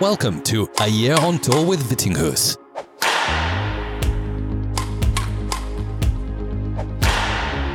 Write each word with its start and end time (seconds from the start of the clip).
Welcome 0.00 0.42
to 0.42 0.68
A 0.80 0.88
Year 0.88 1.16
on 1.20 1.38
Tour 1.38 1.64
with 1.64 1.82
Vittinghus. 1.88 2.58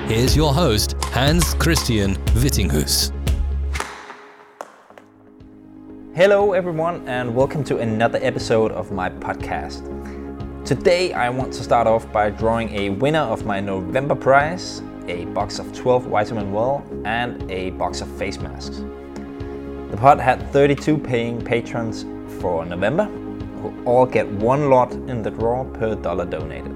Here's 0.07 0.35
your 0.35 0.53
host, 0.53 0.95
Hans 1.05 1.55
Christian 1.55 2.15
Vittinghus. 2.35 3.11
Hello, 6.13 6.53
everyone, 6.53 7.07
and 7.07 7.35
welcome 7.35 7.63
to 7.63 7.79
another 7.79 8.19
episode 8.21 8.71
of 8.71 8.91
my 8.91 9.09
podcast. 9.09 9.87
Today, 10.65 11.13
I 11.13 11.29
want 11.29 11.51
to 11.53 11.63
start 11.63 11.87
off 11.87 12.11
by 12.11 12.29
drawing 12.29 12.69
a 12.75 12.91
winner 12.91 13.19
of 13.19 13.45
my 13.45 13.59
November 13.59 14.13
prize 14.13 14.83
a 15.07 15.25
box 15.25 15.59
of 15.59 15.73
12 15.73 16.03
vitamin 16.03 16.51
well 16.51 16.85
and 17.05 17.49
a 17.51 17.71
box 17.71 18.01
of 18.01 18.07
face 18.17 18.37
masks. 18.37 18.83
The 19.91 19.97
pot 19.97 20.21
had 20.21 20.49
32 20.53 20.97
paying 20.97 21.43
patrons 21.43 22.05
for 22.39 22.65
November, 22.65 23.07
who 23.61 23.73
all 23.83 24.05
get 24.05 24.25
one 24.25 24.69
lot 24.69 24.93
in 24.93 25.21
the 25.21 25.29
draw 25.29 25.65
per 25.65 25.95
dollar 25.95 26.25
donated. 26.25 26.73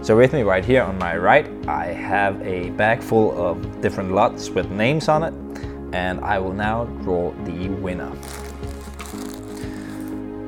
So 0.00 0.16
with 0.16 0.32
me 0.32 0.42
right 0.42 0.64
here 0.64 0.84
on 0.84 0.96
my 0.96 1.16
right, 1.16 1.50
I 1.66 1.86
have 1.86 2.40
a 2.42 2.70
bag 2.70 3.02
full 3.02 3.36
of 3.36 3.80
different 3.80 4.12
lots 4.12 4.48
with 4.48 4.70
names 4.70 5.08
on 5.08 5.24
it, 5.24 5.34
and 5.92 6.20
I 6.20 6.38
will 6.38 6.52
now 6.52 6.84
draw 7.02 7.32
the 7.42 7.68
winner. 7.68 8.12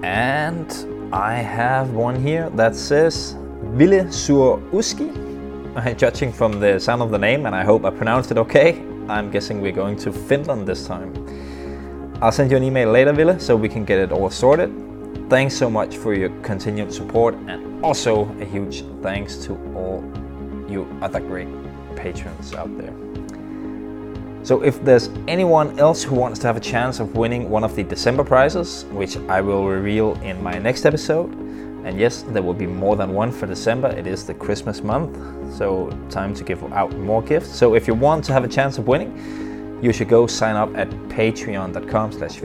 And 0.04 0.70
I 1.12 1.34
have 1.34 1.90
one 1.94 2.14
here 2.14 2.48
that 2.50 2.76
says 2.76 3.34
Ville 3.74 4.12
sur 4.12 4.58
Uski. 4.70 5.10
Judging 5.98 6.32
from 6.32 6.60
the 6.60 6.78
sound 6.78 7.02
of 7.02 7.10
the 7.10 7.18
name, 7.18 7.44
and 7.44 7.56
I 7.56 7.64
hope 7.64 7.84
I 7.84 7.90
pronounced 7.90 8.30
it 8.30 8.38
okay, 8.38 8.80
I'm 9.08 9.32
guessing 9.32 9.60
we're 9.60 9.72
going 9.72 9.96
to 9.96 10.12
Finland 10.12 10.68
this 10.68 10.86
time. 10.86 11.25
I'll 12.22 12.32
send 12.32 12.50
you 12.50 12.56
an 12.56 12.62
email 12.62 12.90
later, 12.90 13.12
Villa, 13.12 13.38
so 13.38 13.54
we 13.54 13.68
can 13.68 13.84
get 13.84 13.98
it 13.98 14.10
all 14.10 14.30
sorted. 14.30 14.72
Thanks 15.28 15.54
so 15.54 15.68
much 15.68 15.98
for 15.98 16.14
your 16.14 16.30
continued 16.40 16.90
support 16.90 17.34
and 17.34 17.84
also 17.84 18.24
a 18.40 18.44
huge 18.46 18.84
thanks 19.02 19.36
to 19.44 19.52
all 19.74 20.02
you 20.66 20.88
other 21.02 21.20
great 21.20 21.48
patrons 21.94 22.54
out 22.54 22.70
there. 22.78 22.94
So, 24.44 24.62
if 24.62 24.82
there's 24.82 25.10
anyone 25.28 25.78
else 25.78 26.02
who 26.02 26.14
wants 26.14 26.38
to 26.38 26.46
have 26.46 26.56
a 26.56 26.60
chance 26.60 27.00
of 27.00 27.16
winning 27.16 27.50
one 27.50 27.64
of 27.64 27.76
the 27.76 27.82
December 27.82 28.24
prizes, 28.24 28.86
which 28.92 29.18
I 29.28 29.42
will 29.42 29.66
reveal 29.66 30.14
in 30.22 30.42
my 30.42 30.56
next 30.56 30.86
episode, 30.86 31.34
and 31.84 31.98
yes, 31.98 32.22
there 32.22 32.42
will 32.42 32.54
be 32.54 32.66
more 32.66 32.96
than 32.96 33.12
one 33.12 33.30
for 33.30 33.46
December, 33.46 33.88
it 33.88 34.06
is 34.06 34.24
the 34.24 34.32
Christmas 34.32 34.82
month, 34.82 35.18
so 35.54 35.90
time 36.08 36.32
to 36.34 36.44
give 36.44 36.62
out 36.72 36.96
more 36.96 37.20
gifts. 37.20 37.54
So, 37.54 37.74
if 37.74 37.86
you 37.86 37.92
want 37.94 38.24
to 38.24 38.32
have 38.32 38.44
a 38.44 38.48
chance 38.48 38.78
of 38.78 38.86
winning, 38.88 39.45
you 39.82 39.92
should 39.92 40.08
go 40.08 40.26
sign 40.26 40.56
up 40.56 40.74
at 40.76 40.88
patreon.com 41.08 42.12
slash. 42.12 42.42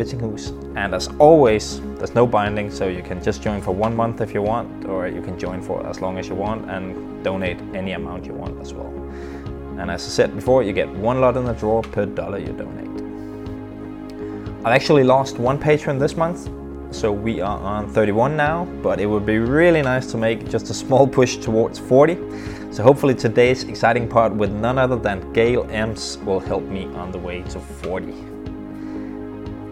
And 0.76 0.94
as 0.94 1.08
always, 1.20 1.80
there's 1.96 2.14
no 2.14 2.28
binding, 2.28 2.70
so 2.70 2.88
you 2.88 3.02
can 3.02 3.24
just 3.24 3.42
join 3.42 3.62
for 3.62 3.72
one 3.74 3.96
month 3.96 4.22
if 4.22 4.34
you 4.34 4.42
want, 4.42 4.86
or 4.86 5.08
you 5.08 5.22
can 5.22 5.40
join 5.40 5.62
for 5.62 5.86
as 5.88 6.02
long 6.02 6.18
as 6.18 6.28
you 6.28 6.36
want 6.36 6.70
and 6.70 7.24
donate 7.24 7.60
any 7.74 7.94
amount 7.94 8.26
you 8.26 8.34
want 8.34 8.60
as 8.60 8.74
well. 8.74 8.92
And 9.80 9.90
as 9.90 10.06
I 10.06 10.10
said 10.10 10.36
before, 10.36 10.62
you 10.64 10.74
get 10.74 10.90
one 10.90 11.22
lot 11.22 11.38
in 11.38 11.46
the 11.46 11.54
draw 11.54 11.82
per 11.82 12.06
dollar 12.06 12.38
you 12.38 12.54
donate. 12.54 12.90
I've 14.66 14.74
actually 14.74 15.04
lost 15.04 15.40
one 15.40 15.58
patron 15.58 15.98
this 15.98 16.16
month, 16.16 16.50
so 16.94 17.12
we 17.12 17.40
are 17.40 17.58
on 17.58 17.88
31 17.90 18.36
now, 18.36 18.66
but 18.84 19.00
it 19.00 19.06
would 19.06 19.26
be 19.26 19.40
really 19.40 19.82
nice 19.82 20.12
to 20.12 20.18
make 20.18 20.50
just 20.50 20.70
a 20.70 20.74
small 20.74 21.08
push 21.08 21.38
towards 21.38 21.80
40. 21.80 22.18
So 22.72 22.84
hopefully 22.84 23.14
today's 23.14 23.66
exciting 23.66 24.08
part 24.08 24.34
with 24.34 24.50
none 24.50 24.78
other 24.78 24.96
than 24.96 25.34
Gail 25.34 25.66
Emms 25.66 26.24
will 26.24 26.40
help 26.40 26.64
me 26.64 26.86
on 26.96 27.12
the 27.12 27.18
way 27.18 27.42
to 27.42 27.60
40. 27.60 28.14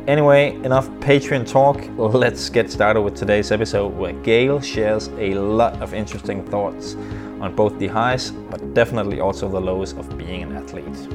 Anyway, 0.06 0.56
enough 0.66 0.90
Patreon 1.00 1.48
talk. 1.50 1.82
Let's 1.96 2.50
get 2.50 2.70
started 2.70 3.02
with 3.02 3.16
today's 3.16 3.54
episode 3.54 3.96
where 3.96 4.12
Gail 4.12 4.60
shares 4.60 5.08
a 5.18 5.34
lot 5.36 5.82
of 5.82 5.94
interesting 5.94 6.46
thoughts 6.48 6.96
on 7.40 7.56
both 7.56 7.80
the 7.80 7.88
highs, 7.88 8.32
but 8.32 8.74
definitely 8.74 9.22
also 9.22 9.48
the 9.48 9.62
lows 9.62 9.94
of 9.94 10.18
being 10.18 10.44
an 10.44 10.58
athlete. 10.58 11.08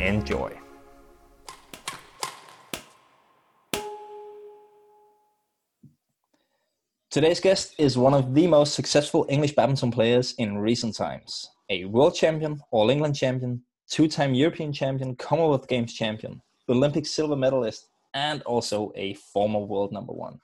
Enjoy. 0.00 0.61
Today's 7.12 7.40
guest 7.40 7.74
is 7.76 7.98
one 7.98 8.14
of 8.14 8.32
the 8.32 8.46
most 8.46 8.72
successful 8.72 9.26
English 9.28 9.54
badminton 9.54 9.90
players 9.90 10.34
in 10.38 10.56
recent 10.56 10.96
times. 10.96 11.50
A 11.68 11.84
world 11.84 12.14
champion, 12.14 12.58
All 12.70 12.88
England 12.88 13.14
champion, 13.16 13.62
two 13.86 14.08
time 14.08 14.32
European 14.32 14.72
champion, 14.72 15.14
Commonwealth 15.16 15.68
Games 15.68 15.92
champion, 15.92 16.40
Olympic 16.70 17.04
silver 17.04 17.36
medalist, 17.36 17.88
and 18.14 18.40
also 18.44 18.92
a 18.94 19.12
former 19.12 19.58
world 19.58 19.92
number 19.92 20.14
one. 20.14 20.40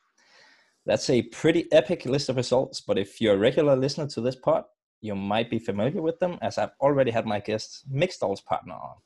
That's 0.84 1.08
a 1.08 1.22
pretty 1.22 1.72
epic 1.72 2.04
list 2.04 2.28
of 2.28 2.36
results, 2.36 2.82
but 2.82 2.98
if 2.98 3.18
you're 3.18 3.36
a 3.36 3.38
regular 3.38 3.74
listener 3.74 4.06
to 4.08 4.20
this 4.20 4.36
pod, 4.36 4.64
you 5.00 5.14
might 5.14 5.48
be 5.48 5.58
familiar 5.58 6.02
with 6.02 6.18
them 6.18 6.36
as 6.42 6.58
I've 6.58 6.76
already 6.82 7.12
had 7.12 7.24
my 7.24 7.40
guest 7.40 7.84
mixed 7.88 8.20
doubles 8.20 8.42
partner 8.42 8.74
on. 8.74 8.96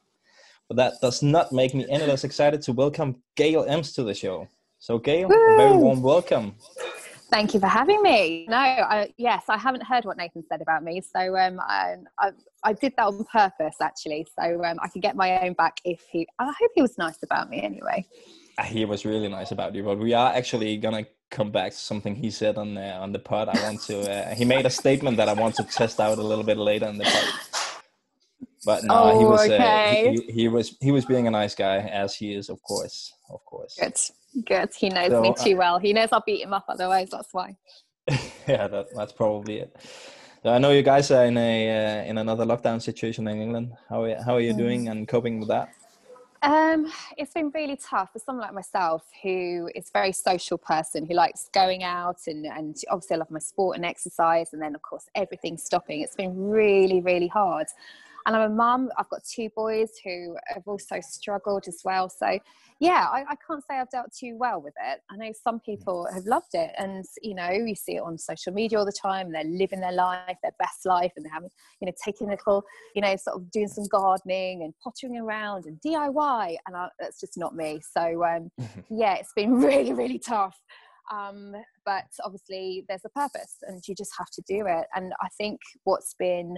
But 0.66 0.78
that 0.78 0.94
does 1.00 1.22
not 1.22 1.52
make 1.52 1.74
me 1.74 1.86
any 1.88 2.06
less 2.06 2.24
excited 2.24 2.60
to 2.62 2.72
welcome 2.72 3.22
Gail 3.36 3.64
Emms 3.66 3.94
to 3.94 4.02
the 4.02 4.14
show. 4.14 4.48
So, 4.80 4.98
Gail, 4.98 5.26
a 5.26 5.56
very 5.56 5.76
warm 5.76 6.02
welcome. 6.02 6.56
Thank 7.32 7.54
you 7.54 7.60
for 7.60 7.66
having 7.66 8.02
me. 8.02 8.44
No, 8.46 8.58
I, 8.58 9.10
yes, 9.16 9.44
I 9.48 9.56
haven't 9.56 9.82
heard 9.82 10.04
what 10.04 10.18
Nathan 10.18 10.44
said 10.46 10.60
about 10.60 10.84
me, 10.84 11.00
so 11.00 11.34
um, 11.34 11.58
I, 11.60 11.94
I, 12.18 12.32
I, 12.62 12.74
did 12.74 12.92
that 12.98 13.06
on 13.06 13.24
purpose 13.24 13.76
actually, 13.80 14.26
so 14.38 14.62
um, 14.62 14.76
I 14.82 14.88
could 14.88 15.00
get 15.00 15.16
my 15.16 15.40
own 15.40 15.54
back 15.54 15.80
if 15.82 16.02
he. 16.10 16.28
I 16.38 16.44
hope 16.44 16.70
he 16.74 16.82
was 16.82 16.98
nice 16.98 17.22
about 17.22 17.48
me 17.48 17.62
anyway. 17.62 18.04
Uh, 18.58 18.64
he 18.64 18.84
was 18.84 19.06
really 19.06 19.28
nice 19.28 19.50
about 19.50 19.74
you, 19.74 19.82
but 19.82 19.98
we 19.98 20.12
are 20.12 20.30
actually 20.34 20.76
gonna 20.76 21.06
come 21.30 21.50
back 21.50 21.72
to 21.72 21.78
something 21.78 22.14
he 22.14 22.30
said 22.30 22.58
on 22.58 22.74
the 22.74 22.92
on 22.96 23.12
the 23.12 23.18
pod. 23.18 23.48
I 23.48 23.62
want 23.62 23.80
to. 23.84 24.00
Uh, 24.00 24.34
he 24.34 24.44
made 24.44 24.66
a 24.66 24.70
statement 24.70 25.16
that 25.16 25.30
I 25.30 25.32
want 25.32 25.54
to 25.54 25.64
test 25.64 26.00
out 26.00 26.18
a 26.18 26.22
little 26.22 26.44
bit 26.44 26.58
later 26.58 26.86
in 26.86 26.98
the 26.98 27.04
pod. 27.04 27.24
But 28.66 28.84
no, 28.84 29.04
oh, 29.04 29.18
he 29.18 29.24
was 29.24 29.40
okay. 29.40 30.08
uh, 30.08 30.10
he, 30.10 30.32
he 30.32 30.48
was 30.48 30.76
he 30.82 30.92
was 30.92 31.06
being 31.06 31.26
a 31.26 31.30
nice 31.30 31.54
guy 31.54 31.78
as 31.78 32.14
he 32.14 32.34
is, 32.34 32.50
of 32.50 32.62
course, 32.62 33.10
of 33.30 33.42
course. 33.46 33.74
Good. 33.80 33.96
Good. 34.44 34.70
He 34.74 34.88
knows 34.88 35.10
so, 35.10 35.20
me 35.20 35.34
too 35.38 35.56
well. 35.56 35.78
He 35.78 35.92
knows 35.92 36.08
I'll 36.12 36.22
beat 36.24 36.42
him 36.42 36.52
up 36.52 36.64
otherwise. 36.68 37.10
That's 37.10 37.32
why. 37.32 37.56
yeah, 38.48 38.68
that, 38.68 38.86
that's 38.94 39.12
probably 39.12 39.60
it. 39.60 39.76
I 40.44 40.58
know 40.58 40.70
you 40.70 40.82
guys 40.82 41.10
are 41.12 41.24
in 41.26 41.36
a 41.36 42.00
uh, 42.00 42.04
in 42.04 42.18
another 42.18 42.44
lockdown 42.44 42.82
situation 42.82 43.28
in 43.28 43.40
England. 43.40 43.74
How 43.88 44.02
are, 44.02 44.22
how 44.24 44.34
are 44.34 44.40
you 44.40 44.54
doing 44.54 44.88
and 44.88 45.06
coping 45.06 45.38
with 45.38 45.48
that? 45.48 45.68
Um, 46.42 46.90
it's 47.16 47.32
been 47.32 47.52
really 47.54 47.76
tough 47.76 48.12
for 48.12 48.18
someone 48.18 48.44
like 48.44 48.52
myself 48.52 49.04
who 49.22 49.70
is 49.76 49.88
a 49.88 49.92
very 49.92 50.10
social 50.10 50.58
person 50.58 51.06
who 51.06 51.14
likes 51.14 51.48
going 51.54 51.84
out 51.84 52.18
and, 52.26 52.46
and 52.46 52.76
obviously 52.90 53.14
I 53.14 53.18
love 53.18 53.30
my 53.30 53.38
sport 53.38 53.76
and 53.76 53.86
exercise 53.86 54.52
and 54.52 54.60
then 54.60 54.74
of 54.74 54.82
course 54.82 55.06
everything's 55.14 55.62
stopping. 55.62 56.00
It's 56.00 56.16
been 56.16 56.36
really, 56.36 57.00
really 57.00 57.28
hard. 57.28 57.68
And 58.26 58.36
I'm 58.36 58.52
a 58.52 58.54
mum, 58.54 58.90
I've 58.98 59.08
got 59.08 59.22
two 59.24 59.48
boys 59.54 59.90
who 60.04 60.36
have 60.46 60.62
also 60.66 61.00
struggled 61.00 61.64
as 61.66 61.80
well. 61.84 62.08
So 62.08 62.38
yeah, 62.82 63.06
I, 63.12 63.24
I, 63.28 63.34
can't 63.46 63.62
say 63.68 63.78
I've 63.78 63.90
dealt 63.90 64.12
too 64.12 64.36
well 64.36 64.60
with 64.60 64.74
it. 64.84 65.00
I 65.08 65.16
know 65.16 65.32
some 65.32 65.60
people 65.60 66.08
have 66.12 66.24
loved 66.24 66.54
it, 66.54 66.72
and 66.76 67.04
you 67.22 67.32
know, 67.34 67.48
you 67.48 67.76
see 67.76 67.94
it 67.94 68.02
on 68.02 68.18
social 68.18 68.52
media 68.52 68.76
all 68.76 68.84
the 68.84 68.90
time. 68.90 69.30
They're 69.30 69.44
living 69.44 69.78
their 69.80 69.92
life, 69.92 70.36
their 70.42 70.54
best 70.58 70.84
life, 70.84 71.12
and 71.14 71.24
they're 71.24 71.32
having, 71.32 71.50
you 71.80 71.86
know, 71.86 71.92
taking 72.04 72.28
little, 72.28 72.64
you 72.96 73.02
know, 73.02 73.14
sort 73.14 73.36
of 73.36 73.50
doing 73.52 73.68
some 73.68 73.84
gardening 73.86 74.64
and 74.64 74.74
pottering 74.82 75.16
around 75.16 75.66
and 75.66 75.80
DIY, 75.80 76.56
and 76.66 76.76
I, 76.76 76.88
that's 76.98 77.20
just 77.20 77.36
not 77.36 77.54
me. 77.54 77.80
So 77.96 78.24
um, 78.24 78.50
yeah, 78.90 79.14
it's 79.14 79.32
been 79.36 79.52
really, 79.60 79.92
really 79.92 80.18
tough. 80.18 80.58
Um, 81.12 81.54
but 81.84 82.06
obviously, 82.24 82.84
there's 82.88 83.04
a 83.04 83.10
purpose, 83.10 83.58
and 83.62 83.80
you 83.86 83.94
just 83.94 84.12
have 84.18 84.30
to 84.30 84.42
do 84.48 84.66
it. 84.66 84.86
And 84.94 85.12
I 85.20 85.28
think 85.38 85.60
what's 85.84 86.14
been 86.18 86.56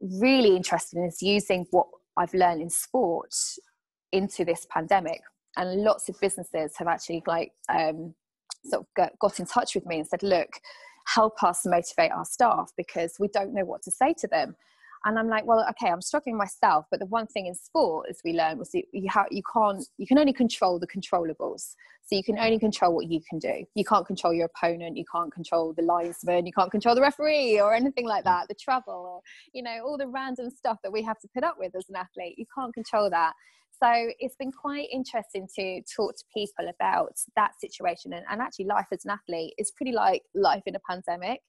really 0.00 0.56
interested 0.56 0.98
in 0.98 1.04
is 1.04 1.22
using 1.22 1.66
what 1.70 1.86
I've 2.16 2.34
learned 2.34 2.62
in 2.62 2.70
sport 2.70 3.34
into 4.12 4.44
this 4.44 4.66
pandemic. 4.70 5.20
And 5.56 5.82
lots 5.82 6.08
of 6.08 6.18
businesses 6.20 6.72
have 6.78 6.88
actually 6.88 7.22
like 7.26 7.52
um, 7.68 8.14
sort 8.64 8.82
of 8.82 8.86
got, 8.96 9.18
got 9.20 9.40
in 9.40 9.46
touch 9.46 9.74
with 9.74 9.86
me 9.86 9.98
and 9.98 10.06
said 10.06 10.22
look 10.22 10.48
help 11.06 11.42
us 11.42 11.62
motivate 11.64 12.12
our 12.12 12.24
staff 12.24 12.70
because 12.76 13.14
we 13.18 13.28
don't 13.28 13.54
know 13.54 13.64
what 13.64 13.82
to 13.82 13.90
say 13.90 14.14
to 14.18 14.28
them 14.28 14.54
and 15.04 15.18
i'm 15.18 15.28
like 15.28 15.44
well 15.46 15.64
okay 15.68 15.90
i'm 15.90 16.00
struggling 16.00 16.36
myself 16.36 16.86
but 16.90 17.00
the 17.00 17.06
one 17.06 17.26
thing 17.26 17.46
in 17.46 17.54
sport 17.54 18.06
as 18.08 18.20
we 18.24 18.32
learned 18.32 18.58
was 18.58 18.70
you, 18.74 18.82
you, 18.92 19.08
ha- 19.08 19.26
you 19.30 19.42
can't 19.52 19.84
you 19.98 20.06
can 20.06 20.18
only 20.18 20.32
control 20.32 20.78
the 20.78 20.86
controllables. 20.86 21.74
So 22.02 22.16
you 22.16 22.24
can 22.24 22.40
only 22.40 22.58
control 22.58 22.96
what 22.96 23.08
you 23.08 23.20
can 23.28 23.38
do. 23.38 23.64
You 23.76 23.84
can't 23.84 24.04
control 24.04 24.34
your 24.34 24.48
opponent 24.54 24.96
you 24.96 25.04
can't 25.12 25.32
control 25.32 25.72
the 25.76 25.82
linesman 25.82 26.46
you 26.46 26.52
can't 26.52 26.70
control 26.70 26.94
the 26.94 27.00
referee 27.00 27.60
or 27.60 27.72
anything 27.72 28.06
like 28.06 28.24
that 28.24 28.48
the 28.48 28.54
travel 28.54 28.94
or 28.94 29.20
you 29.52 29.62
know 29.62 29.78
all 29.84 29.96
the 29.96 30.08
random 30.08 30.50
stuff 30.50 30.78
that 30.82 30.92
we 30.92 31.02
have 31.02 31.18
to 31.20 31.28
put 31.34 31.44
up 31.44 31.56
with 31.58 31.74
as 31.76 31.88
an 31.88 31.96
athlete 31.96 32.34
you 32.36 32.46
can't 32.56 32.74
control 32.74 33.08
that. 33.10 33.32
So 33.82 33.90
it's 34.18 34.36
been 34.36 34.52
quite 34.52 34.88
interesting 34.92 35.48
to 35.56 35.82
talk 35.96 36.14
to 36.16 36.24
people 36.34 36.68
about 36.68 37.12
that 37.36 37.52
situation 37.58 38.12
and, 38.12 38.26
and 38.30 38.42
actually 38.42 38.66
life 38.66 38.86
as 38.92 39.04
an 39.06 39.12
athlete 39.12 39.54
is 39.56 39.70
pretty 39.70 39.92
like 39.92 40.22
life 40.34 40.62
in 40.66 40.74
a 40.74 40.80
pandemic 40.88 41.40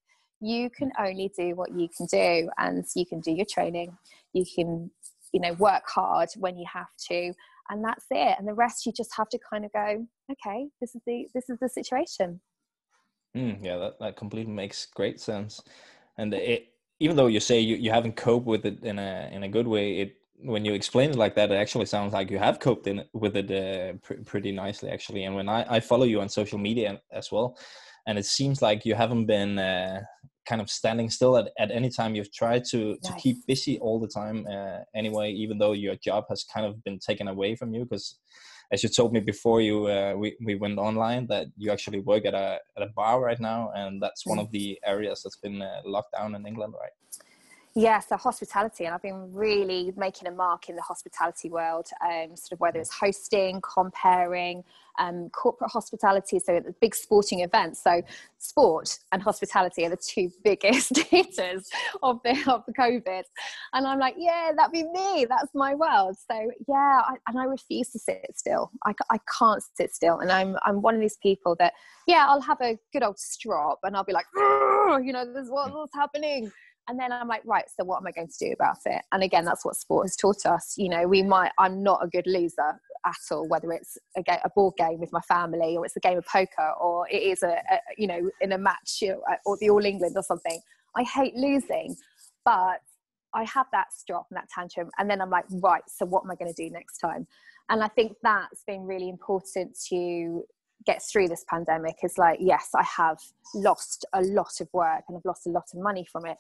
you 0.42 0.70
can 0.70 0.92
only 1.00 1.32
do 1.38 1.56
what 1.56 1.72
you 1.72 1.88
can 1.96 2.08
do 2.08 2.50
and 2.58 2.84
you 2.96 3.06
can 3.06 3.20
do 3.22 3.32
your 3.32 3.46
training. 3.46 3.96
You 4.34 4.46
can 4.56 4.92
you 5.32 5.40
know 5.40 5.54
work 5.54 5.84
hard 5.88 6.30
when 6.38 6.58
you 6.58 6.66
have 6.72 6.90
to 7.10 7.34
and 7.70 7.84
that's 7.84 8.06
it. 8.12 8.36
And 8.38 8.48
the 8.48 8.54
rest 8.54 8.86
you 8.86 8.92
just 8.92 9.16
have 9.16 9.30
to 9.30 9.40
kind 9.50 9.64
of 9.64 9.72
go 9.72 10.06
okay 10.32 10.68
this 10.82 10.96
is 10.96 11.02
the 11.06 11.28
this 11.34 11.50
is 11.50 11.58
the 11.60 11.70
situation. 11.70 12.42
Mm, 13.38 13.64
yeah 13.64 13.78
that, 13.78 14.00
that 14.00 14.18
completely 14.18 14.52
makes 14.52 14.88
great 14.88 15.20
sense. 15.22 15.62
And 16.18 16.34
it 16.34 16.68
even 17.00 17.16
though 17.16 17.28
you 17.28 17.40
say 17.40 17.60
you, 17.60 17.78
you 17.78 17.92
haven't 17.92 18.16
coped 18.16 18.46
with 18.46 18.66
it 18.66 18.84
in 18.84 19.00
a 19.00 19.30
in 19.32 19.44
a 19.44 19.48
good 19.48 19.68
way 19.68 20.00
it 20.00 20.18
when 20.44 20.66
you 20.66 20.74
explain 20.74 21.12
it 21.12 21.16
like 21.16 21.36
that, 21.36 21.52
it 21.52 21.56
actually 21.56 21.86
sounds 21.86 22.14
like 22.14 22.32
you 22.32 22.40
have 22.40 22.60
coped 22.60 22.88
in, 22.88 23.04
with 23.14 23.36
it 23.38 23.52
uh, 23.52 23.98
pr- 24.02 24.22
pretty 24.26 24.52
nicely, 24.52 24.90
actually. 24.90 25.26
And 25.26 25.36
when 25.36 25.48
I, 25.48 25.76
I 25.76 25.80
follow 25.80 26.06
you 26.06 26.22
on 26.22 26.30
social 26.30 26.58
media 26.58 27.00
as 27.12 27.32
well, 27.32 27.58
and 28.08 28.18
it 28.18 28.26
seems 28.26 28.62
like 28.62 28.86
you 28.86 28.96
haven't 28.96 29.26
been 29.26 29.60
uh, 29.60 30.02
kind 30.46 30.62
of 30.62 30.70
standing 30.70 31.10
still 31.10 31.38
at, 31.38 31.50
at 31.60 31.72
any 31.72 31.90
time. 31.90 32.16
You've 32.16 32.34
tried 32.34 32.66
to, 32.72 32.98
to 33.04 33.14
keep 33.18 33.46
busy 33.48 33.80
all 33.80 34.00
the 34.00 34.08
time 34.08 34.48
uh, 34.48 34.80
anyway, 34.96 35.32
even 35.32 35.58
though 35.58 35.74
your 35.74 35.96
job 35.96 36.26
has 36.30 36.44
kind 36.44 36.66
of 36.66 36.84
been 36.84 37.00
taken 37.00 37.28
away 37.28 37.56
from 37.56 37.74
you. 37.74 37.86
Because 37.86 38.18
as 38.72 38.84
you 38.84 38.90
told 38.90 39.14
me 39.14 39.20
before 39.20 39.62
you 39.62 39.88
uh, 39.88 40.14
we, 40.18 40.36
we 40.44 40.56
went 40.56 40.80
online, 40.80 41.28
that 41.28 41.48
you 41.58 41.72
actually 41.72 42.00
work 42.00 42.26
at 42.26 42.34
a, 42.34 42.60
at 42.78 42.84
a 42.84 42.92
bar 42.96 43.22
right 43.22 43.40
now, 43.40 43.72
and 43.76 44.02
that's 44.02 44.26
one 44.26 44.40
of 44.40 44.50
the 44.52 44.80
areas 44.86 45.22
that's 45.24 45.38
been 45.38 45.62
uh, 45.62 45.82
locked 45.86 46.14
down 46.14 46.36
in 46.36 46.46
England, 46.48 46.74
right? 46.80 46.92
Yeah, 47.74 48.00
so 48.02 48.18
hospitality, 48.18 48.84
and 48.84 48.94
I've 48.94 49.02
been 49.02 49.34
really 49.34 49.94
making 49.96 50.28
a 50.28 50.32
mark 50.32 50.68
in 50.68 50.76
the 50.76 50.82
hospitality 50.82 51.50
world, 51.50 51.88
um, 52.04 52.36
sort 52.36 52.52
of 52.52 52.60
whether 52.60 52.80
it's 52.80 52.92
hosting, 52.92 53.62
comparing, 53.62 54.66
um, 55.00 55.30
corporate 55.30 55.72
hospitality, 55.72 56.40
so 56.40 56.60
the 56.60 56.76
big 56.82 56.94
sporting 56.94 57.40
events. 57.40 57.82
So, 57.82 58.02
sport 58.40 59.00
and 59.14 59.22
hospitality 59.22 59.86
are 59.86 59.90
the 59.90 59.96
two 59.96 60.30
biggest 60.44 61.00
eaters 61.14 61.70
of 62.04 62.20
the 62.26 62.32
of 62.46 62.66
the 62.68 62.74
COVID, 62.74 63.24
and 63.72 63.88
I'm 63.88 64.00
like, 64.00 64.16
yeah, 64.18 64.52
that'd 64.54 64.74
be 64.74 64.84
me. 64.84 65.26
That's 65.30 65.56
my 65.56 65.74
world. 65.74 66.18
So, 66.30 66.52
yeah, 66.68 67.02
I, 67.08 67.16
and 67.28 67.40
I 67.40 67.46
refuse 67.46 67.90
to 67.92 68.00
sit 68.00 68.26
still. 68.36 68.70
I, 68.86 68.94
I 69.10 69.18
can't 69.40 69.64
sit 69.76 69.96
still, 69.96 70.20
and 70.20 70.30
I'm 70.30 70.58
I'm 70.66 70.82
one 70.82 70.96
of 70.96 71.00
these 71.00 71.18
people 71.24 71.56
that, 71.60 71.72
yeah, 72.06 72.26
I'll 72.28 72.42
have 72.42 72.60
a 72.62 72.78
good 72.92 73.04
old 73.04 73.18
strop, 73.18 73.80
and 73.84 73.96
I'll 73.96 74.04
be 74.04 74.12
like, 74.12 74.26
you 74.36 75.14
know, 75.14 75.26
this 75.26 75.46
is 75.46 75.50
what, 75.50 75.74
what's 75.74 75.96
happening 75.96 76.52
and 76.88 77.00
then 77.00 77.12
i'm 77.12 77.28
like 77.28 77.42
right 77.46 77.66
so 77.70 77.84
what 77.84 77.98
am 77.98 78.08
i 78.08 78.12
going 78.12 78.28
to 78.28 78.46
do 78.46 78.52
about 78.54 78.78
it? 78.86 79.02
And 79.12 79.24
again 79.24 79.46
that's 79.46 79.66
what 79.66 79.76
sport 79.76 80.06
has 80.06 80.16
taught 80.16 80.46
us. 80.46 80.76
You 80.78 80.90
know 80.90 81.08
we 81.08 81.22
might 81.24 81.52
i'm 81.58 81.84
not 81.84 82.04
a 82.04 82.08
good 82.08 82.28
loser 82.28 82.80
at 83.06 83.16
all 83.32 83.48
whether 83.48 83.72
it's 83.72 83.98
a, 84.18 84.22
a 84.44 84.50
board 84.56 84.76
game 84.78 85.00
with 85.00 85.12
my 85.12 85.22
family 85.22 85.76
or 85.78 85.86
it's 85.86 85.96
a 85.96 86.00
game 86.00 86.18
of 86.18 86.26
poker 86.26 86.74
or 86.80 87.08
it 87.10 87.22
is 87.22 87.44
a, 87.44 87.54
a 87.72 87.80
you 87.98 88.08
know 88.08 88.30
in 88.42 88.52
a 88.52 88.58
match 88.58 89.04
or 89.46 89.58
the 89.58 89.70
all 89.70 89.86
england 89.86 90.16
or 90.16 90.24
something. 90.24 90.60
I 90.96 91.04
hate 91.04 91.36
losing 91.36 91.96
but 92.44 92.82
i 93.34 93.44
have 93.44 93.68
that 93.72 93.94
strop 93.94 94.28
and 94.30 94.38
that 94.38 94.50
tantrum 94.50 94.90
and 94.98 95.10
then 95.10 95.22
i'm 95.22 95.30
like 95.30 95.46
right 95.62 95.84
so 95.88 96.06
what 96.06 96.24
am 96.26 96.32
i 96.32 96.36
going 96.36 96.54
to 96.54 96.64
do 96.64 96.70
next 96.70 96.98
time? 96.98 97.28
And 97.70 97.84
i 97.84 97.88
think 97.88 98.18
that's 98.24 98.64
been 98.66 98.84
really 98.84 99.10
important 99.10 99.78
to 99.90 100.44
get 100.84 101.00
through 101.04 101.28
this 101.28 101.46
pandemic. 101.48 101.98
Is 102.04 102.18
like 102.18 102.40
yes 102.42 102.70
i 102.76 102.84
have 102.84 103.20
lost 103.54 104.06
a 104.14 104.22
lot 104.22 104.60
of 104.60 104.68
work 104.74 105.04
and 105.08 105.18
i've 105.18 105.26
lost 105.26 105.46
a 105.48 105.50
lot 105.50 105.66
of 105.74 105.80
money 105.80 106.06
from 106.12 106.26
it 106.26 106.38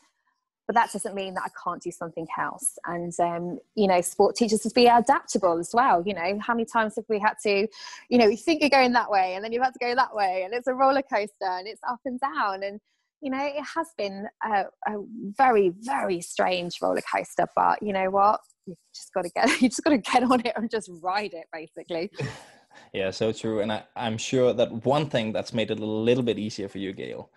but 0.71 0.75
that 0.79 0.93
doesn't 0.93 1.15
mean 1.15 1.33
that 1.33 1.43
I 1.43 1.49
can't 1.61 1.81
do 1.81 1.91
something 1.91 2.25
else. 2.39 2.79
And 2.85 3.13
um, 3.19 3.59
you 3.75 3.87
know, 3.87 3.99
sport 3.99 4.37
teaches 4.37 4.65
us 4.65 4.71
to 4.71 4.73
be 4.73 4.85
adaptable 4.85 5.59
as 5.59 5.71
well. 5.73 6.01
You 6.05 6.13
know, 6.13 6.39
how 6.39 6.53
many 6.53 6.63
times 6.63 6.95
have 6.95 7.03
we 7.09 7.19
had 7.19 7.33
to, 7.43 7.67
you 8.07 8.17
know, 8.17 8.27
you 8.27 8.37
think 8.37 8.61
you're 8.61 8.69
going 8.69 8.93
that 8.93 9.11
way, 9.11 9.33
and 9.35 9.43
then 9.43 9.51
you've 9.51 9.63
had 9.63 9.73
to 9.73 9.79
go 9.79 9.93
that 9.93 10.15
way, 10.15 10.43
and 10.45 10.53
it's 10.53 10.67
a 10.67 10.73
roller 10.73 11.01
coaster, 11.01 11.33
and 11.41 11.67
it's 11.67 11.81
up 11.89 11.99
and 12.05 12.21
down, 12.21 12.63
and 12.63 12.79
you 13.19 13.31
know, 13.31 13.43
it 13.43 13.65
has 13.75 13.87
been 13.97 14.27
a, 14.45 14.63
a 14.87 15.03
very, 15.37 15.73
very 15.81 16.21
strange 16.21 16.77
roller 16.81 17.01
coaster. 17.01 17.47
But 17.53 17.83
you 17.83 17.91
know 17.91 18.09
what? 18.09 18.39
You 18.65 18.75
just 18.95 19.13
got 19.13 19.23
to 19.23 19.29
get, 19.29 19.49
you 19.61 19.67
just 19.67 19.83
got 19.83 19.89
to 19.89 19.97
get 19.97 20.23
on 20.23 20.39
it 20.39 20.53
and 20.55 20.71
just 20.71 20.89
ride 21.03 21.33
it, 21.33 21.47
basically. 21.51 22.11
yeah, 22.93 23.11
so 23.11 23.33
true. 23.33 23.59
And 23.59 23.73
I, 23.73 23.83
I'm 23.97 24.17
sure 24.17 24.53
that 24.53 24.85
one 24.85 25.09
thing 25.09 25.33
that's 25.33 25.53
made 25.53 25.69
it 25.69 25.79
a 25.79 25.85
little 25.85 26.23
bit 26.23 26.39
easier 26.39 26.69
for 26.69 26.77
you, 26.77 26.93
Gail, 26.93 27.29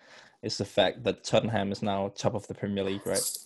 is 0.45 0.57
the 0.57 0.65
fact 0.65 1.03
that 1.03 1.23
Tottenham 1.23 1.71
is 1.71 1.81
now 1.81 2.11
top 2.15 2.35
of 2.35 2.47
the 2.47 2.53
Premier 2.53 2.83
League, 2.83 3.05
right? 3.05 3.37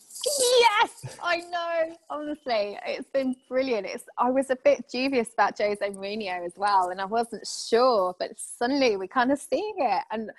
Yes, 0.60 1.18
I 1.24 1.38
know. 1.38 1.96
Honestly, 2.10 2.78
it's 2.86 3.10
been 3.10 3.36
brilliant. 3.48 3.88
It's 3.88 4.04
I 4.18 4.30
was 4.30 4.50
a 4.50 4.58
bit 4.58 4.86
dubious 4.92 5.30
about 5.34 5.58
Jose 5.58 5.80
Mourinho 5.80 6.46
as 6.46 6.54
well, 6.58 6.90
and 6.90 7.00
I 7.00 7.06
wasn't 7.06 7.48
sure, 7.48 8.14
but 8.20 8.32
suddenly 8.36 8.98
we 8.98 9.08
kind 9.08 9.32
of 9.32 9.40
seeing 9.40 9.76
it, 9.78 10.04
and 10.12 10.30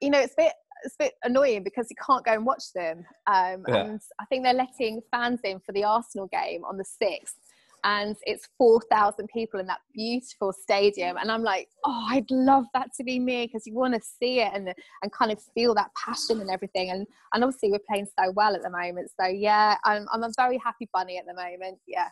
you 0.00 0.10
know, 0.10 0.20
it's 0.20 0.34
a 0.34 0.42
bit 0.42 0.52
it's 0.84 0.94
a 0.94 1.04
bit 1.04 1.14
annoying 1.24 1.62
because 1.62 1.86
you 1.90 1.96
can't 2.04 2.24
go 2.24 2.32
and 2.32 2.44
watch 2.44 2.72
them. 2.74 3.04
Um, 3.26 3.64
yeah. 3.68 3.84
And 3.84 4.00
I 4.18 4.24
think 4.26 4.44
they're 4.44 4.54
letting 4.54 5.02
fans 5.10 5.40
in 5.44 5.60
for 5.60 5.72
the 5.72 5.84
Arsenal 5.84 6.26
game 6.28 6.64
on 6.64 6.76
the 6.76 6.84
sixth, 6.84 7.36
and 7.84 8.16
it's 8.22 8.48
4,000 8.58 9.28
people 9.28 9.60
in 9.60 9.66
that 9.66 9.80
beautiful 9.94 10.52
stadium. 10.52 11.16
And 11.16 11.30
I'm 11.30 11.42
like, 11.42 11.68
oh, 11.84 12.06
I'd 12.10 12.30
love 12.30 12.64
that 12.74 12.88
to 12.96 13.04
be 13.04 13.18
me 13.18 13.46
because 13.46 13.66
you 13.66 13.74
want 13.74 13.94
to 13.94 14.00
see 14.00 14.40
it 14.40 14.52
and, 14.54 14.72
and 15.02 15.12
kind 15.12 15.32
of 15.32 15.40
feel 15.54 15.74
that 15.74 15.90
passion 15.94 16.40
and 16.40 16.50
everything. 16.50 16.90
And, 16.90 17.06
and 17.32 17.44
obviously, 17.44 17.70
we're 17.70 17.80
playing 17.88 18.06
so 18.18 18.32
well 18.32 18.54
at 18.54 18.62
the 18.62 18.70
moment. 18.70 19.10
So, 19.20 19.26
yeah, 19.26 19.76
I'm, 19.84 20.06
I'm 20.12 20.22
a 20.22 20.30
very 20.36 20.58
happy 20.58 20.88
bunny 20.92 21.18
at 21.18 21.26
the 21.26 21.34
moment. 21.34 21.78
Yeah. 21.86 22.08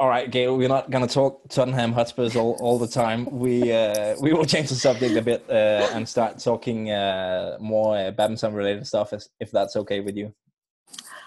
All 0.00 0.08
right, 0.08 0.30
Gail, 0.30 0.56
we're 0.56 0.68
not 0.68 0.92
going 0.92 1.04
to 1.04 1.12
talk 1.12 1.48
Tottenham 1.48 1.92
Hotspurs 1.92 2.36
all, 2.36 2.56
all 2.60 2.78
the 2.78 2.86
time. 2.86 3.26
We 3.32 3.72
uh, 3.72 4.14
we 4.20 4.32
will 4.32 4.44
change 4.44 4.68
the 4.68 4.76
subject 4.76 5.16
a 5.16 5.22
bit 5.22 5.44
uh, 5.50 5.90
and 5.92 6.08
start 6.08 6.38
talking 6.38 6.92
uh, 6.92 7.56
more 7.58 7.98
uh, 7.98 8.12
badminton 8.12 8.54
related 8.54 8.86
stuff, 8.86 9.12
if 9.40 9.50
that's 9.50 9.74
okay 9.74 9.98
with 9.98 10.16
you. 10.16 10.32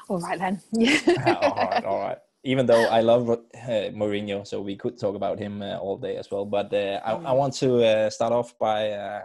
All 0.07 0.21
right, 0.21 0.39
then. 0.39 0.61
all 1.27 1.55
right, 1.55 1.83
all 1.83 1.99
right. 1.99 2.17
Even 2.45 2.65
though 2.65 2.85
I 2.85 3.01
love 3.01 3.29
uh, 3.29 3.37
Mourinho, 3.91 4.47
so 4.47 4.61
we 4.61 4.77
could 4.77 4.97
talk 4.97 5.17
about 5.17 5.37
him 5.37 5.61
uh, 5.61 5.75
all 5.75 5.97
day 5.97 6.15
as 6.15 6.31
well. 6.31 6.45
But 6.45 6.73
I, 6.73 7.01
I, 7.03 7.13
mm. 7.15 7.35
want 7.35 7.53
to 7.55 8.09
start 8.09 8.31
off 8.31 8.57
by 8.57 9.21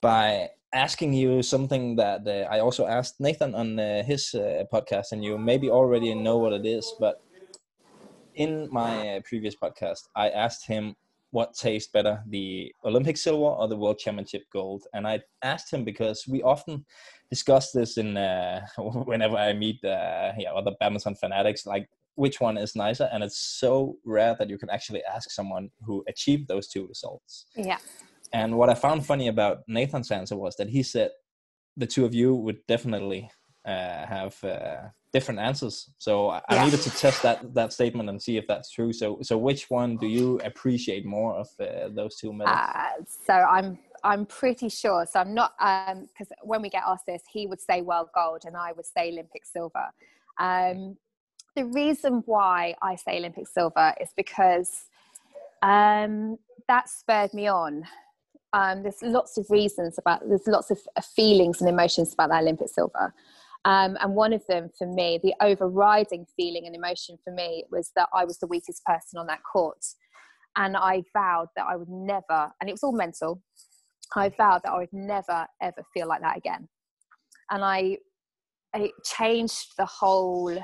by 0.00 0.50
asking 0.72 1.14
you 1.14 1.42
something 1.42 1.96
that 1.96 2.28
I 2.48 2.60
also 2.60 2.86
asked 2.86 3.18
Nathan 3.18 3.56
on 3.56 3.76
his 4.06 4.36
podcast, 4.72 5.10
and 5.10 5.24
you 5.24 5.36
maybe 5.36 5.68
already 5.68 6.14
know 6.14 6.38
what 6.38 6.52
it 6.52 6.64
is, 6.64 6.94
but 7.00 7.25
in 8.36 8.68
my 8.70 9.16
uh, 9.16 9.20
previous 9.24 9.56
podcast, 9.56 10.08
I 10.14 10.28
asked 10.30 10.66
him 10.66 10.94
what 11.30 11.54
tastes 11.54 11.90
better, 11.90 12.22
the 12.28 12.72
Olympic 12.84 13.16
silver 13.16 13.44
or 13.44 13.66
the 13.68 13.76
World 13.76 13.98
Championship 13.98 14.44
gold. 14.52 14.84
And 14.94 15.06
I 15.06 15.20
asked 15.42 15.72
him 15.72 15.84
because 15.84 16.24
we 16.28 16.42
often 16.42 16.84
discuss 17.30 17.72
this 17.72 17.98
in 17.98 18.16
uh, 18.16 18.60
whenever 18.78 19.36
I 19.36 19.52
meet 19.52 19.84
uh, 19.84 20.32
yeah, 20.38 20.52
other 20.54 20.72
badminton 20.78 21.16
fanatics, 21.16 21.66
like 21.66 21.88
which 22.14 22.40
one 22.40 22.56
is 22.56 22.76
nicer. 22.76 23.08
And 23.12 23.24
it's 23.24 23.38
so 23.38 23.96
rare 24.04 24.36
that 24.38 24.48
you 24.48 24.58
can 24.58 24.70
actually 24.70 25.02
ask 25.04 25.30
someone 25.30 25.70
who 25.84 26.04
achieved 26.08 26.48
those 26.48 26.68
two 26.68 26.86
results. 26.86 27.46
Yeah. 27.56 27.78
And 28.32 28.56
what 28.56 28.70
I 28.70 28.74
found 28.74 29.04
funny 29.04 29.28
about 29.28 29.58
Nathan's 29.66 30.10
answer 30.10 30.36
was 30.36 30.56
that 30.56 30.68
he 30.68 30.82
said 30.82 31.10
the 31.76 31.86
two 31.86 32.04
of 32.04 32.14
you 32.14 32.34
would 32.34 32.66
definitely 32.66 33.30
uh, 33.66 34.06
have 34.06 34.42
uh, 34.44 34.88
different 35.12 35.40
answers. 35.40 35.90
So 35.98 36.30
I, 36.30 36.42
yeah. 36.50 36.64
needed 36.64 36.80
to 36.82 36.90
test 36.90 37.22
that 37.22 37.54
that 37.54 37.72
statement 37.72 38.08
and 38.08 38.20
see 38.20 38.36
if 38.36 38.46
that's 38.46 38.70
true. 38.70 38.92
So 38.92 39.18
so 39.22 39.36
which 39.36 39.70
one 39.70 39.96
do 39.96 40.06
you 40.06 40.40
appreciate 40.44 41.04
more 41.04 41.34
of 41.34 41.48
uh, 41.60 41.88
those 41.90 42.16
two 42.16 42.32
medals? 42.32 42.56
Uh, 42.56 43.04
so 43.26 43.32
I'm 43.32 43.78
I'm 44.04 44.26
pretty 44.26 44.68
sure. 44.68 45.06
So 45.10 45.20
I'm 45.20 45.34
not 45.34 45.52
because 45.58 46.30
um, 46.30 46.48
when 46.50 46.62
we 46.62 46.68
get 46.68 46.84
asked 46.86 47.06
this, 47.06 47.22
he 47.32 47.46
would 47.46 47.60
say 47.60 47.82
world 47.82 48.08
gold 48.14 48.42
and 48.46 48.56
I 48.56 48.72
would 48.72 48.86
say 48.86 49.10
Olympic 49.10 49.44
silver. 49.44 49.86
Um, 50.38 50.96
the 51.56 51.64
reason 51.64 52.22
why 52.26 52.74
I 52.82 52.96
say 52.96 53.16
Olympic 53.18 53.48
silver 53.48 53.94
is 54.00 54.10
because 54.16 54.84
um, 55.62 56.38
that 56.68 56.88
spurred 56.88 57.32
me 57.34 57.48
on. 57.48 57.84
Um, 58.52 58.82
there's 58.82 59.02
lots 59.02 59.38
of 59.38 59.50
reasons 59.50 59.98
about 59.98 60.26
there's 60.28 60.46
lots 60.46 60.70
of 60.70 60.78
feelings 61.02 61.60
and 61.60 61.68
emotions 61.68 62.12
about 62.12 62.30
that 62.30 62.42
Olympic 62.42 62.68
silver. 62.68 63.12
Um, 63.66 63.98
and 64.00 64.14
one 64.14 64.32
of 64.32 64.46
them 64.48 64.70
for 64.78 64.86
me, 64.86 65.18
the 65.24 65.34
overriding 65.40 66.24
feeling 66.36 66.66
and 66.66 66.76
emotion 66.76 67.18
for 67.24 67.32
me 67.32 67.64
was 67.72 67.90
that 67.96 68.08
I 68.14 68.24
was 68.24 68.38
the 68.38 68.46
weakest 68.46 68.84
person 68.84 69.18
on 69.18 69.26
that 69.26 69.40
court. 69.42 69.84
And 70.54 70.76
I 70.76 71.02
vowed 71.12 71.48
that 71.56 71.66
I 71.68 71.74
would 71.74 71.88
never, 71.88 72.52
and 72.60 72.70
it 72.70 72.72
was 72.72 72.84
all 72.84 72.92
mental, 72.92 73.42
I 74.14 74.28
vowed 74.28 74.62
that 74.62 74.72
I 74.72 74.78
would 74.78 74.92
never, 74.92 75.48
ever 75.60 75.82
feel 75.92 76.06
like 76.06 76.20
that 76.20 76.36
again. 76.36 76.68
And 77.50 77.64
I, 77.64 77.98
it 78.72 78.92
changed 79.04 79.72
the 79.76 79.84
whole, 79.84 80.56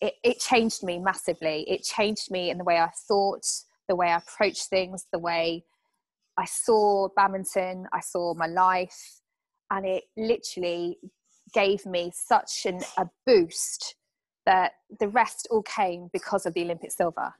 it, 0.00 0.14
it 0.24 0.40
changed 0.40 0.82
me 0.82 0.98
massively. 0.98 1.66
It 1.68 1.82
changed 1.82 2.30
me 2.30 2.48
in 2.48 2.56
the 2.56 2.64
way 2.64 2.78
I 2.78 2.88
thought, 3.06 3.44
the 3.86 3.96
way 3.96 4.08
I 4.08 4.16
approached 4.16 4.68
things, 4.70 5.04
the 5.12 5.18
way 5.18 5.62
I 6.38 6.46
saw 6.46 7.10
badminton, 7.14 7.84
I 7.92 8.00
saw 8.00 8.32
my 8.32 8.46
life. 8.46 9.20
And 9.70 9.84
it 9.84 10.04
literally 10.16 10.96
gave 11.52 11.84
me 11.86 12.12
such 12.14 12.66
an, 12.66 12.80
a 12.96 13.06
boost 13.26 13.96
that 14.46 14.72
the 14.98 15.08
rest 15.08 15.48
all 15.50 15.62
came 15.62 16.08
because 16.12 16.46
of 16.46 16.54
the 16.54 16.62
Olympic 16.62 16.92
silver. 16.92 17.32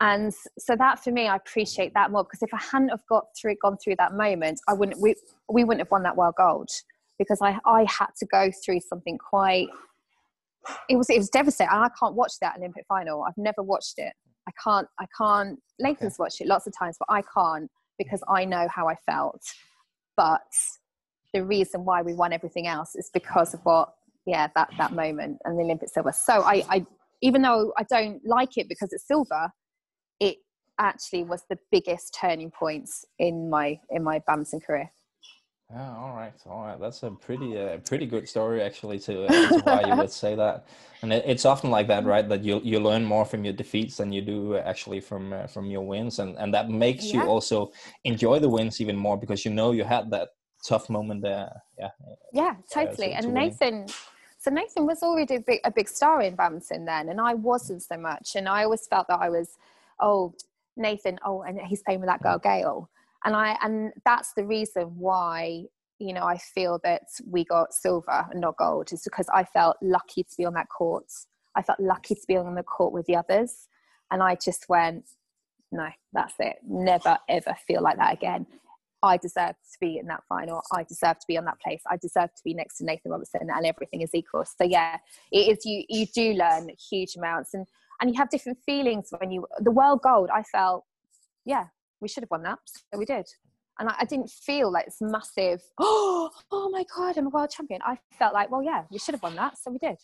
And 0.00 0.32
so 0.58 0.76
that 0.76 1.02
for 1.02 1.10
me, 1.10 1.28
I 1.28 1.36
appreciate 1.36 1.92
that 1.94 2.10
more 2.10 2.24
because 2.24 2.42
if 2.42 2.54
I 2.54 2.60
hadn't 2.72 2.88
have 2.88 3.06
got 3.08 3.26
through, 3.38 3.56
gone 3.62 3.76
through 3.82 3.96
that 3.98 4.14
moment, 4.14 4.60
I 4.66 4.72
wouldn't, 4.72 5.00
we, 5.00 5.14
we 5.50 5.64
wouldn't 5.64 5.80
have 5.80 5.90
won 5.90 6.02
that 6.04 6.16
world 6.16 6.34
gold 6.38 6.70
because 7.18 7.40
I, 7.42 7.58
I 7.66 7.84
had 7.88 8.08
to 8.18 8.26
go 8.26 8.50
through 8.64 8.80
something 8.80 9.18
quite 9.18 9.68
it 10.88 10.96
was 10.96 11.08
it 11.10 11.18
was 11.18 11.28
devastating. 11.30 11.72
I 11.72 11.88
can't 11.98 12.14
watch 12.14 12.32
that 12.40 12.56
Olympic 12.58 12.84
final. 12.88 13.24
I've 13.24 13.36
never 13.36 13.62
watched 13.62 13.94
it. 13.98 14.12
I 14.48 14.52
can't. 14.62 14.88
I 14.98 15.06
can't. 15.16 15.58
Nathan's 15.78 16.14
okay. 16.14 16.24
watched 16.24 16.40
it 16.40 16.46
lots 16.46 16.66
of 16.66 16.72
times, 16.76 16.96
but 16.98 17.12
I 17.12 17.22
can't 17.34 17.70
because 17.98 18.22
I 18.28 18.44
know 18.44 18.68
how 18.74 18.88
I 18.88 18.94
felt. 19.06 19.42
But 20.16 20.40
the 21.32 21.44
reason 21.44 21.84
why 21.84 22.02
we 22.02 22.14
won 22.14 22.32
everything 22.32 22.66
else 22.66 22.94
is 22.94 23.10
because 23.12 23.54
of 23.54 23.60
what, 23.62 23.94
yeah, 24.26 24.48
that 24.54 24.70
that 24.78 24.92
moment 24.92 25.38
and 25.44 25.58
the 25.58 25.62
Olympic 25.62 25.88
silver. 25.88 26.12
So 26.12 26.42
I, 26.42 26.64
I 26.68 26.86
even 27.22 27.42
though 27.42 27.72
I 27.78 27.84
don't 27.84 28.20
like 28.24 28.56
it 28.56 28.68
because 28.68 28.92
it's 28.92 29.06
silver, 29.06 29.50
it 30.20 30.36
actually 30.78 31.24
was 31.24 31.42
the 31.48 31.58
biggest 31.70 32.16
turning 32.18 32.50
points 32.50 33.04
in 33.18 33.50
my 33.50 33.78
in 33.90 34.02
my 34.02 34.20
badminton 34.26 34.60
career. 34.60 34.90
Yeah, 35.72 35.96
all 35.96 36.16
right, 36.16 36.32
all 36.46 36.62
right. 36.62 36.80
That's 36.80 37.04
a 37.04 37.12
pretty, 37.12 37.56
uh, 37.56 37.76
pretty 37.78 38.04
good 38.04 38.28
story 38.28 38.60
actually 38.60 38.98
to, 39.00 39.26
uh, 39.26 39.48
to 39.50 39.60
why 39.62 39.82
you 39.86 39.94
would 39.94 40.10
say 40.10 40.34
that. 40.34 40.66
And 41.02 41.12
it, 41.12 41.22
it's 41.24 41.44
often 41.44 41.70
like 41.70 41.86
that, 41.86 42.04
right? 42.04 42.28
That 42.28 42.42
you 42.42 42.60
you 42.64 42.80
learn 42.80 43.04
more 43.04 43.24
from 43.24 43.44
your 43.44 43.52
defeats 43.52 43.98
than 43.98 44.12
you 44.12 44.20
do 44.20 44.56
actually 44.56 44.98
from 44.98 45.32
uh, 45.32 45.46
from 45.46 45.66
your 45.66 45.86
wins, 45.86 46.18
and 46.18 46.36
and 46.38 46.52
that 46.54 46.70
makes 46.70 47.04
yeah. 47.06 47.22
you 47.22 47.28
also 47.28 47.70
enjoy 48.04 48.40
the 48.40 48.48
wins 48.48 48.80
even 48.80 48.96
more 48.96 49.16
because 49.16 49.44
you 49.44 49.52
know 49.52 49.70
you 49.70 49.84
had 49.84 50.10
that 50.10 50.30
tough 50.64 50.90
moment 50.90 51.22
there. 51.22 51.50
Yeah. 51.78 51.90
Yeah, 52.32 52.54
totally. 52.72 53.14
Uh, 53.14 53.20
to, 53.20 53.22
to 53.22 53.28
and 53.28 53.34
Nathan, 53.34 53.86
so 54.38 54.50
Nathan 54.50 54.86
was 54.86 55.02
already 55.02 55.36
a 55.36 55.40
big 55.40 55.60
a 55.64 55.70
big 55.70 55.88
star 55.88 56.22
in 56.22 56.34
badminton 56.34 56.84
then, 56.84 57.08
and 57.08 57.20
I 57.20 57.34
wasn't 57.34 57.82
so 57.82 57.96
much. 57.96 58.36
And 58.36 58.48
I 58.48 58.64
always 58.64 58.86
felt 58.86 59.08
that 59.08 59.20
I 59.20 59.28
was, 59.28 59.56
oh, 60.00 60.34
Nathan, 60.76 61.18
oh, 61.24 61.42
and 61.42 61.60
he's 61.60 61.82
playing 61.82 62.00
with 62.00 62.08
that 62.08 62.22
girl 62.22 62.38
Gail 62.38 62.90
and 63.24 63.36
i 63.36 63.56
and 63.62 63.92
that's 64.04 64.32
the 64.34 64.44
reason 64.44 64.84
why 64.96 65.64
you 65.98 66.12
know 66.12 66.24
i 66.24 66.36
feel 66.36 66.80
that 66.82 67.02
we 67.26 67.44
got 67.44 67.72
silver 67.72 68.26
and 68.30 68.40
not 68.40 68.56
gold 68.56 68.92
is 68.92 69.02
because 69.02 69.28
i 69.34 69.44
felt 69.44 69.76
lucky 69.82 70.22
to 70.22 70.36
be 70.36 70.44
on 70.44 70.54
that 70.54 70.68
court 70.68 71.04
i 71.54 71.62
felt 71.62 71.80
lucky 71.80 72.14
to 72.14 72.22
be 72.26 72.36
on 72.36 72.54
the 72.54 72.62
court 72.62 72.92
with 72.92 73.06
the 73.06 73.16
others 73.16 73.68
and 74.10 74.22
i 74.22 74.34
just 74.34 74.68
went 74.68 75.04
no 75.72 75.88
that's 76.12 76.34
it 76.38 76.56
never 76.66 77.18
ever 77.28 77.54
feel 77.66 77.82
like 77.82 77.96
that 77.96 78.12
again 78.12 78.46
I 79.02 79.16
deserve 79.16 79.54
to 79.72 79.78
be 79.80 79.98
in 79.98 80.06
that 80.06 80.22
final. 80.28 80.62
I 80.72 80.82
deserve 80.84 81.18
to 81.20 81.26
be 81.26 81.38
on 81.38 81.44
that 81.46 81.60
place. 81.60 81.82
I 81.90 81.96
deserve 81.96 82.34
to 82.34 82.42
be 82.44 82.54
next 82.54 82.78
to 82.78 82.84
Nathan 82.84 83.10
Robertson, 83.10 83.48
and 83.54 83.66
everything 83.66 84.02
is 84.02 84.14
equal. 84.14 84.44
So 84.44 84.64
yeah, 84.64 84.98
it 85.32 85.58
is. 85.58 85.64
You 85.64 85.84
you 85.88 86.06
do 86.06 86.34
learn 86.34 86.70
huge 86.90 87.16
amounts, 87.16 87.54
and 87.54 87.66
and 88.00 88.10
you 88.10 88.16
have 88.16 88.30
different 88.30 88.58
feelings 88.64 89.12
when 89.18 89.30
you 89.30 89.46
the 89.58 89.70
world 89.70 90.00
gold. 90.02 90.30
I 90.32 90.42
felt, 90.42 90.84
yeah, 91.44 91.66
we 92.00 92.08
should 92.08 92.22
have 92.22 92.30
won 92.30 92.42
that. 92.42 92.58
So 92.66 92.98
we 92.98 93.04
did. 93.04 93.26
And 93.78 93.88
I, 93.88 93.94
I 94.00 94.04
didn't 94.04 94.30
feel 94.30 94.70
like 94.70 94.86
this 94.86 94.98
massive, 95.00 95.62
oh, 95.78 96.30
oh 96.50 96.70
my 96.70 96.84
God, 96.94 97.16
I'm 97.16 97.26
a 97.26 97.30
world 97.30 97.50
champion. 97.50 97.80
I 97.84 97.98
felt 98.18 98.34
like, 98.34 98.50
well, 98.50 98.62
yeah, 98.62 98.84
we 98.90 98.98
should 98.98 99.14
have 99.14 99.22
won 99.22 99.36
that. 99.36 99.58
So 99.58 99.70
we 99.70 99.78
did. 99.78 99.96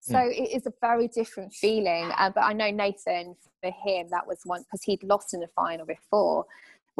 So 0.00 0.14
mm. 0.14 0.30
it 0.30 0.56
is 0.56 0.66
a 0.66 0.72
very 0.80 1.08
different 1.08 1.52
feeling. 1.52 2.10
Uh, 2.16 2.30
but 2.34 2.42
I 2.42 2.52
know 2.52 2.70
Nathan, 2.70 3.36
for 3.60 3.70
him, 3.70 4.08
that 4.10 4.26
was 4.26 4.40
one 4.44 4.62
because 4.62 4.82
he'd 4.84 5.02
lost 5.02 5.34
in 5.34 5.40
the 5.40 5.48
final 5.54 5.86
before 5.86 6.46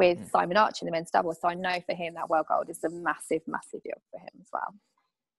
with 0.01 0.19
mm. 0.19 0.31
Simon 0.31 0.57
Archer 0.57 0.83
in 0.83 0.87
the 0.87 0.91
men's 0.91 1.11
double. 1.11 1.33
So 1.33 1.47
I 1.47 1.53
know 1.53 1.77
for 1.85 1.93
him 1.93 2.15
that 2.15 2.27
world 2.27 2.47
gold 2.49 2.69
is 2.69 2.83
a 2.83 2.89
massive, 2.89 3.43
massive 3.45 3.83
deal 3.83 4.01
for 4.09 4.19
him 4.19 4.35
as 4.41 4.47
well. 4.51 4.73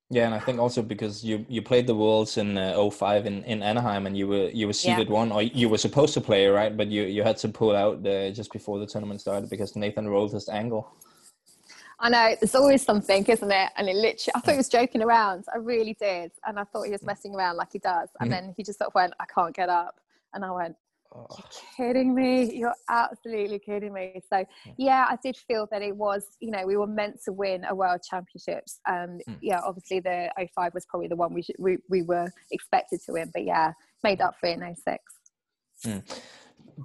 Yeah, 0.09 0.27
and 0.27 0.35
I 0.35 0.39
think 0.39 0.61
also 0.61 0.83
because 0.83 1.25
you 1.25 1.45
you 1.49 1.63
played 1.63 1.87
the 1.87 1.95
Worlds 1.95 2.37
in 2.37 2.59
uh, 2.59 2.91
05 2.91 3.27
in, 3.27 3.43
in 3.45 3.63
Anaheim 3.63 4.07
and 4.07 4.17
you 4.17 4.29
were 4.29 4.49
you 4.51 4.67
were 4.67 4.79
seeded 4.85 5.09
yeah. 5.09 5.21
one 5.21 5.33
or 5.33 5.43
you 5.43 5.69
were 5.69 5.79
supposed 5.79 6.15
to 6.15 6.21
play 6.21 6.47
right, 6.47 6.77
but 6.77 6.89
you 6.89 7.03
you 7.05 7.23
had 7.23 7.39
to 7.39 7.49
pull 7.49 7.75
out 7.75 8.07
uh, 8.07 8.31
just 8.31 8.53
before 8.53 8.79
the 8.79 8.87
tournament 8.87 9.21
started 9.21 9.51
because 9.51 9.75
Nathan 9.75 10.07
rolled 10.09 10.33
his 10.33 10.49
ankle. 10.49 10.85
I 11.99 12.09
know 12.11 12.37
there's 12.39 12.55
always 12.55 12.83
something, 12.83 13.25
isn't 13.25 13.53
it? 13.63 13.71
And 13.77 13.89
it 13.89 13.97
literally, 13.97 14.33
I 14.35 14.41
thought 14.41 14.53
he 14.53 14.57
was 14.59 14.69
joking 14.69 15.03
around. 15.03 15.45
I 15.55 15.59
really 15.59 15.95
did, 15.95 16.33
and 16.47 16.59
I 16.59 16.65
thought 16.65 16.83
he 16.83 16.91
was 16.91 17.05
messing 17.05 17.35
around 17.35 17.57
like 17.57 17.73
he 17.73 17.79
does. 17.79 18.09
And 18.21 18.29
mm. 18.29 18.33
then 18.35 18.55
he 18.57 18.63
just 18.65 18.79
sort 18.79 18.89
of 18.89 18.95
went, 18.95 19.15
"I 19.19 19.27
can't 19.33 19.55
get 19.55 19.69
up," 19.69 19.95
and 20.35 20.45
I 20.45 20.51
went, 20.51 20.77
Oh. 21.15 21.27
You're 21.39 21.89
kidding 21.89 22.15
me. 22.15 22.55
You're 22.55 22.75
absolutely 22.89 23.59
kidding 23.59 23.93
me. 23.93 24.21
So 24.33 24.45
yeah, 24.79 25.07
I 25.09 25.17
did 25.23 25.37
feel 25.37 25.69
that 25.71 25.83
it 25.83 25.95
was, 25.95 26.25
you 26.41 26.51
know, 26.51 26.67
we 26.67 26.77
were 26.77 26.87
meant 26.87 27.21
to 27.25 27.33
win 27.33 27.65
a 27.69 27.75
world 27.75 28.01
championships. 28.09 28.81
Um, 28.89 29.19
mm. 29.29 29.37
yeah, 29.43 29.61
obviously 29.65 30.01
the 30.01 30.31
05 30.55 30.73
was 30.75 30.87
probably 30.87 31.09
the 31.09 31.17
one 31.17 31.35
we, 31.35 31.43
should, 31.43 31.57
we, 31.59 31.79
we 31.91 32.03
were 32.03 32.29
expected 32.51 33.01
to 33.07 33.13
win, 33.13 33.31
but 33.33 33.45
yeah, 33.45 33.73
made 34.03 34.21
up 34.21 34.37
for 34.41 34.49
it 34.49 34.59
in 34.59 34.75
06. 34.75 34.99
Mm. 35.87 36.21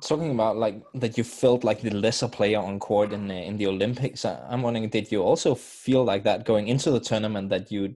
Talking 0.02 0.32
about 0.32 0.58
like 0.58 0.82
that, 0.96 1.18
you 1.18 1.24
felt 1.24 1.64
like 1.64 1.82
the 1.82 1.92
lesser 1.92 2.28
player 2.28 2.60
on 2.60 2.80
court 2.80 3.14
in 3.14 3.30
the, 3.30 3.36
in 3.36 3.56
the 3.56 3.68
Olympics. 3.68 4.26
I'm 4.26 4.62
wondering, 4.62 4.90
did 4.90 5.10
you 5.12 5.24
also 5.24 5.56
feel 5.56 6.04
like 6.04 6.24
that 6.24 6.44
going 6.44 6.68
into 6.68 6.92
the 6.92 7.00
tournament 7.00 7.50
that 7.50 7.72
you 7.72 7.96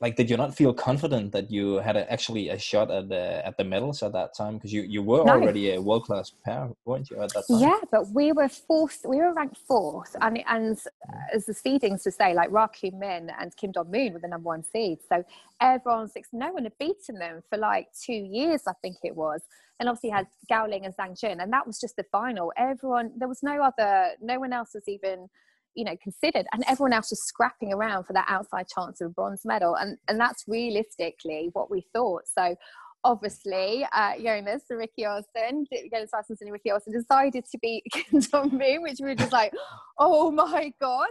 like 0.00 0.16
did 0.16 0.30
you 0.30 0.36
not 0.36 0.56
feel 0.56 0.72
confident 0.72 1.30
that 1.32 1.50
you 1.50 1.74
had 1.76 1.96
a, 1.96 2.10
actually 2.10 2.48
a 2.48 2.58
shot 2.58 2.90
at 2.90 3.08
the 3.10 3.46
at 3.46 3.56
the 3.58 3.64
medals 3.64 4.02
at 4.02 4.12
that 4.12 4.34
time? 4.34 4.54
Because 4.54 4.72
you 4.72 4.82
you 4.82 5.02
were 5.02 5.24
no. 5.24 5.32
already 5.32 5.72
a 5.74 5.80
world 5.80 6.04
class 6.04 6.32
pair 6.44 6.70
weren't 6.86 7.10
you 7.10 7.20
at 7.20 7.32
that 7.34 7.44
time? 7.46 7.58
Yeah 7.60 7.80
but 7.92 8.08
we 8.10 8.32
were 8.32 8.48
fourth 8.48 9.00
we 9.06 9.18
were 9.18 9.32
ranked 9.34 9.58
fourth 9.58 10.16
and 10.20 10.42
and 10.48 10.76
mm. 10.76 11.34
as 11.34 11.46
the 11.46 11.52
seedings 11.52 12.02
to 12.04 12.10
say 12.10 12.34
like 12.34 12.50
Ra 12.50 12.66
Kyung 12.68 12.98
Min 12.98 13.30
and 13.38 13.54
Kim 13.56 13.72
Dong 13.72 13.90
Moon 13.90 14.14
were 14.14 14.20
the 14.20 14.28
number 14.28 14.48
one 14.48 14.64
seed 14.64 14.98
so 15.06 15.22
everyone's 15.60 16.12
like 16.16 16.26
no 16.32 16.50
one 16.52 16.64
had 16.64 16.78
beaten 16.78 17.16
them 17.18 17.42
for 17.50 17.58
like 17.58 17.88
two 17.92 18.12
years 18.12 18.62
I 18.66 18.72
think 18.82 18.96
it 19.02 19.14
was. 19.14 19.42
And 19.78 19.88
obviously 19.88 20.10
had 20.10 20.26
Gao 20.46 20.66
Ling 20.66 20.84
and 20.84 20.94
Zhang 20.94 21.18
Jun 21.18 21.40
and 21.40 21.52
that 21.52 21.66
was 21.66 21.78
just 21.80 21.96
the 21.96 22.04
final. 22.04 22.52
Everyone 22.56 23.12
there 23.16 23.28
was 23.28 23.42
no 23.42 23.62
other 23.62 24.10
no 24.20 24.38
one 24.38 24.52
else 24.52 24.70
was 24.74 24.88
even 24.88 25.28
you 25.74 25.84
know 25.84 25.96
considered 26.02 26.46
and 26.52 26.64
everyone 26.68 26.92
else 26.92 27.10
was 27.10 27.22
scrapping 27.22 27.72
around 27.72 28.04
for 28.04 28.12
that 28.12 28.26
outside 28.28 28.66
chance 28.68 29.00
of 29.00 29.06
a 29.06 29.10
bronze 29.10 29.42
medal 29.44 29.76
and 29.76 29.96
and 30.08 30.18
that's 30.18 30.44
realistically 30.48 31.50
what 31.52 31.70
we 31.70 31.84
thought 31.92 32.22
so 32.26 32.56
obviously 33.04 33.86
uh, 33.92 34.12
Jonas 34.22 34.64
and 34.70 34.80
Rikke 34.80 35.08
Olsen, 35.08 35.66
Jonas 35.92 36.10
Rasmussen 36.12 36.48
and 36.48 36.56
Rikke 36.56 36.72
Olsen 36.72 36.92
decided 36.92 37.44
to 37.50 37.58
beat 37.60 37.84
Kim 37.92 38.20
Moon, 38.52 38.82
which 38.82 38.98
we 39.00 39.08
were 39.08 39.14
just 39.14 39.32
like, 39.32 39.52
oh 39.98 40.30
my 40.30 40.72
God. 40.80 41.08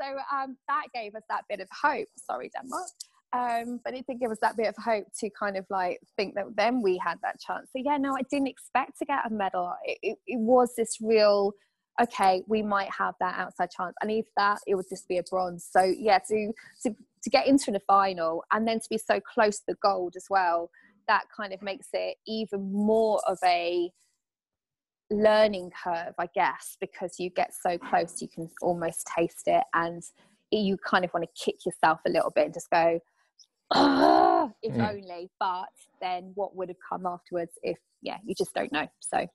So 0.00 0.06
um, 0.32 0.56
that 0.68 0.84
gave 0.94 1.14
us 1.14 1.22
that 1.28 1.44
bit 1.48 1.60
of 1.60 1.68
hope. 1.70 2.08
Sorry, 2.16 2.50
Denmark. 2.54 2.88
Um, 3.32 3.80
but 3.84 3.94
it 3.94 4.06
did 4.08 4.20
give 4.20 4.30
us 4.30 4.38
that 4.40 4.56
bit 4.56 4.68
of 4.68 4.74
hope 4.82 5.04
to 5.20 5.30
kind 5.38 5.56
of 5.56 5.66
like 5.68 5.98
think 6.16 6.34
that 6.34 6.46
then 6.56 6.80
we 6.82 6.96
had 6.98 7.18
that 7.22 7.38
chance. 7.40 7.68
So 7.76 7.82
yeah, 7.84 7.98
no, 7.98 8.16
I 8.16 8.22
didn't 8.30 8.48
expect 8.48 8.98
to 8.98 9.04
get 9.04 9.26
a 9.26 9.30
medal. 9.30 9.74
It, 9.84 9.98
it, 10.02 10.18
it 10.26 10.38
was 10.38 10.72
this 10.76 10.96
real 11.00 11.52
okay, 12.00 12.42
we 12.46 12.62
might 12.62 12.90
have 12.90 13.14
that 13.20 13.38
outside 13.38 13.70
chance. 13.70 13.94
And 14.02 14.10
if 14.10 14.26
that, 14.36 14.58
it 14.66 14.74
would 14.74 14.88
just 14.88 15.08
be 15.08 15.18
a 15.18 15.22
bronze. 15.28 15.68
So 15.70 15.82
yeah, 15.82 16.18
to 16.28 16.52
to 16.84 16.94
to 17.22 17.30
get 17.30 17.46
into 17.46 17.70
the 17.70 17.80
final 17.80 18.44
and 18.52 18.66
then 18.66 18.78
to 18.78 18.86
be 18.88 18.98
so 18.98 19.20
close 19.20 19.58
to 19.58 19.64
the 19.68 19.76
gold 19.82 20.14
as 20.16 20.26
well, 20.30 20.70
that 21.08 21.24
kind 21.36 21.52
of 21.52 21.60
makes 21.62 21.88
it 21.92 22.16
even 22.26 22.72
more 22.72 23.20
of 23.26 23.38
a 23.44 23.90
learning 25.10 25.72
curve, 25.84 26.14
I 26.18 26.28
guess, 26.34 26.76
because 26.80 27.16
you 27.18 27.30
get 27.30 27.52
so 27.54 27.78
close, 27.78 28.20
you 28.20 28.28
can 28.28 28.50
almost 28.62 29.08
taste 29.16 29.44
it, 29.46 29.64
and 29.74 30.02
you 30.50 30.76
kind 30.78 31.04
of 31.04 31.10
want 31.12 31.26
to 31.26 31.44
kick 31.44 31.66
yourself 31.66 32.00
a 32.06 32.10
little 32.10 32.30
bit 32.34 32.44
and 32.46 32.54
just 32.54 32.70
go, 32.70 33.00
oh, 33.74 34.52
if 34.62 34.74
mm. 34.74 34.88
only. 34.88 35.30
But 35.40 35.68
then 36.00 36.32
what 36.34 36.54
would 36.56 36.68
have 36.68 36.76
come 36.88 37.06
afterwards 37.06 37.52
if, 37.62 37.78
yeah, 38.02 38.18
you 38.24 38.34
just 38.36 38.54
don't 38.54 38.72
know. 38.72 38.86
So 39.00 39.26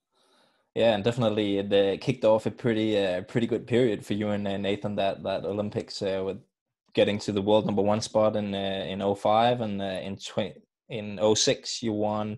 yeah, 0.75 0.96
and 0.96 1.03
definitely 1.03 1.60
it 1.60 1.72
uh, 1.72 1.98
kicked 2.01 2.25
off 2.25 2.46
a 2.46 2.51
pretty 2.51 2.98
uh, 2.98 3.22
pretty 3.22 3.48
good 3.48 3.68
period 3.68 4.06
for 4.06 4.13
you 4.13 4.30
and 4.30 4.48
uh, 4.48 4.58
Nathan 4.58 4.96
that 4.96 5.24
that 5.24 5.46
Olympics 5.46 6.01
uh, 6.01 6.24
with 6.25 6.39
getting 6.94 7.20
to 7.20 7.32
the 7.32 7.42
world 7.42 7.65
number 7.65 7.82
one 7.82 8.01
spot 8.01 8.36
in 8.36 8.53
uh, 8.56 8.86
in 8.88 9.15
05 9.15 9.62
and 9.62 9.82
uh, 9.82 9.86
in 9.86 10.18
20, 10.18 10.56
in 10.89 11.36
06 11.36 11.84
you 11.84 11.94
won 11.94 12.38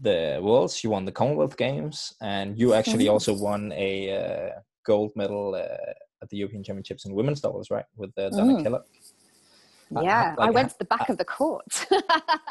the 0.00 0.38
worlds 0.42 0.84
you 0.84 0.90
won 0.90 1.04
the 1.04 1.12
commonwealth 1.12 1.56
games 1.56 2.14
and 2.20 2.58
you 2.58 2.72
actually 2.72 3.08
also 3.14 3.34
won 3.34 3.72
a 3.72 4.52
gold 4.84 5.10
medal 5.16 5.56
at 5.56 6.28
the 6.28 6.36
european 6.36 6.62
championships 6.62 7.04
in 7.04 7.14
women's 7.14 7.40
doubles 7.40 7.70
right 7.70 7.86
with 7.96 8.10
uh, 8.18 8.30
donna 8.30 8.54
mm. 8.54 8.62
Kellogg. 8.62 8.82
Yeah, 10.02 10.34
I, 10.36 10.40
like, 10.40 10.48
I 10.48 10.50
went 10.50 10.70
to 10.70 10.78
the 10.80 10.84
back 10.84 11.08
I, 11.08 11.12
of 11.12 11.18
the 11.18 11.24
court. 11.24 11.86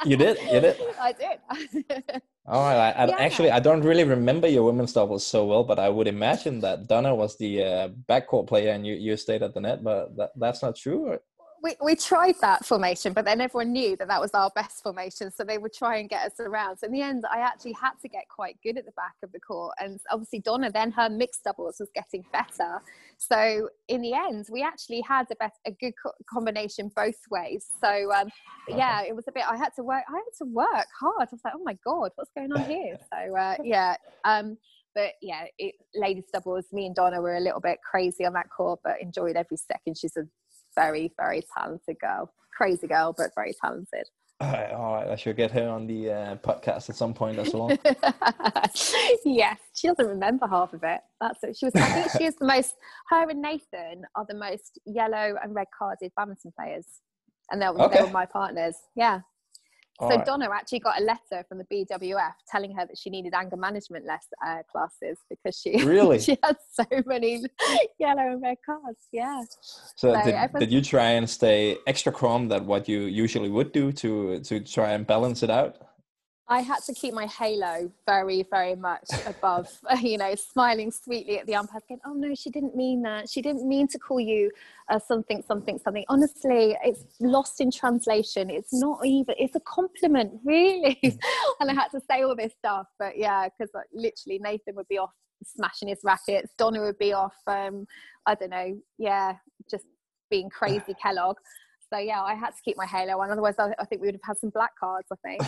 you 0.05 0.15
did? 0.15 0.38
You 0.50 0.62
did? 0.62 0.77
I 1.01 1.12
did. 1.12 2.22
All 2.47 2.61
right. 2.61 2.91
I, 2.91 3.05
yeah. 3.07 3.15
Actually, 3.17 3.51
I 3.51 3.59
don't 3.59 3.81
really 3.81 4.03
remember 4.03 4.47
your 4.47 4.63
women's 4.63 4.93
doubles 4.93 5.25
so 5.25 5.45
well, 5.45 5.63
but 5.63 5.79
I 5.79 5.89
would 5.89 6.07
imagine 6.07 6.59
that 6.61 6.87
Donna 6.87 7.15
was 7.15 7.37
the 7.37 7.63
uh, 7.63 7.89
backcourt 8.07 8.47
player 8.47 8.71
and 8.71 8.85
you, 8.85 8.93
you 8.93 9.17
stayed 9.17 9.41
at 9.41 9.53
the 9.53 9.61
net, 9.61 9.83
but 9.83 10.15
that, 10.17 10.31
that's 10.35 10.61
not 10.61 10.75
true 10.75 11.17
we, 11.65 11.75
we 11.84 11.95
tried 11.95 12.36
that 12.41 12.63
formation, 12.63 13.12
but 13.12 13.25
then 13.25 13.41
everyone 13.41 13.74
knew 13.74 13.95
that 13.98 14.07
that 14.07 14.22
was 14.22 14.29
our 14.36 14.51
best 14.53 14.84
formation. 14.84 15.31
So 15.31 15.43
they 15.43 15.57
would 15.57 15.74
try 15.74 15.98
and 15.98 16.07
get 16.07 16.24
us 16.24 16.39
around. 16.39 16.77
So 16.77 16.86
in 16.86 16.93
the 16.93 17.01
end, 17.01 17.25
I 17.31 17.39
actually 17.39 17.74
had 17.74 17.93
to 18.03 18.07
get 18.07 18.25
quite 18.29 18.57
good 18.62 18.77
at 18.77 18.86
the 18.86 18.91
back 18.91 19.15
of 19.24 19.31
the 19.31 19.39
court. 19.39 19.74
And 19.79 20.00
obviously, 20.12 20.41
Donna, 20.41 20.72
then 20.72 20.91
her 20.91 21.10
mixed 21.10 21.43
doubles 21.43 21.77
was 21.79 21.89
getting 21.95 22.24
better. 22.31 22.84
So 23.17 23.67
in 23.88 24.01
the 24.01 24.13
end, 24.13 24.45
we 24.51 24.62
actually 24.62 25.01
had 25.01 25.25
a, 25.31 25.36
better, 25.38 25.53
a 25.65 25.72
good 25.72 25.93
co- 26.01 26.13
combination 26.29 26.91
both 26.95 27.19
ways. 27.31 27.65
So 27.81 28.13
um, 28.13 28.29
yeah, 28.67 29.01
it 29.01 29.15
was 29.15 29.25
a 29.27 29.31
bit, 29.31 29.43
I 29.50 29.57
had 29.57 29.72
to 29.77 29.84
work, 29.84 30.03
I 30.07 30.13
had 30.13 30.45
to 30.45 30.45
work 30.45 30.88
hard. 31.00 31.15
I 31.19 31.27
was 31.31 31.41
like, 31.43 31.53
oh 31.55 31.63
my 31.63 31.77
God, 31.84 32.12
what's 32.13 32.31
going 32.38 32.51
on 32.53 32.63
here? 32.69 33.00
So 33.12 33.36
uh, 33.36 33.55
yeah. 33.63 33.95
Um, 34.24 34.57
but 34.93 35.12
yeah, 35.22 35.45
it, 35.57 35.75
ladies 35.93 36.25
doubles, 36.31 36.65
me 36.72 36.86
and 36.86 36.95
Donna 36.95 37.22
were 37.22 37.36
a 37.36 37.39
little 37.39 37.60
bit 37.60 37.79
crazy 37.89 38.25
on 38.25 38.34
that 38.34 38.50
court, 38.55 38.79
but 38.84 39.01
enjoyed 39.01 39.36
every 39.36 39.57
second. 39.57 39.98
She's 39.98 40.15
a 40.15 40.24
very, 40.75 41.13
very 41.17 41.44
talented 41.58 41.98
girl. 42.00 42.32
Crazy 42.55 42.88
girl, 42.88 43.13
but 43.17 43.32
very 43.36 43.53
talented. 43.62 44.08
All 44.41 44.51
right, 44.51 44.72
all 44.72 44.94
right, 44.96 45.08
I 45.08 45.15
should 45.15 45.38
get 45.38 45.51
her 45.51 45.70
on 45.70 45.88
the 45.88 46.12
uh, 46.12 46.36
podcast 46.38 46.89
at 46.89 46.98
some 46.98 47.13
point 47.13 47.39
as 47.39 47.53
well. 47.53 47.70
yes, 49.25 49.60
she 49.74 49.88
doesn't 49.88 50.08
remember 50.08 50.46
half 50.46 50.74
of 50.74 50.84
it. 50.84 51.00
That's 51.22 51.41
it. 51.44 51.55
She 51.58 51.67
was. 51.67 51.75
I 51.75 52.01
think 52.01 52.12
she 52.17 52.25
is 52.25 52.36
the 52.36 52.46
most. 52.46 52.75
Her 53.10 53.29
and 53.29 53.41
Nathan 53.41 54.03
are 54.15 54.25
the 54.27 54.36
most 54.36 54.77
yellow 54.86 55.36
and 55.41 55.55
red 55.55 55.67
carded 55.77 56.12
badminton 56.17 56.51
players, 56.60 56.86
and 57.50 57.62
they 57.62 57.67
were, 57.67 57.84
okay. 57.84 57.98
they 57.98 58.03
were 58.03 58.10
my 58.10 58.25
partners. 58.25 58.75
Yeah, 58.98 59.22
so 59.99 60.09
right. 60.09 60.25
Donna 60.25 60.49
actually 60.53 60.79
got 60.79 60.99
a 60.99 61.03
letter 61.03 61.45
from 61.47 61.59
the 61.59 61.65
BWF 61.65 62.33
telling 62.49 62.75
her 62.75 62.85
that 62.85 62.97
she 62.97 63.09
needed 63.09 63.33
anger 63.33 63.55
management 63.55 64.05
less 64.05 64.27
uh, 64.45 64.57
classes 64.69 65.19
because 65.29 65.57
she 65.57 65.83
really 65.83 66.19
she 66.27 66.37
had 66.43 66.57
so 66.71 66.85
many 67.05 67.43
yellow 67.99 68.33
and 68.33 68.41
red 68.41 68.57
cards. 68.65 69.07
Yeah. 69.11 69.41
So, 69.95 70.13
so 70.13 70.21
did, 70.23 70.59
did 70.59 70.71
you 70.71 70.81
try 70.81 71.11
and 71.11 71.29
stay 71.29 71.77
extra 71.87 72.11
calm 72.11 72.49
than 72.49 72.65
what 72.65 72.89
you 72.89 73.01
usually 73.01 73.49
would 73.49 73.71
do 73.71 73.91
to 73.93 74.39
to 74.41 74.59
try 74.59 74.91
and 74.91 75.07
balance 75.07 75.43
it 75.43 75.49
out? 75.49 75.77
I 76.47 76.61
had 76.61 76.83
to 76.83 76.93
keep 76.93 77.13
my 77.13 77.25
halo 77.25 77.91
very, 78.05 78.45
very 78.51 78.75
much 78.75 79.09
above, 79.25 79.67
you 80.01 80.17
know, 80.17 80.35
smiling 80.35 80.91
sweetly 80.91 81.39
at 81.39 81.47
the 81.47 81.55
umpire, 81.55 81.81
going, 81.89 81.99
"Oh 82.05 82.13
no, 82.13 82.35
she 82.35 82.51
didn't 82.51 82.75
mean 82.75 83.01
that. 83.01 83.29
She 83.29 83.41
didn't 83.41 83.67
mean 83.67 83.87
to 83.87 83.97
call 83.97 84.19
you 84.19 84.51
uh, 84.89 84.99
something, 84.99 85.43
something, 85.47 85.79
something." 85.83 86.05
Honestly, 86.07 86.77
it's 86.83 87.03
lost 87.19 87.61
in 87.61 87.71
translation. 87.71 88.51
It's 88.51 88.73
not 88.73 89.03
even. 89.03 89.33
It's 89.39 89.55
a 89.55 89.59
compliment, 89.61 90.33
really. 90.45 90.99
and 91.59 91.71
I 91.71 91.73
had 91.73 91.87
to 91.89 92.01
say 92.09 92.21
all 92.21 92.35
this 92.35 92.53
stuff, 92.59 92.87
but 92.99 93.17
yeah, 93.17 93.47
because 93.47 93.73
like, 93.73 93.87
literally 93.91 94.39
Nathan 94.39 94.75
would 94.75 94.87
be 94.87 94.99
off 94.99 95.11
smashing 95.43 95.87
his 95.87 95.99
rackets, 96.03 96.53
Donna 96.57 96.81
would 96.81 96.99
be 96.99 97.13
off. 97.13 97.35
Um, 97.47 97.87
I 98.27 98.35
don't 98.35 98.51
know. 98.51 98.79
Yeah, 98.99 99.35
just 99.69 99.85
being 100.29 100.49
crazy 100.49 100.93
Kellogg. 101.01 101.37
So 101.91 101.97
yeah, 101.97 102.21
I 102.21 102.35
had 102.35 102.49
to 102.49 102.61
keep 102.63 102.77
my 102.77 102.85
halo 102.85 103.19
on. 103.19 103.31
Otherwise, 103.31 103.55
I, 103.57 103.73
I 103.79 103.85
think 103.85 104.01
we 104.01 104.07
would 104.07 104.15
have 104.15 104.21
had 104.23 104.37
some 104.37 104.51
black 104.51 104.71
cards. 104.79 105.07
I 105.11 105.15
think. 105.23 105.41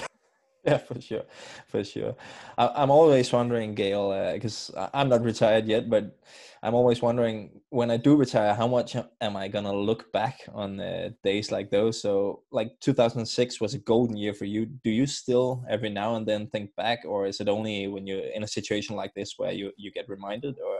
yeah, 0.72 0.78
for 0.78 1.00
sure, 1.00 1.24
for 1.68 1.82
sure. 1.82 2.14
I, 2.58 2.84
am 2.84 2.92
always 2.92 3.32
wondering, 3.32 3.74
Gail, 3.74 4.34
because 4.34 4.70
uh, 4.76 4.90
I'm 4.94 5.08
not 5.08 5.24
retired 5.24 5.66
yet, 5.66 5.90
but 5.90 6.20
I'm 6.62 6.74
always 6.74 7.02
wondering 7.02 7.62
when 7.70 7.90
I 7.90 7.96
do 7.96 8.18
retire, 8.18 8.54
how 8.54 8.68
much 8.68 8.98
am 9.22 9.38
I 9.38 9.48
gonna 9.48 9.74
look 9.74 10.12
back 10.12 10.42
on 10.54 10.82
uh, 10.82 11.12
days 11.24 11.54
like 11.54 11.72
those? 11.72 12.02
So, 12.02 12.44
like 12.52 12.78
2006 12.82 13.62
was 13.62 13.76
a 13.76 13.80
golden 13.80 14.18
year 14.18 14.34
for 14.34 14.44
you. 14.44 14.66
Do 14.66 14.90
you 14.90 15.06
still 15.06 15.64
every 15.70 15.90
now 15.90 16.16
and 16.16 16.28
then 16.28 16.48
think 16.48 16.76
back, 16.76 17.00
or 17.06 17.28
is 17.28 17.40
it 17.40 17.48
only 17.48 17.88
when 17.88 18.06
you're 18.06 18.28
in 18.36 18.44
a 18.44 18.48
situation 18.48 18.98
like 18.98 19.14
this 19.14 19.36
where 19.38 19.54
you 19.54 19.72
you 19.78 19.90
get 19.92 20.10
reminded, 20.10 20.60
or 20.60 20.80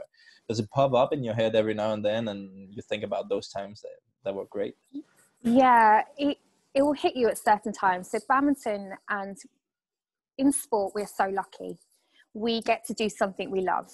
does 0.50 0.58
it 0.58 0.70
pop 0.70 0.92
up 0.92 1.14
in 1.14 1.24
your 1.24 1.34
head 1.34 1.54
every 1.56 1.74
now 1.74 1.94
and 1.94 2.04
then, 2.04 2.28
and 2.28 2.74
you 2.74 2.82
think 2.82 3.04
about 3.04 3.30
those 3.30 3.48
times 3.48 3.80
that 3.80 4.00
that 4.24 4.34
were 4.34 4.44
great? 4.50 4.74
Yeah, 5.40 6.02
it 6.18 6.36
it 6.74 6.82
will 6.82 6.92
hit 6.92 7.16
you 7.16 7.28
at 7.28 7.38
certain 7.38 7.72
times. 7.72 8.10
So 8.10 8.18
badminton 8.28 8.92
and 9.08 9.38
in 10.38 10.52
sport, 10.52 10.94
we're 10.94 11.06
so 11.06 11.28
lucky. 11.28 11.78
We 12.32 12.62
get 12.62 12.86
to 12.86 12.94
do 12.94 13.08
something 13.08 13.50
we 13.50 13.60
love. 13.60 13.90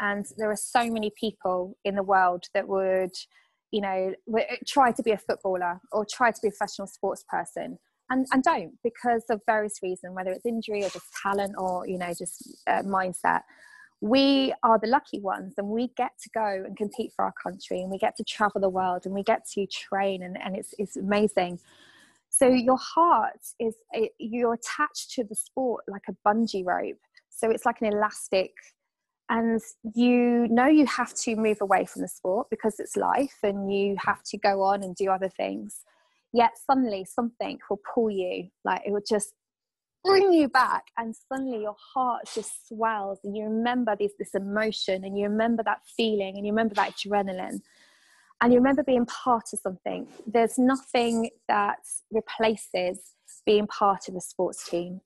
And 0.00 0.24
there 0.38 0.50
are 0.50 0.56
so 0.56 0.90
many 0.90 1.12
people 1.18 1.76
in 1.84 1.96
the 1.96 2.02
world 2.02 2.44
that 2.54 2.66
would, 2.68 3.12
you 3.70 3.82
know, 3.82 4.14
try 4.66 4.92
to 4.92 5.02
be 5.02 5.10
a 5.10 5.18
footballer 5.18 5.80
or 5.92 6.06
try 6.10 6.30
to 6.30 6.38
be 6.42 6.48
a 6.48 6.50
professional 6.52 6.86
sports 6.86 7.24
person 7.28 7.78
and, 8.10 8.26
and 8.32 8.42
don't 8.42 8.72
because 8.82 9.24
of 9.30 9.40
various 9.46 9.74
reasons, 9.82 10.14
whether 10.14 10.32
it's 10.32 10.46
injury 10.46 10.84
or 10.84 10.88
just 10.88 11.06
talent 11.22 11.54
or, 11.58 11.86
you 11.86 11.98
know, 11.98 12.12
just 12.18 12.56
uh, 12.66 12.82
mindset. 12.82 13.42
We 14.00 14.54
are 14.62 14.78
the 14.78 14.88
lucky 14.88 15.20
ones 15.20 15.54
and 15.58 15.68
we 15.68 15.88
get 15.96 16.12
to 16.22 16.30
go 16.34 16.64
and 16.66 16.76
compete 16.76 17.12
for 17.14 17.24
our 17.24 17.34
country 17.40 17.80
and 17.82 17.90
we 17.90 17.98
get 17.98 18.16
to 18.16 18.24
travel 18.24 18.60
the 18.60 18.68
world 18.68 19.02
and 19.04 19.14
we 19.14 19.22
get 19.22 19.46
to 19.52 19.66
train 19.66 20.22
and, 20.22 20.38
and 20.42 20.56
it's, 20.56 20.74
it's 20.78 20.96
amazing. 20.96 21.60
So 22.30 22.48
your 22.48 22.78
heart 22.78 23.40
is 23.58 23.74
eh, 23.94 24.06
you're 24.18 24.54
attached 24.54 25.10
to 25.12 25.24
the 25.24 25.34
sport 25.34 25.84
like 25.88 26.04
a 26.08 26.14
bungee 26.26 26.64
rope. 26.64 26.96
So 27.28 27.50
it's 27.50 27.66
like 27.66 27.80
an 27.82 27.92
elastic 27.92 28.52
and 29.30 29.60
you 29.94 30.48
know 30.48 30.66
you 30.66 30.84
have 30.86 31.14
to 31.14 31.36
move 31.36 31.58
away 31.60 31.86
from 31.86 32.02
the 32.02 32.08
sport 32.08 32.48
because 32.50 32.78
it's 32.78 32.96
life 32.96 33.38
and 33.42 33.72
you 33.72 33.96
have 34.04 34.22
to 34.24 34.36
go 34.36 34.62
on 34.62 34.82
and 34.82 34.94
do 34.96 35.08
other 35.08 35.28
things 35.28 35.84
yet 36.32 36.50
suddenly 36.66 37.04
something 37.04 37.58
will 37.70 37.80
pull 37.94 38.10
you 38.10 38.48
like 38.64 38.82
it 38.84 38.92
will 38.92 39.00
just 39.08 39.32
bring 40.04 40.32
you 40.32 40.48
back 40.48 40.84
and 40.98 41.14
suddenly 41.14 41.62
your 41.62 41.76
heart 41.94 42.22
just 42.34 42.68
swells 42.68 43.18
and 43.22 43.36
you 43.36 43.44
remember 43.44 43.96
this 43.98 44.12
this 44.18 44.34
emotion 44.34 45.04
and 45.04 45.16
you 45.16 45.24
remember 45.24 45.62
that 45.62 45.80
feeling 45.96 46.36
and 46.36 46.44
you 46.44 46.52
remember 46.52 46.74
that 46.74 46.92
adrenaline 46.92 47.60
and 48.40 48.52
you 48.52 48.58
remember 48.58 48.82
being 48.82 49.06
part 49.06 49.44
of 49.52 49.58
something. 49.58 50.06
There's 50.26 50.58
nothing 50.58 51.30
that 51.48 51.78
replaces 52.10 52.98
being 53.44 53.66
part 53.66 54.08
of 54.08 54.14
a 54.16 54.20
sports 54.20 54.68
team. 54.68 55.00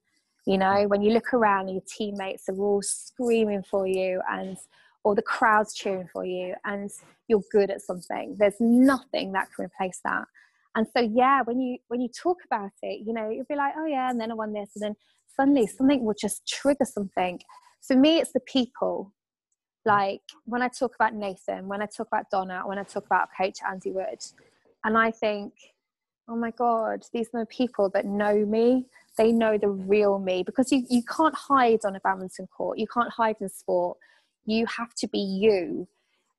You 0.46 0.58
know, 0.58 0.86
when 0.88 1.02
you 1.02 1.10
look 1.12 1.32
around 1.32 1.68
and 1.68 1.74
your 1.76 1.84
teammates 1.86 2.48
are 2.48 2.58
all 2.58 2.82
screaming 2.82 3.62
for 3.62 3.86
you 3.86 4.20
and 4.30 4.56
or 5.04 5.14
the 5.14 5.22
crowd's 5.22 5.74
cheering 5.74 6.08
for 6.12 6.24
you 6.24 6.54
and 6.64 6.90
you're 7.28 7.42
good 7.52 7.70
at 7.70 7.82
something. 7.82 8.36
There's 8.38 8.60
nothing 8.60 9.32
that 9.32 9.48
can 9.54 9.66
replace 9.66 10.00
that. 10.04 10.24
And 10.76 10.86
so 10.96 11.02
yeah, 11.02 11.42
when 11.42 11.60
you 11.60 11.78
when 11.88 12.00
you 12.00 12.08
talk 12.08 12.38
about 12.44 12.72
it, 12.82 13.06
you 13.06 13.12
know, 13.12 13.30
you'll 13.30 13.46
be 13.48 13.54
like, 13.54 13.74
oh 13.76 13.86
yeah, 13.86 14.10
and 14.10 14.20
then 14.20 14.30
I 14.30 14.34
won 14.34 14.52
this, 14.52 14.70
and 14.74 14.82
then 14.82 14.96
suddenly 15.36 15.66
something 15.66 16.04
will 16.04 16.16
just 16.18 16.46
trigger 16.48 16.84
something. 16.84 17.40
For 17.86 17.96
me, 17.96 18.18
it's 18.18 18.32
the 18.32 18.40
people 18.40 19.12
Mm. 19.86 19.90
like 19.90 20.22
when 20.44 20.62
I 20.62 20.68
talk 20.68 20.94
about 20.94 21.14
Nathan, 21.14 21.68
when 21.68 21.82
I 21.82 21.86
talk 21.86 22.08
about 22.08 22.30
Donna, 22.30 22.62
when 22.64 22.78
I 22.78 22.84
talk 22.84 23.06
about 23.06 23.28
Coach 23.36 23.58
Andy 23.68 23.90
Wood, 23.90 24.20
and 24.84 24.98
I 24.98 25.10
think, 25.10 25.52
oh 26.28 26.36
my 26.36 26.50
God, 26.50 27.04
these 27.12 27.28
are 27.34 27.40
the 27.40 27.46
people 27.46 27.90
that 27.90 28.04
know 28.04 28.44
me. 28.46 28.86
They 29.16 29.32
know 29.32 29.56
the 29.58 29.68
real 29.68 30.18
me 30.18 30.42
because 30.42 30.72
you, 30.72 30.84
you 30.90 31.02
can't 31.02 31.34
hide 31.34 31.80
on 31.84 31.96
a 31.96 32.00
badminton 32.00 32.48
court. 32.48 32.78
You 32.78 32.86
can't 32.86 33.10
hide 33.10 33.36
in 33.40 33.48
sport. 33.48 33.98
You 34.44 34.66
have 34.66 34.94
to 34.96 35.08
be 35.08 35.18
you. 35.18 35.86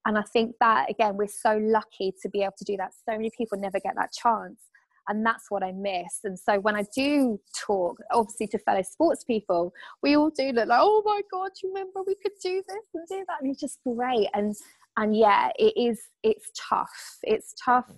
And 0.05 0.17
I 0.17 0.21
think 0.21 0.55
that, 0.60 0.89
again, 0.89 1.17
we're 1.17 1.27
so 1.27 1.58
lucky 1.58 2.13
to 2.21 2.29
be 2.29 2.41
able 2.43 2.53
to 2.58 2.63
do 2.63 2.77
that. 2.77 2.91
So 2.93 3.13
many 3.13 3.31
people 3.36 3.58
never 3.58 3.79
get 3.79 3.95
that 3.95 4.12
chance 4.12 4.60
and 5.08 5.26
that's 5.26 5.50
what 5.50 5.63
I 5.63 5.72
miss. 5.72 6.20
And 6.24 6.38
so 6.38 6.60
when 6.60 6.76
I 6.76 6.84
do 6.96 7.39
talk, 7.56 8.00
obviously 8.12 8.48
to 8.48 8.60
fellow 8.60 8.82
sports 8.82 9.24
people, 9.24 9.74
we 10.02 10.15
all 10.15 10.30
do 10.30 10.52
look 10.52 10.68
like, 10.68 10.80
oh 10.82 11.02
my 11.06 11.22
god, 11.32 11.52
you 11.62 11.70
remember 11.70 12.02
we 12.06 12.15
could 12.15 12.34
do 12.41 12.63
this 12.68 12.84
and 12.94 13.08
do 13.08 13.24
that, 13.28 13.41
and 13.41 13.52
it's 13.52 13.60
just 13.60 13.80
great. 13.84 14.28
And 14.34 14.56
and 14.98 15.15
yeah, 15.15 15.50
it 15.58 15.74
is. 15.76 16.00
It's 16.24 16.52
tough. 16.58 17.18
It's 17.24 17.54
tough. 17.63 17.89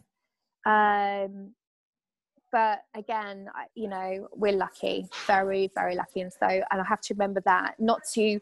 Um, 0.65 1.53
but 2.51 2.79
again, 2.95 3.49
you 3.75 3.87
know, 3.87 4.27
we're 4.33 4.53
lucky, 4.53 5.07
very 5.25 5.71
very 5.75 5.95
lucky, 5.95 6.21
and 6.21 6.31
so 6.31 6.47
and 6.47 6.81
I 6.81 6.83
have 6.83 7.01
to 7.01 7.13
remember 7.13 7.41
that 7.45 7.75
not 7.79 8.01
to 8.13 8.39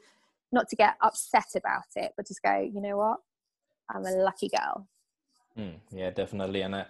not 0.52 0.70
to 0.70 0.76
get 0.76 0.96
upset 1.02 1.50
about 1.56 1.84
it, 1.96 2.14
but 2.16 2.28
just 2.28 2.42
go, 2.42 2.58
you 2.58 2.82
know 2.82 2.98
what, 2.98 3.18
I'm 3.90 4.06
a 4.06 4.12
lucky 4.12 4.50
girl. 4.50 4.88
Mm, 5.58 5.76
yeah, 5.92 6.10
definitely, 6.10 6.62
and. 6.62 6.76
Uh, 6.76 6.86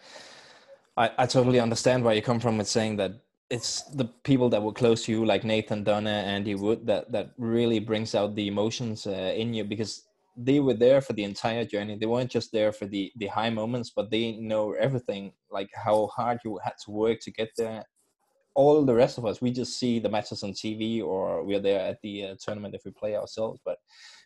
I, 0.97 1.11
I 1.17 1.25
totally 1.25 1.59
understand 1.59 2.03
where 2.03 2.15
you 2.15 2.21
come 2.21 2.39
from 2.39 2.57
with 2.57 2.67
saying 2.67 2.97
that 2.97 3.11
it's 3.49 3.83
the 3.83 4.05
people 4.23 4.49
that 4.49 4.63
were 4.63 4.71
close 4.71 5.05
to 5.05 5.11
you, 5.11 5.25
like 5.25 5.43
Nathan 5.43 5.83
Donna, 5.83 6.09
Andy 6.09 6.55
Wood, 6.55 6.87
that 6.87 7.11
that 7.11 7.31
really 7.37 7.79
brings 7.79 8.15
out 8.15 8.35
the 8.35 8.47
emotions 8.47 9.05
uh, 9.05 9.33
in 9.35 9.53
you 9.53 9.63
because 9.63 10.03
they 10.37 10.59
were 10.59 10.73
there 10.73 11.01
for 11.01 11.13
the 11.13 11.23
entire 11.23 11.63
journey. 11.63 11.95
They 11.95 12.05
weren't 12.05 12.31
just 12.31 12.51
there 12.51 12.71
for 12.71 12.85
the 12.87 13.11
the 13.17 13.27
high 13.27 13.49
moments, 13.49 13.91
but 13.95 14.09
they 14.09 14.33
know 14.33 14.73
everything, 14.73 15.33
like 15.51 15.69
how 15.73 16.07
hard 16.07 16.39
you 16.43 16.59
had 16.63 16.73
to 16.85 16.91
work 16.91 17.19
to 17.21 17.31
get 17.31 17.49
there. 17.57 17.85
All 18.55 18.85
the 18.85 18.93
rest 18.93 19.17
of 19.17 19.25
us, 19.25 19.41
we 19.41 19.51
just 19.51 19.77
see 19.77 19.99
the 19.99 20.09
matches 20.09 20.43
on 20.43 20.53
TV, 20.53 21.03
or 21.03 21.43
we're 21.43 21.59
there 21.59 21.81
at 21.81 22.01
the 22.01 22.23
uh, 22.23 22.35
tournament 22.39 22.73
if 22.73 22.85
we 22.85 22.91
play 22.91 23.15
ourselves. 23.15 23.59
But 23.65 23.77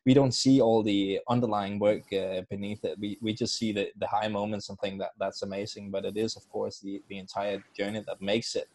we 0.05 0.13
don't 0.13 0.33
see 0.33 0.61
all 0.61 0.83
the 0.83 1.19
underlying 1.29 1.79
work 1.79 2.11
uh, 2.13 2.41
beneath 2.49 2.83
it. 2.85 2.97
We 2.99 3.17
we 3.21 3.33
just 3.33 3.57
see 3.57 3.71
the 3.71 3.89
the 3.97 4.07
high 4.07 4.27
moments 4.27 4.69
and 4.69 4.77
think 4.79 4.99
that 4.99 5.11
that's 5.19 5.41
amazing. 5.41 5.91
But 5.91 6.05
it 6.05 6.15
is, 6.15 6.35
of 6.35 6.47
course, 6.49 6.79
the 6.79 7.01
the 7.09 7.17
entire 7.17 7.63
journey 7.75 8.03
that 8.05 8.21
makes 8.21 8.55
it 8.55 8.67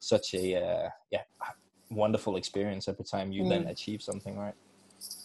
such 0.00 0.34
a 0.34 0.56
uh, 0.56 0.88
yeah 1.10 1.22
wonderful 1.90 2.36
experience 2.36 2.88
every 2.88 3.04
time 3.04 3.32
you 3.32 3.44
mm. 3.44 3.48
then 3.48 3.66
achieve 3.68 4.02
something, 4.02 4.36
right? 4.38 4.54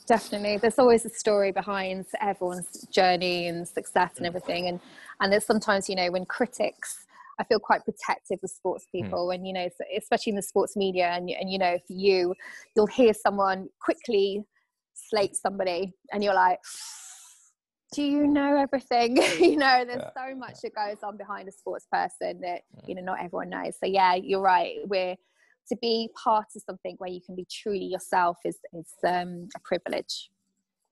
Definitely, 0.05 0.57
there's 0.57 0.79
always 0.79 1.05
a 1.05 1.09
story 1.09 1.51
behind 1.51 2.05
everyone's 2.21 2.85
journey 2.91 3.47
and 3.47 3.67
success 3.67 4.11
and 4.17 4.25
everything, 4.25 4.67
and 4.67 4.79
and 5.19 5.31
there's 5.31 5.45
sometimes 5.45 5.89
you 5.89 5.95
know 5.95 6.11
when 6.11 6.25
critics. 6.25 7.05
I 7.39 7.43
feel 7.45 7.59
quite 7.59 7.81
protective 7.83 8.39
of 8.43 8.49
sports 8.49 8.85
hmm. 8.91 9.01
people, 9.03 9.27
mm. 9.27 9.35
and 9.35 9.47
you 9.47 9.53
know, 9.53 9.67
especially 9.97 10.31
in 10.31 10.35
the 10.35 10.43
sports 10.43 10.75
media, 10.75 11.09
and 11.09 11.29
and 11.29 11.51
you 11.51 11.57
know, 11.57 11.77
for 11.87 11.93
you, 11.93 12.35
you'll 12.75 12.87
hear 12.87 13.13
someone 13.13 13.69
quickly 13.79 14.43
slate 14.93 15.35
somebody 15.35 15.93
and 16.11 16.23
you're 16.23 16.33
like 16.33 16.59
do 17.93 18.01
you 18.01 18.27
know 18.27 18.57
everything 18.57 19.17
you 19.39 19.57
know 19.57 19.83
there's 19.85 20.01
yeah. 20.01 20.29
so 20.29 20.35
much 20.35 20.55
that 20.63 20.73
goes 20.75 20.97
on 21.03 21.17
behind 21.17 21.47
a 21.47 21.51
sports 21.51 21.87
person 21.91 22.39
that 22.41 22.61
you 22.87 22.95
know 22.95 23.01
not 23.01 23.19
everyone 23.19 23.49
knows 23.49 23.75
so 23.79 23.85
yeah 23.85 24.15
you're 24.15 24.41
right 24.41 24.75
we're 24.85 25.15
to 25.67 25.77
be 25.81 26.09
part 26.21 26.45
of 26.55 26.61
something 26.65 26.95
where 26.97 27.09
you 27.09 27.21
can 27.25 27.35
be 27.35 27.45
truly 27.49 27.85
yourself 27.85 28.37
is 28.45 28.57
is 28.73 28.91
um, 29.07 29.47
a 29.55 29.59
privilege 29.63 30.29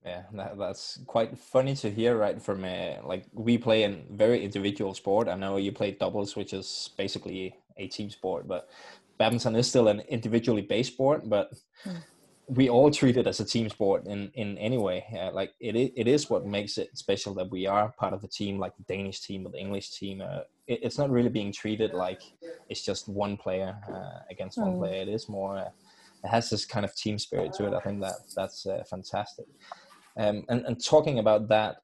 yeah 0.04 0.22
that, 0.32 0.58
that's 0.58 0.98
quite 1.06 1.38
funny 1.38 1.74
to 1.76 1.90
hear 1.90 2.16
right 2.16 2.42
from 2.42 2.64
uh, 2.64 2.94
like 3.04 3.24
we 3.32 3.56
play 3.56 3.84
in 3.84 4.04
very 4.10 4.44
individual 4.44 4.94
sport 4.94 5.28
i 5.28 5.34
know 5.34 5.56
you 5.56 5.72
play 5.72 5.92
doubles 5.92 6.34
which 6.36 6.52
is 6.52 6.90
basically 6.96 7.56
a 7.76 7.86
team 7.88 8.10
sport, 8.10 8.48
but 8.48 8.68
badminton 9.18 9.56
is 9.56 9.68
still 9.68 9.88
an 9.88 10.00
individually 10.08 10.62
based 10.62 10.92
sport, 10.94 11.28
but 11.28 11.52
mm. 11.84 11.96
we 12.46 12.68
all 12.68 12.90
treat 12.90 13.16
it 13.16 13.26
as 13.26 13.40
a 13.40 13.44
team 13.44 13.68
sport 13.68 14.06
in 14.06 14.30
in 14.34 14.58
any 14.58 14.78
way. 14.78 15.04
Uh, 15.18 15.32
like 15.32 15.52
it, 15.60 15.76
it 15.76 16.08
is 16.08 16.30
what 16.30 16.46
makes 16.46 16.78
it 16.78 16.96
special 16.96 17.34
that 17.34 17.50
we 17.50 17.66
are 17.66 17.92
part 17.98 18.12
of 18.12 18.24
a 18.24 18.28
team, 18.28 18.58
like 18.58 18.76
the 18.76 18.94
Danish 18.94 19.20
team 19.20 19.46
or 19.46 19.50
the 19.50 19.60
English 19.60 19.90
team. 19.90 20.20
Uh, 20.20 20.40
it, 20.66 20.80
it's 20.82 20.98
not 20.98 21.10
really 21.10 21.28
being 21.28 21.52
treated 21.52 21.92
like 21.92 22.22
it's 22.68 22.82
just 22.82 23.08
one 23.08 23.36
player 23.36 23.76
uh, 23.92 24.20
against 24.30 24.58
mm. 24.58 24.66
one 24.66 24.78
player. 24.78 25.02
It 25.02 25.08
is 25.08 25.28
more. 25.28 25.56
Uh, 25.58 25.70
it 26.24 26.28
has 26.28 26.50
this 26.50 26.64
kind 26.64 26.84
of 26.84 26.94
team 26.94 27.18
spirit 27.18 27.52
to 27.54 27.66
it. 27.66 27.74
I 27.74 27.80
think 27.80 28.00
that 28.00 28.14
that's 28.36 28.64
uh, 28.66 28.84
fantastic. 28.88 29.46
Um, 30.16 30.44
and 30.48 30.64
and 30.66 30.84
talking 30.84 31.18
about 31.18 31.48
that. 31.48 31.76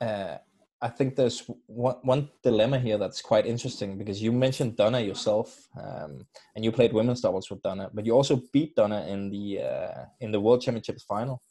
Uh, 0.00 0.38
I 0.82 0.88
think 0.88 1.14
there's 1.14 1.44
one, 1.66 1.96
one 2.02 2.30
dilemma 2.42 2.78
here 2.78 2.96
that's 2.96 3.20
quite 3.20 3.44
interesting 3.44 3.98
because 3.98 4.22
you 4.22 4.32
mentioned 4.32 4.76
Donna 4.76 4.98
yourself, 5.00 5.68
um, 5.78 6.26
and 6.56 6.64
you 6.64 6.72
played 6.72 6.94
women's 6.94 7.20
doubles 7.20 7.50
with 7.50 7.60
Donna, 7.62 7.90
but 7.92 8.06
you 8.06 8.12
also 8.12 8.42
beat 8.50 8.74
Donna 8.76 9.04
in 9.06 9.28
the 9.28 9.60
uh, 9.60 10.04
in 10.20 10.32
the 10.32 10.40
World 10.40 10.62
Championships 10.62 11.02
final. 11.02 11.42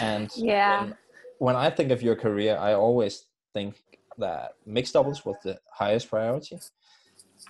And 0.00 0.28
yeah, 0.36 0.82
when, 0.82 0.96
when, 1.38 1.56
I 1.56 1.70
think 1.70 1.92
of 1.92 2.02
your 2.02 2.16
career, 2.16 2.56
I 2.58 2.74
always 2.74 3.26
think 3.52 3.76
that 4.18 4.54
mixed 4.66 4.94
doubles 4.94 5.24
was 5.24 5.36
the 5.44 5.56
highest 5.72 6.10
priority. 6.10 6.58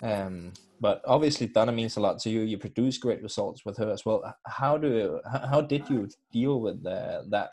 Um, 0.03 0.53
but 0.79 1.01
obviously, 1.07 1.47
Donna 1.47 1.71
means 1.71 1.97
a 1.97 2.01
lot 2.01 2.19
to 2.19 2.29
you. 2.29 2.41
You 2.41 2.59
produce 2.59 2.99
great 2.99 3.23
results 3.23 3.65
with 3.65 3.77
her 3.77 3.89
as 3.89 4.05
well. 4.05 4.35
How 4.45 4.77
do 4.77 5.19
how 5.25 5.61
did 5.61 5.89
you 5.89 6.07
deal 6.31 6.61
with 6.61 6.85
uh, 6.85 7.23
that 7.29 7.51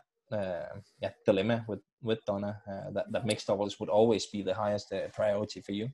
yeah, 1.01 1.11
dilemma 1.25 1.65
with 1.67 1.81
with 2.01 2.23
Donna 2.25 2.61
uh, 2.67 2.91
that 2.91 3.11
that 3.11 3.25
mixed 3.25 3.47
doubles 3.47 3.79
would 3.79 3.89
always 3.89 4.25
be 4.27 4.41
the 4.41 4.53
highest 4.53 4.91
uh, 4.91 5.07
priority 5.13 5.61
for 5.61 5.71
you. 5.71 5.89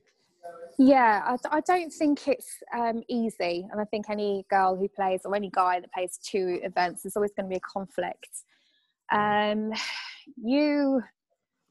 Yeah, 0.78 1.22
I, 1.24 1.56
I 1.56 1.60
don't 1.60 1.92
think 1.92 2.26
it's 2.26 2.56
um, 2.76 3.02
easy, 3.08 3.68
and 3.70 3.80
I 3.80 3.84
think 3.84 4.08
any 4.08 4.46
girl 4.48 4.76
who 4.76 4.88
plays 4.88 5.20
or 5.24 5.34
any 5.36 5.50
guy 5.50 5.80
that 5.80 5.92
plays 5.92 6.18
two 6.22 6.60
events, 6.62 7.02
there's 7.02 7.16
always 7.16 7.32
going 7.36 7.46
to 7.46 7.50
be 7.50 7.56
a 7.56 7.60
conflict. 7.60 8.30
Um, 9.12 9.72
you 10.36 11.02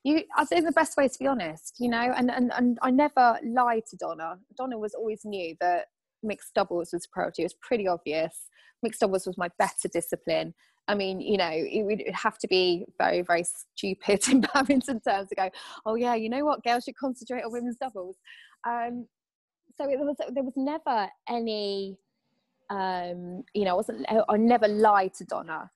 you 0.03 0.23
I 0.35 0.45
think 0.45 0.65
the 0.65 0.71
best 0.71 0.97
way 0.97 1.07
to 1.07 1.19
be 1.19 1.27
honest, 1.27 1.75
you 1.79 1.89
know, 1.89 2.13
and, 2.15 2.29
and 2.31 2.51
and 2.55 2.77
I 2.81 2.91
never 2.91 3.39
lied 3.43 3.83
to 3.89 3.97
Donna. 3.97 4.37
Donna 4.57 4.77
was 4.77 4.93
always 4.93 5.21
knew 5.25 5.55
that 5.59 5.87
mixed 6.23 6.53
doubles 6.53 6.91
was 6.93 7.05
a 7.05 7.09
priority. 7.09 7.43
It 7.43 7.45
was 7.45 7.55
pretty 7.61 7.87
obvious. 7.87 8.47
Mixed 8.83 9.01
doubles 9.01 9.25
was 9.25 9.37
my 9.37 9.49
better 9.57 9.87
discipline. 9.91 10.53
I 10.89 10.95
mean, 10.95 11.21
you 11.21 11.37
know, 11.37 11.51
it 11.51 11.83
would 11.83 12.03
have 12.15 12.39
to 12.39 12.47
be 12.47 12.85
very, 12.97 13.21
very 13.21 13.43
stupid 13.43 14.27
in 14.27 14.41
badminton 14.41 14.99
terms 15.01 15.29
to 15.29 15.35
go, 15.35 15.49
oh 15.85 15.93
yeah, 15.93 16.15
you 16.15 16.29
know 16.29 16.43
what, 16.43 16.63
girls 16.63 16.83
should 16.83 16.97
concentrate 16.97 17.43
on 17.43 17.51
women's 17.51 17.77
doubles. 17.77 18.17
Um, 18.67 19.07
so 19.77 19.87
it 19.87 19.99
was, 19.99 20.17
there 20.33 20.43
was 20.43 20.55
never 20.57 21.07
any, 21.29 21.97
um, 22.71 23.43
you 23.53 23.65
know, 23.65 23.71
I 23.71 23.75
wasn't, 23.75 24.05
I 24.09 24.37
never 24.37 24.67
lied 24.67 25.13
to 25.15 25.25
Donna. 25.25 25.69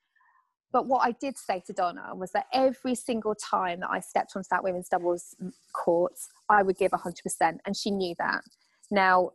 But 0.72 0.88
what 0.88 1.06
I 1.06 1.12
did 1.12 1.38
say 1.38 1.62
to 1.68 1.74
Donna 1.74 2.16
was 2.16 2.32
that 2.32 2.48
every 2.52 2.96
single 2.96 3.36
time 3.36 3.82
that 3.82 3.92
I 3.92 4.00
stepped 4.00 4.36
onto 4.36 4.48
that 4.50 4.64
women's 4.64 4.90
doubles 4.90 5.36
court, 5.74 6.18
I 6.50 6.64
would 6.64 6.78
give 6.78 6.90
100%. 6.90 7.60
And 7.68 7.78
she 7.78 7.92
knew 7.92 8.16
that. 8.18 8.42
Now, 8.90 9.34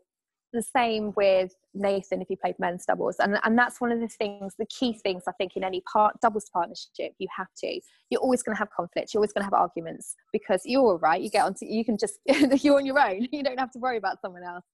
the 0.52 0.62
same 0.62 1.12
with 1.16 1.52
Nathan 1.74 2.22
if 2.22 2.28
he 2.28 2.36
played 2.36 2.54
men's 2.58 2.84
doubles. 2.86 3.16
And, 3.18 3.38
and 3.44 3.58
that's 3.58 3.80
one 3.80 3.92
of 3.92 4.00
the 4.00 4.08
things, 4.08 4.54
the 4.58 4.66
key 4.66 4.98
things 5.02 5.24
I 5.28 5.32
think 5.32 5.56
in 5.56 5.64
any 5.64 5.82
part 5.92 6.14
doubles 6.20 6.50
partnership, 6.52 7.12
you 7.18 7.28
have 7.36 7.48
to. 7.58 7.80
You're 8.10 8.20
always 8.20 8.42
going 8.42 8.54
to 8.54 8.58
have 8.58 8.70
conflict. 8.70 9.12
You're 9.12 9.20
always 9.20 9.32
going 9.32 9.42
to 9.42 9.46
have 9.46 9.52
arguments 9.52 10.14
because 10.32 10.62
you're 10.64 10.82
all 10.82 10.98
right. 10.98 11.20
You 11.20 11.30
get 11.30 11.44
onto, 11.44 11.66
you 11.66 11.84
can 11.84 11.98
just, 11.98 12.18
you're 12.64 12.76
on 12.76 12.86
your 12.86 12.98
own. 12.98 13.26
You 13.38 13.42
don't 13.44 13.58
have 13.60 13.70
to 13.72 13.78
worry 13.78 13.98
about 13.98 14.20
someone 14.20 14.42
else. 14.42 14.64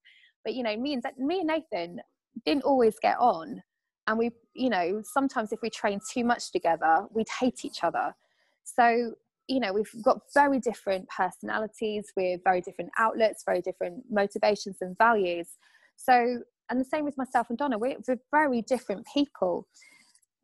But, 0.43 0.55
you 0.55 0.63
know, 0.63 0.75
me 0.75 0.93
and, 0.93 1.03
me 1.17 1.39
and 1.39 1.47
Nathan 1.47 1.99
didn't 2.45 2.63
always 2.63 2.95
get 3.01 3.17
on. 3.19 3.61
And 4.07 4.17
we, 4.17 4.31
you 4.53 4.69
know, 4.69 5.01
sometimes 5.03 5.51
if 5.51 5.59
we 5.61 5.69
train 5.69 5.99
too 6.11 6.23
much 6.23 6.51
together, 6.51 7.05
we'd 7.11 7.27
hate 7.39 7.65
each 7.65 7.83
other. 7.83 8.15
So 8.63 9.13
you 9.47 9.59
know 9.59 9.73
we've 9.73 9.91
got 10.03 10.21
very 10.33 10.59
different 10.59 11.07
personalities 11.09 12.11
with 12.15 12.41
very 12.43 12.61
different 12.61 12.91
outlets 12.97 13.43
very 13.45 13.61
different 13.61 14.03
motivations 14.09 14.77
and 14.81 14.97
values. 14.97 15.49
So 15.95 16.39
and 16.69 16.79
the 16.79 16.85
same 16.85 17.05
with 17.05 17.17
myself 17.17 17.47
and 17.49 17.57
donna 17.57 17.77
we're, 17.77 17.97
we're 18.07 18.19
very 18.31 18.61
different 18.61 19.05
people 19.13 19.67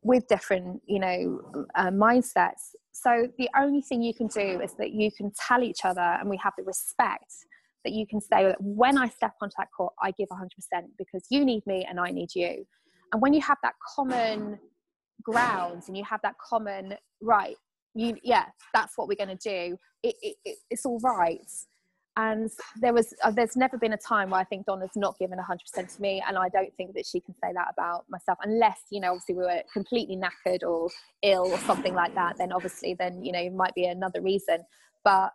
with 0.02 0.26
different 0.28 0.80
you 0.86 0.98
know 0.98 1.40
uh, 1.74 1.90
mindsets. 1.90 2.74
So 2.92 3.28
the 3.38 3.48
only 3.58 3.82
thing 3.82 4.02
you 4.02 4.14
can 4.14 4.28
do 4.28 4.60
is 4.60 4.74
that 4.78 4.92
you 4.92 5.10
can 5.10 5.32
tell 5.48 5.62
each 5.62 5.84
other 5.84 6.00
and 6.00 6.28
we 6.28 6.36
have 6.38 6.52
the 6.56 6.64
respect 6.64 7.32
that 7.84 7.92
you 7.92 8.06
can 8.06 8.20
say 8.20 8.44
that 8.44 8.56
when 8.60 8.96
i 8.96 9.08
step 9.08 9.32
onto 9.40 9.54
that 9.58 9.68
court 9.76 9.92
i 10.00 10.12
give 10.12 10.28
100% 10.28 10.48
because 10.98 11.26
you 11.30 11.44
need 11.44 11.66
me 11.66 11.84
and 11.88 11.98
i 11.98 12.10
need 12.10 12.28
you. 12.34 12.64
And 13.12 13.20
when 13.20 13.34
you 13.34 13.42
have 13.42 13.58
that 13.62 13.74
common 13.94 14.58
grounds 15.22 15.88
and 15.88 15.96
you 15.96 16.04
have 16.04 16.20
that 16.22 16.34
common 16.38 16.94
right 17.20 17.56
you 17.94 18.16
yeah 18.22 18.46
that's 18.74 18.96
what 18.96 19.08
we're 19.08 19.14
going 19.14 19.36
to 19.36 19.48
do. 19.48 19.76
It, 20.02 20.14
it, 20.22 20.36
it, 20.44 20.58
it's 20.70 20.84
all 20.84 20.98
right. 21.00 21.40
And 22.16 22.50
there 22.80 22.92
was 22.92 23.14
uh, 23.22 23.30
there's 23.30 23.56
never 23.56 23.78
been 23.78 23.94
a 23.94 23.96
time 23.96 24.28
where 24.28 24.40
i 24.40 24.44
think 24.44 24.66
donna's 24.66 24.90
not 24.94 25.18
given 25.18 25.38
100% 25.38 25.96
to 25.96 26.02
me 26.02 26.22
and 26.28 26.36
i 26.36 26.50
don't 26.50 26.70
think 26.76 26.92
that 26.94 27.06
she 27.06 27.20
can 27.20 27.34
say 27.42 27.54
that 27.54 27.68
about 27.72 28.04
myself 28.10 28.36
unless 28.42 28.80
you 28.90 29.00
know 29.00 29.12
obviously 29.12 29.34
we 29.34 29.44
were 29.44 29.62
completely 29.72 30.14
knackered 30.14 30.62
or 30.62 30.90
ill 31.22 31.46
or 31.50 31.56
something 31.60 31.94
like 31.94 32.14
that 32.14 32.36
then 32.36 32.52
obviously 32.52 32.92
then 32.92 33.24
you 33.24 33.32
know 33.32 33.38
it 33.38 33.54
might 33.54 33.74
be 33.74 33.86
another 33.86 34.20
reason. 34.20 34.58
But 35.04 35.32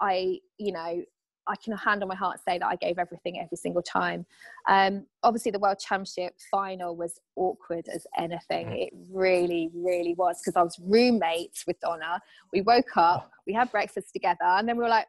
i 0.00 0.38
you 0.58 0.72
know 0.72 1.02
I 1.50 1.56
can 1.56 1.76
hand 1.76 2.02
on 2.02 2.08
my 2.08 2.14
heart 2.14 2.38
say 2.46 2.58
that 2.58 2.66
I 2.66 2.76
gave 2.76 2.98
everything 2.98 3.40
every 3.40 3.56
single 3.56 3.82
time. 3.82 4.24
Um, 4.68 5.06
obviously, 5.22 5.50
the 5.50 5.58
World 5.58 5.78
Championship 5.78 6.34
final 6.50 6.96
was 6.96 7.20
awkward 7.36 7.88
as 7.92 8.06
anything. 8.16 8.68
Mm. 8.68 8.86
It 8.86 8.92
really, 9.10 9.70
really 9.74 10.14
was 10.14 10.40
because 10.40 10.56
I 10.56 10.62
was 10.62 10.78
roommates 10.78 11.64
with 11.66 11.80
Donna. 11.80 12.20
We 12.52 12.62
woke 12.62 12.96
up, 12.96 13.30
we 13.46 13.52
had 13.52 13.70
breakfast 13.70 14.12
together, 14.12 14.44
and 14.44 14.68
then 14.68 14.76
we 14.76 14.84
were 14.84 14.88
like, 14.88 15.08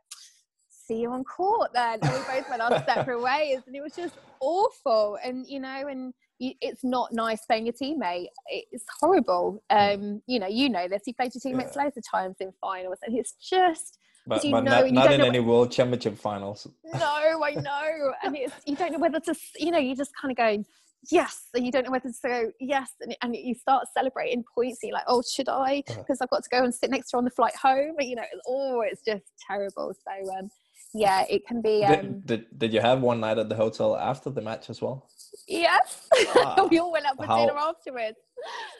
see 0.69 1.01
you 1.01 1.11
on 1.11 1.23
court 1.23 1.71
then. 1.73 1.99
And 2.01 2.11
we 2.11 2.19
both 2.19 2.49
went 2.49 2.61
our 2.61 2.83
separate 2.85 3.21
ways, 3.21 3.59
and 3.67 3.75
it 3.75 3.81
was 3.81 3.95
just 3.95 4.15
awful. 4.39 5.17
And, 5.23 5.47
you 5.47 5.59
know, 5.59 5.87
and 5.87 6.13
it's 6.39 6.83
not 6.83 7.13
nice 7.13 7.45
playing 7.45 7.67
your 7.67 7.73
teammate. 7.73 8.27
It's 8.47 8.85
horrible. 8.99 9.63
Mm. 9.71 9.93
Um, 9.93 10.21
you 10.25 10.39
know, 10.39 10.47
you 10.47 10.69
know 10.69 10.87
this. 10.87 11.03
You 11.05 11.13
played 11.13 11.33
your 11.35 11.41
teammates 11.41 11.75
yeah. 11.75 11.83
loads 11.83 11.97
of 11.97 12.03
times 12.09 12.37
in 12.39 12.51
finals, 12.59 12.97
and 13.03 13.15
it's 13.17 13.33
just 13.33 13.99
but, 14.27 14.41
but 14.49 14.63
not, 14.63 14.91
not 14.91 15.11
in 15.11 15.21
any 15.21 15.39
world 15.39 15.71
championship 15.71 16.17
finals. 16.17 16.67
No, 16.93 17.41
I 17.43 17.55
know, 17.55 18.13
and 18.23 18.35
it's 18.35 18.53
you 18.65 18.75
don't 18.75 18.91
know 18.91 18.99
whether 18.99 19.19
to, 19.21 19.33
you 19.57 19.71
know, 19.71 19.79
you 19.79 19.95
just 19.95 20.11
kind 20.21 20.31
of 20.31 20.37
going 20.37 20.65
yes, 21.09 21.47
and 21.53 21.65
you 21.65 21.71
don't 21.71 21.85
know 21.85 21.91
whether 21.91 22.09
to 22.09 22.27
go 22.27 22.51
yes, 22.59 22.91
and, 23.01 23.15
and 23.21 23.35
you 23.35 23.55
start 23.55 23.85
celebrating 23.95 24.43
points. 24.53 24.79
And 24.81 24.89
you're 24.89 24.97
like, 24.97 25.05
oh, 25.07 25.21
should 25.21 25.49
I? 25.49 25.83
Because. 25.87 26.19
I've 26.21 26.29
got 26.29 26.43
to 26.43 26.49
go 26.49 26.63
and 26.63 26.73
sit 26.73 26.91
next 26.91 27.09
to 27.09 27.15
her 27.15 27.19
on 27.19 27.23
the 27.23 27.31
flight 27.31 27.55
home. 27.55 27.95
You 27.99 28.15
know, 28.15 28.23
oh, 28.47 28.81
it's 28.81 29.01
just 29.03 29.23
terrible. 29.47 29.93
So 29.93 30.37
um, 30.37 30.49
yeah, 30.93 31.25
it 31.29 31.47
can 31.47 31.61
be. 31.61 31.83
Um, 31.83 31.95
did, 31.95 32.25
did, 32.25 32.59
did 32.59 32.73
you 32.73 32.81
have 32.81 33.01
one 33.01 33.19
night 33.19 33.37
at 33.37 33.49
the 33.49 33.55
hotel 33.55 33.95
after 33.95 34.29
the 34.29 34.41
match 34.41 34.69
as 34.69 34.81
well? 34.81 35.09
Yes, 35.47 36.07
ah, 36.35 36.67
we 36.69 36.79
all 36.79 36.91
went 36.91 37.05
out 37.05 37.17
for 37.17 37.25
how, 37.25 37.45
dinner 37.45 37.57
afterwards. 37.57 38.17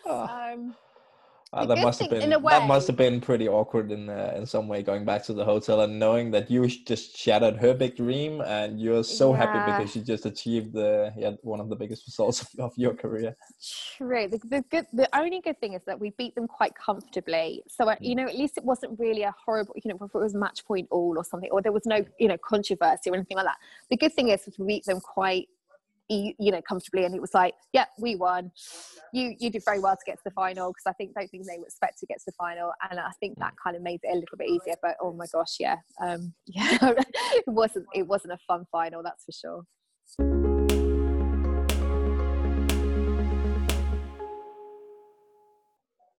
Ah. 0.06 0.52
Um, 0.52 0.76
uh, 1.54 1.66
that 1.66 1.80
must 1.80 2.00
have 2.00 2.10
been 2.10 2.30
that 2.30 2.66
must 2.66 2.88
have 2.88 2.96
been 2.96 3.20
pretty 3.20 3.48
awkward 3.48 3.92
in 3.92 4.10
uh, 4.10 4.34
in 4.38 4.46
some 4.46 4.70
way 4.70 4.82
going 4.82 5.04
back 5.04 5.22
to 5.22 5.34
the 5.34 5.44
hotel 5.44 5.82
and 5.82 6.00
knowing 6.00 6.32
that 6.32 6.50
you 6.50 6.66
just 6.66 7.18
shattered 7.18 7.58
her 7.58 7.74
big 7.74 7.98
dream 7.98 8.40
and 8.42 8.80
you're 8.80 9.04
so 9.04 9.32
yeah. 9.32 9.38
happy 9.38 9.72
because 9.72 9.92
she 9.92 10.02
just 10.02 10.26
achieved 10.26 10.72
the 10.72 11.12
yeah 11.18 11.32
one 11.42 11.60
of 11.60 11.68
the 11.68 11.76
biggest 11.76 12.08
results 12.08 12.42
of, 12.42 12.48
of 12.60 12.74
your 12.78 12.94
career. 12.94 13.36
True. 13.98 14.30
The, 14.30 14.38
the, 14.46 14.64
good 14.70 14.88
the 14.94 15.10
only 15.14 15.42
good 15.42 15.60
thing 15.60 15.74
is 15.74 15.82
that 15.86 16.00
we 16.00 16.12
beat 16.12 16.36
them 16.36 16.48
quite 16.48 16.74
comfortably. 16.76 17.64
So 17.68 17.90
uh, 17.90 17.96
you 18.00 18.16
mm. 18.16 18.20
know 18.20 18.28
at 18.28 18.38
least 18.38 18.58
it 18.58 18.64
wasn't 18.64 18.98
really 18.98 19.24
a 19.24 19.36
horrible 19.46 19.76
you 19.84 19.90
know 19.90 19.98
if 20.02 20.16
it 20.16 20.18
was 20.18 20.34
match 20.34 20.66
point 20.66 20.88
all 20.90 21.16
or 21.18 21.26
something 21.26 21.50
or 21.52 21.62
there 21.62 21.74
was 21.74 21.86
no 21.86 22.06
you 22.18 22.30
know 22.30 22.38
controversy 22.38 23.10
or 23.10 23.16
anything 23.16 23.36
like 23.36 23.46
that. 23.46 23.58
The 23.90 23.98
good 23.98 24.14
thing 24.14 24.30
is 24.30 24.48
we 24.58 24.66
beat 24.66 24.86
them 24.86 25.02
quite 25.02 25.50
you 26.12 26.52
know 26.52 26.62
comfortably 26.68 27.06
and 27.06 27.16
it 27.16 27.22
was 27.22 27.34
like 27.34 27.54
yeah 27.74 27.86
we 28.00 28.16
won. 28.16 28.52
You 29.14 29.36
you 29.40 29.50
did 29.50 29.64
very 29.66 29.80
well 29.80 29.96
to 29.96 30.02
get 30.06 30.18
to 30.18 30.24
the 30.26 30.32
final 30.32 30.70
because 30.70 30.84
i 30.88 30.94
think 30.94 31.14
don't 31.14 31.30
think 31.30 31.46
they 31.46 31.58
were 31.58 31.66
expect 31.66 32.00
to 32.00 32.06
get 32.06 32.20
to 32.20 32.24
the 32.28 32.32
final 32.34 32.72
and 32.90 33.00
i 33.00 33.12
think 33.20 33.38
that 33.40 33.54
kind 33.62 33.76
of 33.76 33.82
made 33.82 34.00
it 34.04 34.12
a 34.12 34.16
little 34.16 34.38
bit 34.38 34.48
easier 34.48 34.76
but 34.82 34.96
oh 35.02 35.14
my 35.14 35.26
gosh 35.34 35.58
yeah 35.60 35.76
um 36.02 36.34
yeah. 36.48 36.78
it 36.82 37.48
wasn't 37.48 37.86
it 37.94 38.08
wasn't 38.08 38.32
a 38.32 38.38
fun 38.48 38.66
final 38.72 39.04
that's 39.04 39.26
for 39.26 39.32
sure 39.32 40.41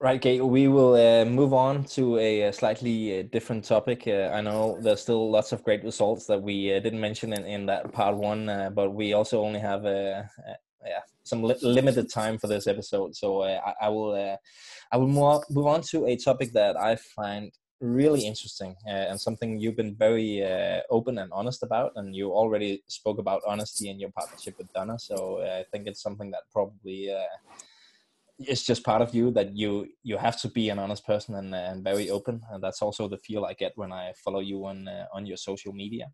Right, 0.03 0.21
Kate, 0.21 0.45
we 0.45 0.67
will 0.67 0.97
uh, 0.97 1.25
move 1.25 1.55
on 1.55 1.85
to 1.95 2.19
a, 2.19 2.43
a 2.43 2.53
slightly 2.53 3.21
uh, 3.21 3.23
different 3.31 3.65
topic. 3.65 4.03
Uh, 4.09 4.33
I 4.35 4.41
know 4.41 4.77
there's 4.81 5.01
still 5.01 5.31
lots 5.31 5.53
of 5.53 5.63
great 5.63 5.85
results 5.85 6.27
that 6.27 6.43
we 6.43 6.75
uh, 6.75 6.81
didn't 6.81 7.01
mention 7.01 7.33
in, 7.33 7.45
in 7.45 7.67
that 7.67 7.93
part 7.93 8.17
one, 8.17 8.49
uh, 8.49 8.71
but 8.71 8.93
we 8.93 9.13
also 9.13 9.45
only 9.45 9.61
have 9.61 9.87
uh, 9.87 10.25
yeah, 10.85 11.03
some 11.23 11.45
li- 11.45 11.55
limited 11.63 12.11
time 12.11 12.37
for 12.37 12.49
this 12.49 12.67
episode. 12.67 13.15
So 13.15 13.45
I, 13.45 13.75
I, 13.81 13.89
will 13.91 14.37
I 14.91 14.97
will 14.97 15.07
move, 15.07 15.45
move 15.51 15.69
on 15.69 15.83
to 15.93 16.07
a 16.07 16.17
topic 16.17 16.53
that 16.55 16.77
I 16.77 16.97
find 16.97 17.53
really 17.81 18.27
interesting 18.27 18.75
uh, 18.89 19.07
and 19.11 19.21
something 19.21 19.61
you've 19.61 19.77
been 19.77 19.95
very 19.95 20.45
uh, 20.45 20.81
open 20.91 21.19
and 21.19 21.31
honest 21.33 21.63
about. 21.63 21.93
And 21.95 22.13
you 22.13 22.33
already 22.33 22.83
spoke 22.89 23.21
about 23.21 23.43
honesty 23.47 23.89
in 23.89 24.01
your 24.01 24.11
partnership 24.11 24.57
with 24.59 24.73
Donna. 24.73 24.99
So 24.99 25.43
uh, 25.43 25.61
I 25.61 25.65
think 25.71 25.87
it's 25.87 26.03
something 26.03 26.33
that 26.33 26.43
probably 26.53 27.15
is 28.39 28.65
just 28.65 28.85
part 28.85 29.03
of 29.03 29.15
you 29.15 29.31
that 29.33 29.57
you 29.57 29.87
you 30.03 30.17
have 30.17 30.41
to 30.41 30.49
be 30.49 30.69
an 30.69 30.79
honest 30.79 31.07
person 31.07 31.35
and, 31.35 31.55
and 31.55 31.85
very 31.85 32.11
open. 32.11 32.41
And 32.51 32.63
that's 32.63 32.83
also 32.83 33.09
the 33.09 33.19
feel 33.19 33.45
I 33.45 33.55
get 33.55 33.73
when 33.77 33.93
I 33.93 34.13
follow 34.25 34.41
you 34.41 34.65
on 34.67 34.89
uh, 34.89 35.07
on 35.13 35.27
your 35.27 35.37
social 35.37 35.73
media. 35.73 36.07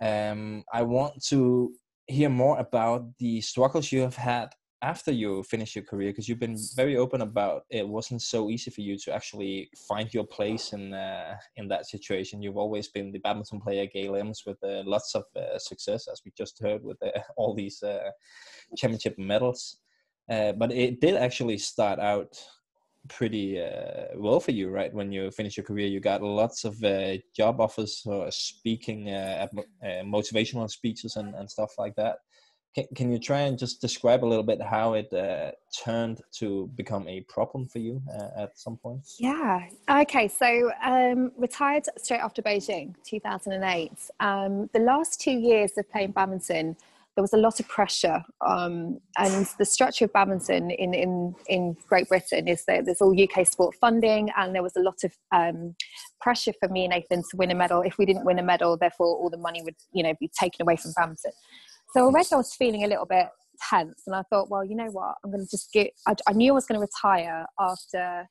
Um, 0.00 0.64
I 0.72 0.82
want 0.82 1.24
to 1.26 1.72
hear 2.06 2.28
more 2.28 2.58
about 2.58 3.06
the 3.18 3.40
struggles 3.40 3.92
you 3.92 4.00
have 4.00 4.16
had 4.16 4.50
after 4.82 5.12
you 5.12 5.44
finish 5.44 5.76
your 5.76 5.84
career 5.84 6.10
because 6.10 6.28
you've 6.28 6.40
been 6.40 6.58
very 6.74 6.96
open 6.96 7.20
about 7.20 7.62
it 7.70 7.86
wasn't 7.86 8.20
so 8.20 8.50
easy 8.50 8.70
for 8.70 8.80
you 8.80 8.98
to 8.98 9.14
actually 9.14 9.70
find 9.88 10.12
your 10.12 10.24
place 10.24 10.72
in 10.72 10.92
uh, 10.92 11.36
in 11.56 11.68
that 11.68 11.86
situation 11.86 12.42
you've 12.42 12.56
always 12.56 12.88
been 12.88 13.12
the 13.12 13.20
badminton 13.20 13.60
player 13.60 13.86
Gail 13.86 14.16
Emmons 14.16 14.42
with 14.44 14.58
uh, 14.64 14.82
lots 14.84 15.14
of 15.14 15.22
uh, 15.36 15.56
success 15.58 16.08
as 16.12 16.20
we 16.24 16.32
just 16.36 16.60
heard 16.60 16.82
with 16.82 17.00
uh, 17.02 17.10
all 17.36 17.54
these 17.54 17.82
uh, 17.82 18.10
championship 18.76 19.16
medals 19.18 19.78
uh, 20.28 20.52
but 20.52 20.72
it 20.72 21.00
did 21.00 21.16
actually 21.16 21.58
start 21.58 21.98
out 21.98 22.36
pretty 23.08 23.60
uh, 23.60 24.06
well 24.16 24.40
for 24.40 24.52
you, 24.52 24.70
right? 24.70 24.92
When 24.92 25.10
you 25.12 25.30
finish 25.30 25.56
your 25.56 25.64
career, 25.64 25.88
you 25.88 26.00
got 26.00 26.22
lots 26.22 26.64
of 26.64 26.82
uh, 26.84 27.16
job 27.34 27.60
offers 27.60 28.02
or 28.06 28.30
speaking, 28.30 29.10
uh, 29.10 29.48
uh, 29.82 29.86
motivational 30.04 30.70
speeches 30.70 31.16
and, 31.16 31.34
and 31.34 31.50
stuff 31.50 31.72
like 31.78 31.94
that. 31.96 32.18
Can, 32.74 32.86
can 32.94 33.12
you 33.12 33.18
try 33.18 33.40
and 33.40 33.58
just 33.58 33.82
describe 33.82 34.24
a 34.24 34.26
little 34.26 34.44
bit 34.44 34.62
how 34.62 34.94
it 34.94 35.12
uh, 35.12 35.50
turned 35.84 36.22
to 36.38 36.70
become 36.74 37.06
a 37.06 37.20
problem 37.22 37.66
for 37.66 37.80
you 37.80 38.00
uh, 38.18 38.42
at 38.42 38.58
some 38.58 38.78
point? 38.78 39.06
Yeah. 39.18 39.66
Okay. 39.90 40.28
So 40.28 40.70
um, 40.82 41.32
retired 41.36 41.84
straight 41.98 42.20
after 42.20 42.40
Beijing, 42.40 42.94
2008. 43.04 43.92
Um, 44.20 44.70
the 44.72 44.78
last 44.78 45.20
two 45.20 45.32
years 45.32 45.76
of 45.76 45.90
playing 45.90 46.12
badminton 46.12 46.76
there 47.14 47.22
was 47.22 47.32
a 47.32 47.38
lot 47.38 47.60
of 47.60 47.68
pressure. 47.68 48.22
Um, 48.46 48.98
and 49.18 49.46
the 49.58 49.64
structure 49.64 50.06
of 50.06 50.12
badminton 50.12 50.70
in, 50.70 50.94
in, 50.94 51.34
in 51.46 51.76
Great 51.86 52.08
Britain 52.08 52.48
is 52.48 52.64
that 52.66 52.86
there's 52.86 53.02
all 53.02 53.14
UK 53.20 53.46
sport 53.46 53.76
funding, 53.80 54.30
and 54.36 54.54
there 54.54 54.62
was 54.62 54.76
a 54.76 54.80
lot 54.80 54.98
of 55.04 55.12
um, 55.34 55.74
pressure 56.20 56.52
for 56.58 56.68
me 56.68 56.84
and 56.84 56.92
Nathan 56.92 57.22
to 57.30 57.36
win 57.36 57.50
a 57.50 57.54
medal. 57.54 57.82
If 57.82 57.98
we 57.98 58.06
didn't 58.06 58.24
win 58.24 58.38
a 58.38 58.42
medal, 58.42 58.76
therefore 58.76 59.06
all 59.06 59.30
the 59.30 59.36
money 59.36 59.62
would 59.62 59.76
you 59.92 60.02
know 60.02 60.14
be 60.20 60.30
taken 60.38 60.62
away 60.62 60.76
from 60.76 60.92
badminton. 60.96 61.32
So 61.94 62.04
already 62.04 62.28
I 62.32 62.36
was 62.36 62.54
feeling 62.54 62.84
a 62.84 62.88
little 62.88 63.06
bit 63.06 63.28
tense, 63.68 64.02
and 64.06 64.16
I 64.16 64.22
thought, 64.30 64.50
well, 64.50 64.64
you 64.64 64.74
know 64.74 64.90
what, 64.90 65.16
I'm 65.22 65.30
going 65.30 65.44
to 65.44 65.50
just 65.50 65.70
get. 65.72 65.90
I, 66.06 66.14
I 66.26 66.32
knew 66.32 66.52
I 66.52 66.54
was 66.54 66.66
going 66.66 66.80
to 66.80 66.86
retire 66.86 67.44
after 67.60 68.28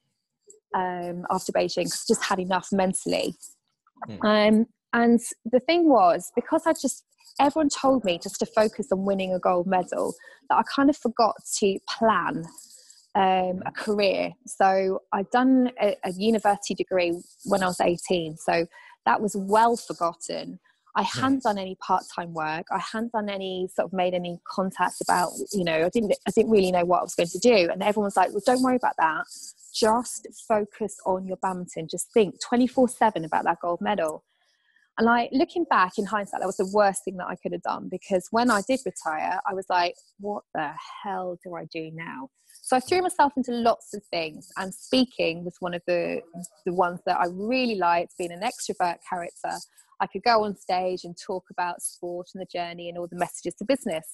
um, 0.76 1.26
after 1.30 1.52
Beijing 1.52 1.84
because 1.84 2.06
I 2.08 2.14
just 2.14 2.24
had 2.24 2.40
enough 2.40 2.70
mentally. 2.72 3.36
Mm. 4.10 4.26
Um, 4.26 4.66
and 4.94 5.20
the 5.46 5.60
thing 5.60 5.88
was, 5.88 6.32
because 6.36 6.64
I 6.66 6.74
just 6.74 7.06
everyone 7.42 7.70
told 7.70 8.06
me 8.06 8.20
just 8.22 8.40
to 8.40 8.46
focus 8.46 8.88
on 8.92 9.04
winning 9.04 9.34
a 9.34 9.40
gold 9.40 9.68
medal 9.68 10.14
that 10.50 10.58
I 10.58 10.64
kind 10.64 10.90
of 10.90 10.96
forgot 10.96 11.36
to 11.60 11.80
plan 11.90 12.46
um, 13.16 13.62
a 13.66 13.72
career. 13.76 14.32
So 14.46 15.02
I'd 15.12 15.30
done 15.32 15.72
a, 15.82 15.98
a, 16.06 16.12
university 16.14 16.74
degree 16.74 17.20
when 17.46 17.62
I 17.62 17.66
was 17.66 17.82
18. 17.82 18.38
So 18.38 18.66
that 19.06 19.20
was 19.20 19.36
well 19.36 19.76
forgotten. 19.76 20.60
I 20.96 21.04
hadn't 21.04 21.44
done 21.44 21.58
any 21.58 21.76
part-time 21.76 22.34
work. 22.34 22.68
I 22.72 22.80
hadn't 22.80 23.14
done 23.14 23.30
any 23.30 23.70
sort 23.74 23.88
of 23.88 23.94
made 23.94 24.14
any 24.14 24.40
contacts 24.46 25.02
about, 25.02 25.32
you 25.54 25.64
know, 25.64 25.86
I 25.86 25.90
didn't 25.90 26.14
I 26.28 26.32
didn't 26.32 26.52
really 26.52 26.72
know 26.72 26.84
what 26.84 27.00
I 27.00 27.04
was 27.04 27.16
going 27.16 27.30
to 27.30 27.40
do. 27.40 27.70
And 27.72 27.82
everyone's 27.82 28.18
like, 28.18 28.32
well, 28.32 28.42
don't 28.46 28.62
worry 28.62 28.76
about 28.76 28.96
that. 28.98 29.26
Just 29.74 30.28
focus 30.48 30.98
on 31.06 31.26
your 31.26 31.38
badminton. 31.38 31.88
Just 31.90 32.12
think 32.14 32.36
24-7 32.44 33.26
about 33.26 33.46
that 33.46 33.60
gold 33.62 33.80
medal. 33.80 34.26
And 34.98 35.06
like 35.06 35.30
looking 35.32 35.66
back 35.70 35.94
in 35.98 36.06
hindsight, 36.06 36.42
that 36.42 36.46
was 36.46 36.58
the 36.58 36.72
worst 36.74 37.04
thing 37.06 37.18
that 37.18 37.28
I 37.28 37.36
could 37.36 37.54
have 37.54 37.62
done 37.62 37.88
because 37.90 38.28
when 38.32 38.52
I 38.52 38.62
did 38.68 38.82
retire, 38.86 39.40
I 39.50 39.54
was 39.54 39.66
like, 39.70 39.96
what 40.20 40.44
the 40.54 40.72
hell 41.04 41.38
do 41.44 41.56
I 41.56 41.66
do 41.72 41.92
now? 41.94 42.30
So 42.62 42.78
I 42.78 42.80
threw 42.82 43.02
myself 43.02 43.34
into 43.38 43.52
lots 43.52 43.94
of 43.94 44.04
things, 44.12 44.50
and 44.58 44.74
speaking 44.74 45.44
was 45.44 45.56
one 45.60 45.74
of 45.74 45.82
the 45.88 46.22
the 46.66 46.74
ones 46.74 47.00
that 47.06 47.18
I 47.18 47.26
really 47.32 47.76
liked. 47.76 48.18
Being 48.18 48.32
an 48.34 48.42
extrovert 48.42 48.98
character, 49.10 49.58
I 50.00 50.08
could 50.08 50.24
go 50.24 50.44
on 50.44 50.58
stage 50.58 51.04
and 51.04 51.16
talk 51.18 51.46
about 51.50 51.82
sport 51.82 52.28
and 52.34 52.42
the 52.42 52.46
journey 52.46 52.90
and 52.90 52.98
all 52.98 53.08
the 53.08 53.18
messages 53.18 53.56
to 53.56 53.66
business 53.66 54.06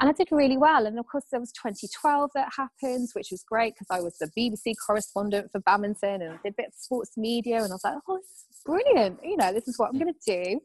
and 0.00 0.10
I 0.10 0.12
did 0.12 0.28
really 0.30 0.56
well. 0.56 0.86
And 0.86 0.98
of 0.98 1.06
course, 1.06 1.24
there 1.30 1.40
was 1.40 1.52
2012 1.52 2.30
that 2.34 2.48
happened, 2.56 3.08
which 3.12 3.28
was 3.30 3.44
great 3.48 3.74
because 3.74 3.86
I 3.90 4.00
was 4.00 4.16
the 4.18 4.30
BBC 4.36 4.74
correspondent 4.84 5.50
for 5.52 5.60
badminton 5.60 6.22
and 6.22 6.32
I 6.32 6.38
did 6.42 6.52
a 6.52 6.56
bit 6.56 6.66
of 6.68 6.74
sports 6.74 7.12
media. 7.16 7.62
And 7.62 7.66
I 7.66 7.74
was 7.74 7.84
like, 7.84 7.98
oh, 8.08 8.18
this 8.18 8.44
is 8.50 8.62
brilliant. 8.64 9.20
You 9.22 9.36
know, 9.36 9.52
this 9.52 9.68
is 9.68 9.78
what 9.78 9.90
I'm 9.90 10.00
going 10.00 10.12
to 10.12 10.44
do. 10.44 10.60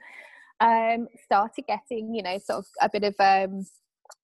Um, 0.62 1.08
started 1.24 1.66
getting, 1.68 2.14
you 2.14 2.24
know, 2.24 2.38
sort 2.40 2.60
of 2.60 2.66
a 2.82 2.90
bit 2.92 3.04
of, 3.04 3.16
um, 3.20 3.66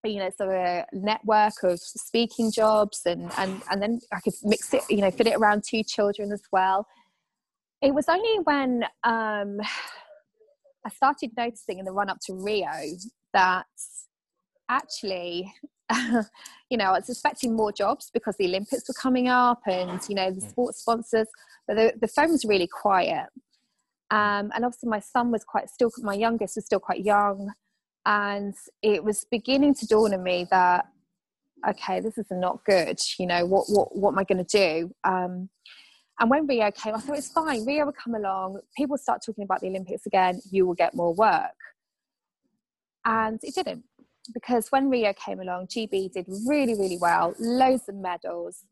you 0.03 0.19
know, 0.19 0.29
sort 0.35 0.49
of 0.49 0.55
a 0.55 0.85
network 0.91 1.63
of 1.63 1.79
speaking 1.79 2.51
jobs, 2.51 3.01
and 3.05 3.31
and 3.37 3.61
and 3.71 3.81
then 3.81 4.01
I 4.11 4.19
could 4.19 4.33
mix 4.43 4.73
it, 4.73 4.83
you 4.89 4.97
know, 4.97 5.11
fit 5.11 5.27
it 5.27 5.37
around 5.37 5.63
two 5.67 5.83
children 5.83 6.31
as 6.33 6.41
well. 6.51 6.87
It 7.81 7.93
was 7.93 8.09
only 8.09 8.39
when 8.43 8.83
um, 9.03 9.61
I 10.85 10.89
started 10.93 11.31
noticing 11.37 11.79
in 11.79 11.85
the 11.85 11.91
run 11.91 12.09
up 12.09 12.17
to 12.25 12.33
Rio 12.33 12.67
that 13.33 13.65
actually 14.69 15.53
you 16.69 16.77
know, 16.77 16.85
I 16.85 16.99
was 16.99 17.09
expecting 17.09 17.55
more 17.55 17.71
jobs 17.71 18.09
because 18.13 18.35
the 18.37 18.45
Olympics 18.45 18.87
were 18.87 18.95
coming 18.99 19.27
up 19.27 19.61
and, 19.67 19.99
you 20.09 20.15
know, 20.15 20.31
the 20.31 20.41
mm. 20.41 20.49
sports 20.49 20.79
sponsors, 20.79 21.27
but 21.67 21.75
the, 21.75 21.93
the 21.99 22.07
phone 22.07 22.31
was 22.31 22.45
really 22.45 22.67
quiet. 22.67 23.27
Um, 24.11 24.51
and 24.53 24.65
obviously 24.65 24.89
my 24.89 24.99
son 24.99 25.31
was 25.31 25.43
quite 25.43 25.69
still, 25.69 25.91
my 25.99 26.13
youngest 26.13 26.55
was 26.55 26.65
still 26.65 26.79
quite 26.79 27.03
young. 27.03 27.51
And 28.05 28.53
it 28.81 29.03
was 29.03 29.25
beginning 29.31 29.73
to 29.75 29.87
dawn 29.87 30.13
on 30.13 30.23
me 30.23 30.47
that, 30.51 30.85
okay, 31.67 31.99
this 31.99 32.17
is 32.17 32.27
not 32.31 32.63
good. 32.65 32.99
You 33.17 33.27
know, 33.27 33.45
what, 33.45 33.65
what, 33.67 33.95
what 33.95 34.11
am 34.11 34.19
I 34.19 34.23
going 34.23 34.45
to 34.45 34.57
do? 34.57 34.91
Um, 35.03 35.49
and 36.19 36.29
when 36.29 36.47
Rio 36.47 36.71
came, 36.71 36.95
I 36.95 36.99
thought 36.99 37.17
it's 37.17 37.31
fine. 37.31 37.65
Rio 37.65 37.85
will 37.85 37.93
come 37.93 38.15
along. 38.15 38.59
People 38.77 38.97
start 38.97 39.21
talking 39.25 39.43
about 39.43 39.61
the 39.61 39.67
Olympics 39.67 40.05
again. 40.05 40.39
You 40.49 40.65
will 40.65 40.75
get 40.75 40.95
more 40.95 41.13
work. 41.13 41.51
And 43.05 43.39
it 43.43 43.53
didn't 43.53 43.83
because 44.33 44.67
when 44.69 44.89
Rio 44.89 45.13
came 45.13 45.39
along, 45.39 45.67
GB 45.67 46.11
did 46.11 46.25
really, 46.47 46.73
really 46.73 46.97
well, 46.99 47.33
loads 47.39 47.83
of 47.89 47.95
medals. 47.95 48.63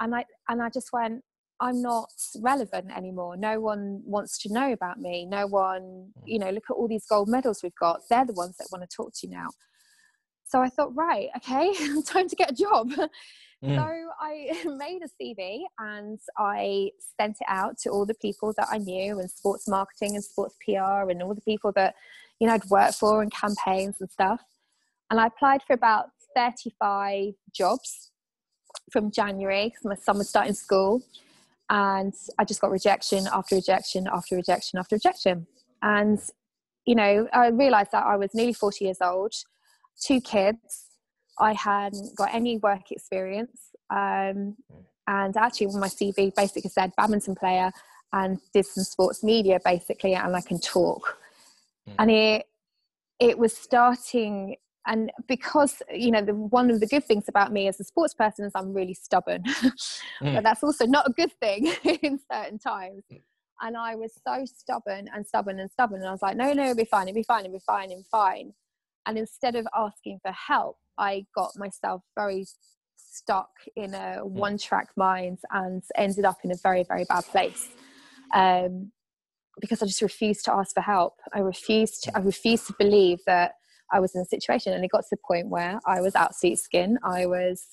And 0.00 0.14
I, 0.14 0.24
and 0.48 0.62
I 0.62 0.68
just 0.68 0.92
went, 0.92 1.22
I'm 1.60 1.80
not 1.80 2.10
relevant 2.40 2.90
anymore. 2.94 3.36
No 3.36 3.60
one 3.60 4.02
wants 4.04 4.38
to 4.42 4.52
know 4.52 4.72
about 4.72 4.98
me. 5.00 5.24
No 5.24 5.46
one, 5.46 5.82
mm. 5.82 6.22
you 6.24 6.38
know, 6.38 6.50
look 6.50 6.64
at 6.68 6.74
all 6.74 6.88
these 6.88 7.06
gold 7.06 7.28
medals 7.28 7.62
we've 7.62 7.74
got. 7.80 8.00
They're 8.10 8.26
the 8.26 8.34
ones 8.34 8.56
that 8.58 8.68
want 8.70 8.88
to 8.88 8.94
talk 8.94 9.12
to 9.14 9.26
you 9.26 9.32
now. 9.32 9.48
So 10.44 10.60
I 10.60 10.68
thought, 10.68 10.94
right, 10.94 11.28
okay, 11.38 11.72
time 12.06 12.28
to 12.28 12.36
get 12.36 12.52
a 12.52 12.54
job. 12.54 12.92
Mm. 13.64 13.76
So 13.76 14.10
I 14.20 14.64
made 14.76 15.00
a 15.02 15.22
CV 15.22 15.62
and 15.78 16.18
I 16.38 16.90
sent 17.18 17.38
it 17.40 17.46
out 17.48 17.78
to 17.78 17.90
all 17.90 18.04
the 18.04 18.14
people 18.14 18.52
that 18.58 18.68
I 18.70 18.78
knew 18.78 19.18
and 19.18 19.30
sports 19.30 19.66
marketing 19.66 20.14
and 20.14 20.22
sports 20.22 20.56
PR 20.64 21.10
and 21.10 21.22
all 21.22 21.34
the 21.34 21.40
people 21.40 21.72
that, 21.72 21.94
you 22.38 22.46
know, 22.46 22.54
I'd 22.54 22.64
worked 22.66 22.96
for 22.96 23.22
and 23.22 23.32
campaigns 23.32 23.96
and 24.00 24.10
stuff 24.10 24.42
and 25.10 25.20
I 25.20 25.26
applied 25.26 25.62
for 25.62 25.74
about 25.74 26.06
35 26.34 27.34
jobs 27.52 28.10
from 28.92 29.10
January 29.10 29.68
because 29.68 29.84
my 29.84 29.94
son 29.94 30.18
was 30.18 30.28
starting 30.28 30.54
school. 30.54 31.02
And 31.68 32.14
I 32.38 32.44
just 32.44 32.60
got 32.60 32.70
rejection 32.70 33.26
after 33.32 33.56
rejection 33.56 34.06
after 34.12 34.36
rejection 34.36 34.78
after 34.78 34.96
rejection. 34.96 35.46
And, 35.82 36.20
you 36.86 36.94
know, 36.94 37.28
I 37.32 37.48
realized 37.48 37.90
that 37.92 38.06
I 38.06 38.16
was 38.16 38.30
nearly 38.34 38.52
40 38.52 38.84
years 38.84 38.98
old, 39.00 39.32
two 40.00 40.20
kids. 40.20 40.86
I 41.38 41.54
hadn't 41.54 42.16
got 42.16 42.32
any 42.32 42.58
work 42.58 42.90
experience. 42.90 43.70
Um, 43.90 44.56
and 45.08 45.36
actually, 45.36 45.68
my 45.68 45.88
CV 45.88 46.34
basically 46.34 46.70
said 46.70 46.92
badminton 46.96 47.34
player 47.34 47.70
and 48.12 48.38
did 48.52 48.66
some 48.66 48.84
sports 48.84 49.22
media 49.24 49.58
basically, 49.64 50.14
and 50.14 50.34
I 50.34 50.40
can 50.40 50.60
talk. 50.60 51.18
Mm. 51.88 51.94
And 51.98 52.10
it, 52.10 52.46
it 53.18 53.38
was 53.38 53.56
starting 53.56 54.56
and 54.86 55.10
because 55.26 55.82
you 55.92 56.10
know 56.10 56.22
the, 56.22 56.34
one 56.34 56.70
of 56.70 56.80
the 56.80 56.86
good 56.86 57.04
things 57.04 57.28
about 57.28 57.52
me 57.52 57.68
as 57.68 57.78
a 57.80 57.84
sports 57.84 58.14
person 58.14 58.44
is 58.44 58.52
i'm 58.54 58.72
really 58.72 58.94
stubborn. 58.94 59.42
Mm. 60.22 60.36
but 60.36 60.44
that's 60.44 60.62
also 60.64 60.86
not 60.86 61.06
a 61.06 61.12
good 61.12 61.32
thing 61.40 61.66
in 62.02 62.18
certain 62.32 62.58
times. 62.58 63.04
And 63.60 63.76
i 63.76 63.94
was 63.94 64.18
so 64.26 64.46
stubborn 64.46 65.08
and 65.14 65.26
stubborn 65.26 65.60
and 65.60 65.70
stubborn. 65.70 66.00
And 66.00 66.08
i 66.08 66.12
was 66.12 66.22
like 66.22 66.36
no 66.38 66.54
no 66.54 66.62
it'll 66.62 66.74
be 66.74 66.86
fine 66.86 67.06
it'll 67.06 67.16
be 67.16 67.22
fine 67.22 67.44
it'll 67.44 67.52
be 67.52 67.62
fine 67.66 67.90
it'll 67.90 67.98
be 67.98 68.06
fine. 68.10 68.54
And 69.04 69.18
instead 69.18 69.56
of 69.56 69.66
asking 69.76 70.20
for 70.22 70.32
help 70.32 70.78
i 70.96 71.26
got 71.34 71.50
myself 71.56 72.02
very 72.14 72.46
stuck 72.96 73.50
in 73.76 73.92
a 73.92 74.20
mm. 74.22 74.24
one 74.24 74.56
track 74.56 74.88
mind 74.96 75.38
and 75.50 75.82
ended 75.96 76.24
up 76.24 76.38
in 76.44 76.50
a 76.50 76.56
very 76.62 76.82
very 76.84 77.04
bad 77.04 77.24
place. 77.26 77.68
Um, 78.34 78.92
because 79.60 79.82
i 79.82 79.86
just 79.86 80.02
refused 80.02 80.44
to 80.46 80.54
ask 80.54 80.74
for 80.74 80.82
help. 80.82 81.14
I 81.34 81.40
refused 81.40 82.04
to, 82.04 82.16
i 82.16 82.20
refused 82.20 82.68
to 82.68 82.74
believe 82.78 83.18
that 83.26 83.52
I 83.92 84.00
was 84.00 84.14
in 84.14 84.20
a 84.20 84.26
situation, 84.26 84.72
and 84.72 84.84
it 84.84 84.90
got 84.90 85.02
to 85.02 85.08
the 85.10 85.18
point 85.26 85.48
where 85.48 85.80
I 85.86 86.00
was 86.00 86.14
out 86.14 86.34
seat 86.34 86.58
skin. 86.58 86.98
I 87.02 87.26
was 87.26 87.64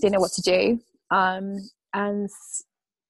didn't 0.00 0.12
know 0.12 0.20
what 0.20 0.32
to 0.32 0.42
do, 0.42 0.80
um, 1.10 1.58
and 1.94 2.28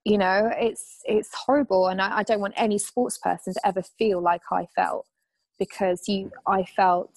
you 0.05 0.19
know 0.19 0.51
it's 0.57 1.01
it's 1.05 1.31
horrible. 1.35 1.89
And 1.89 2.01
I, 2.01 2.19
I 2.19 2.23
don't 2.23 2.41
want 2.41 2.55
any 2.57 2.79
sports 2.79 3.19
person 3.19 3.55
to 3.55 3.67
ever 3.67 3.83
feel 3.99 4.21
like 4.21 4.43
i 4.53 4.67
felt 4.77 5.07
because 5.59 6.03
you 6.07 6.31
i 6.47 6.65
felt 6.65 7.11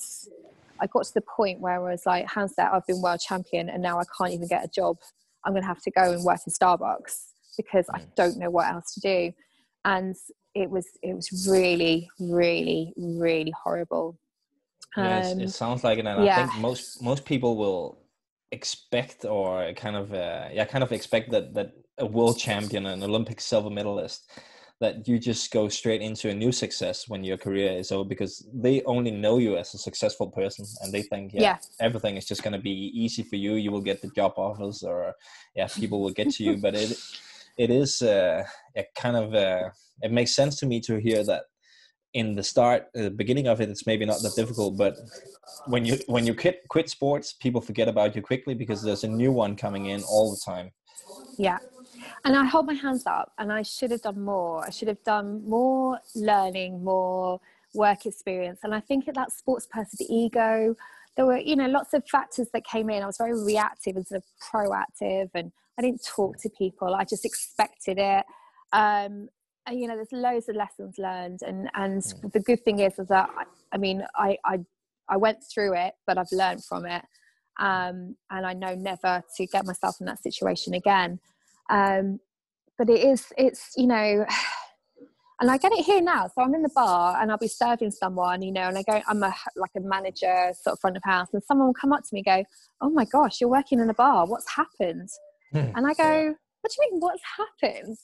i 0.79 0.87
got 0.87 1.05
to 1.05 1.13
the 1.13 1.21
point 1.21 1.59
where 1.59 1.73
i 1.73 1.91
was 1.91 2.05
like 2.05 2.29
hands 2.29 2.53
down 2.53 2.73
i've 2.73 2.87
been 2.87 3.01
world 3.01 3.19
champion 3.19 3.69
and 3.69 3.83
now 3.83 3.99
i 3.99 4.03
can't 4.17 4.33
even 4.33 4.47
get 4.47 4.63
a 4.63 4.69
job. 4.69 4.97
I'm 5.45 5.53
going 5.53 5.63
to 5.63 5.67
have 5.67 5.81
to 5.83 5.91
go 5.91 6.11
and 6.11 6.23
work 6.23 6.39
in 6.45 6.53
starbucks 6.53 7.27
because 7.57 7.85
i 7.93 7.99
mm. 7.99 8.15
don't 8.15 8.37
know 8.37 8.49
what 8.49 8.67
else 8.67 8.93
to 8.95 8.99
do. 8.99 9.33
And 9.85 10.15
it 10.55 10.69
was 10.69 10.85
it 11.01 11.13
was 11.13 11.47
really 11.49 12.09
really 12.19 12.93
really 12.97 13.53
horrible 13.63 14.17
yes, 14.97 15.33
um, 15.33 15.41
it 15.41 15.49
sounds 15.49 15.83
like 15.83 15.99
it 15.99 16.05
and 16.05 16.23
yeah. 16.23 16.41
i 16.41 16.47
think 16.47 16.61
most 16.61 17.01
most 17.01 17.25
people 17.25 17.55
will 17.57 17.99
expect 18.51 19.25
or 19.25 19.71
kind 19.73 19.95
of 19.95 20.13
uh, 20.13 20.47
yeah 20.51 20.65
kind 20.65 20.83
of 20.83 20.91
expect 20.91 21.29
that 21.31 21.53
that 21.53 21.73
a 21.99 22.05
world 22.05 22.37
champion 22.37 22.85
an 22.85 23.03
olympic 23.03 23.39
silver 23.39 23.69
medalist 23.69 24.31
that 24.81 25.05
you 25.07 25.19
just 25.19 25.51
go 25.51 25.67
straight 25.67 26.01
into 26.01 26.29
a 26.29 26.33
new 26.33 26.53
success 26.53 27.09
when 27.09 27.21
your 27.23 27.37
career 27.37 27.71
is 27.73 27.91
over 27.91 28.07
because 28.07 28.47
they 28.53 28.81
only 28.83 29.11
know 29.11 29.37
you 29.37 29.57
as 29.57 29.73
a 29.73 29.77
successful 29.77 30.27
person 30.31 30.65
and 30.81 30.93
they 30.93 31.01
think 31.01 31.33
yeah, 31.33 31.41
yeah. 31.41 31.57
everything 31.81 32.15
is 32.15 32.25
just 32.25 32.43
going 32.43 32.53
to 32.53 32.59
be 32.59 32.91
easy 32.93 33.21
for 33.21 33.35
you 33.35 33.55
you 33.55 33.71
will 33.71 33.81
get 33.81 34.01
the 34.01 34.09
job 34.15 34.33
offers 34.37 34.81
or 34.81 35.13
yeah 35.55 35.67
people 35.67 36.01
will 36.01 36.11
get 36.11 36.29
to 36.29 36.43
you 36.43 36.57
but 36.57 36.75
it 36.75 36.97
it 37.57 37.69
is 37.69 38.01
uh, 38.01 38.41
a 38.77 38.85
kind 38.97 39.17
of 39.17 39.35
uh, 39.35 39.69
it 40.01 40.11
makes 40.11 40.33
sense 40.33 40.57
to 40.57 40.65
me 40.65 40.79
to 40.79 40.97
hear 40.97 41.23
that 41.25 41.43
in 42.13 42.35
the 42.35 42.43
start 42.43 42.87
the 42.93 43.11
beginning 43.11 43.47
of 43.47 43.61
it 43.61 43.69
it's 43.69 43.85
maybe 43.85 44.05
not 44.05 44.21
that 44.21 44.35
difficult 44.35 44.75
but 44.75 44.97
when 45.65 45.85
you 45.85 45.97
when 46.07 46.25
you 46.25 46.33
quit 46.33 46.61
quit 46.69 46.89
sports 46.89 47.33
people 47.33 47.61
forget 47.61 47.87
about 47.87 48.15
you 48.15 48.21
quickly 48.21 48.53
because 48.53 48.81
there's 48.81 49.03
a 49.03 49.07
new 49.07 49.31
one 49.31 49.55
coming 49.55 49.87
in 49.87 50.01
all 50.03 50.31
the 50.31 50.41
time. 50.43 50.71
Yeah. 51.37 51.59
And 52.25 52.35
i 52.35 52.45
hold 52.45 52.65
my 52.65 52.73
hands 52.73 53.05
up 53.05 53.33
and 53.37 53.51
i 53.51 53.61
should 53.61 53.91
have 53.91 54.01
done 54.01 54.21
more. 54.21 54.65
I 54.65 54.69
should 54.69 54.87
have 54.87 55.03
done 55.03 55.47
more 55.47 55.99
learning 56.15 56.83
more 56.83 57.39
work 57.73 58.05
experience. 58.05 58.59
And 58.63 58.73
i 58.73 58.79
think 58.79 59.07
at 59.07 59.15
that 59.15 59.31
sports 59.31 59.67
person 59.67 59.97
the 59.99 60.13
ego 60.13 60.75
there 61.15 61.25
were 61.25 61.37
you 61.37 61.55
know 61.55 61.67
lots 61.67 61.93
of 61.93 62.07
factors 62.07 62.47
that 62.53 62.65
came 62.65 62.89
in. 62.89 63.03
I 63.03 63.05
was 63.05 63.17
very 63.17 63.37
reactive 63.39 63.97
instead 63.97 64.17
of 64.17 64.23
proactive 64.41 65.29
and 65.33 65.51
i 65.77 65.81
didn't 65.81 66.03
talk 66.05 66.37
to 66.41 66.49
people. 66.49 66.95
I 66.95 67.03
just 67.03 67.25
expected 67.25 67.97
it. 67.97 68.25
Um, 68.71 69.29
you 69.71 69.87
know 69.87 69.95
there's 69.95 70.11
loads 70.11 70.49
of 70.49 70.55
lessons 70.55 70.95
learned 70.97 71.39
and 71.45 71.69
and 71.75 72.01
mm. 72.01 72.31
the 72.31 72.39
good 72.39 72.63
thing 72.63 72.79
is 72.79 72.97
is 72.99 73.07
that 73.07 73.29
i 73.73 73.77
mean 73.77 74.03
i 74.15 74.37
i 74.45 74.57
i 75.07 75.17
went 75.17 75.37
through 75.53 75.73
it 75.73 75.93
but 76.07 76.17
i've 76.17 76.31
learned 76.31 76.63
from 76.63 76.85
it 76.85 77.03
um, 77.59 78.15
and 78.31 78.45
i 78.45 78.53
know 78.53 78.73
never 78.75 79.23
to 79.35 79.45
get 79.47 79.65
myself 79.65 79.95
in 79.99 80.05
that 80.05 80.21
situation 80.21 80.73
again 80.73 81.19
um, 81.69 82.19
but 82.77 82.89
it 82.89 83.03
is 83.03 83.31
it's 83.37 83.73
you 83.75 83.87
know 83.87 84.25
and 85.39 85.49
I 85.49 85.57
get 85.57 85.71
it 85.71 85.85
here 85.85 86.01
now. 86.01 86.27
So 86.27 86.41
I'm 86.41 86.53
in 86.53 86.63
the 86.63 86.71
bar 86.75 87.21
and 87.21 87.31
I'll 87.31 87.37
be 87.37 87.47
serving 87.47 87.91
someone, 87.91 88.41
you 88.41 88.51
know, 88.51 88.67
and 88.67 88.77
I 88.77 88.83
go, 88.83 89.01
I'm 89.07 89.23
a 89.23 89.33
like 89.55 89.71
a 89.77 89.79
manager, 89.79 90.51
sort 90.61 90.73
of 90.73 90.79
front 90.79 90.97
of 90.97 91.03
house, 91.03 91.27
and 91.33 91.41
someone 91.43 91.67
will 91.67 91.73
come 91.73 91.93
up 91.93 92.01
to 92.01 92.09
me, 92.11 92.23
and 92.25 92.43
go, 92.43 92.49
"Oh 92.81 92.89
my 92.89 93.05
gosh, 93.05 93.39
you're 93.39 93.49
working 93.49 93.79
in 93.79 93.89
a 93.89 93.93
bar. 93.93 94.25
What's 94.25 94.49
happened?" 94.49 95.09
Hmm. 95.51 95.71
and 95.75 95.87
I 95.87 95.93
go, 95.93 96.35
"What 96.61 96.71
do 96.71 96.75
you 96.77 96.91
mean? 96.91 96.99
What's 96.99 97.21
happened?" 97.37 97.97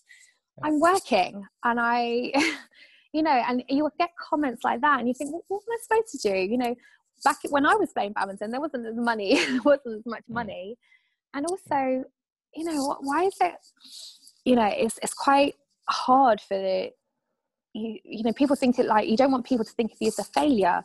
I'm 0.64 0.80
working 0.80 1.46
and 1.64 1.80
I, 1.80 2.32
you 3.14 3.24
know, 3.24 3.32
and 3.32 3.64
you 3.70 3.90
get 4.00 4.12
comments 4.18 4.64
like 4.64 4.82
that 4.82 5.00
and 5.00 5.08
you 5.08 5.14
think, 5.14 5.32
well, 5.32 5.44
what 5.48 5.64
am 5.68 5.74
I 5.74 5.78
supposed 5.82 6.22
to 6.22 6.30
do? 6.32 6.38
You 6.38 6.58
know, 6.58 6.76
back 7.24 7.38
when 7.50 7.66
I 7.66 7.76
was 7.76 7.92
playing 7.92 8.14
badminton, 8.14 8.52
there 8.52 8.62
wasn't 8.62 8.86
as 8.86 8.96
money, 8.96 9.36
there 9.48 9.62
wasn't 9.64 10.00
as 10.00 10.06
much 10.06 10.24
mm. 10.30 10.34
money. 10.34 10.78
And 11.34 11.46
also, 11.46 12.06
you 12.56 12.64
know, 12.64 12.98
why 13.02 13.26
is 13.26 13.36
it, 13.42 13.56
you 14.46 14.56
know, 14.56 14.70
it's, 14.72 15.00
it's 15.04 15.14
quite 15.14 15.56
hard 15.90 16.40
for 16.40 16.58
the, 16.58 16.90
you, 17.74 18.00
you 18.04 18.24
know, 18.24 18.34
people 18.34 18.56
think 18.56 18.80
it 18.80 18.86
like, 18.86 19.10
you 19.10 19.18
don't 19.18 19.32
want 19.32 19.46
people 19.46 19.66
to 19.66 19.72
think 19.72 19.92
of 19.92 19.98
you 20.00 20.08
as 20.08 20.20
a 20.20 20.24
failure. 20.24 20.84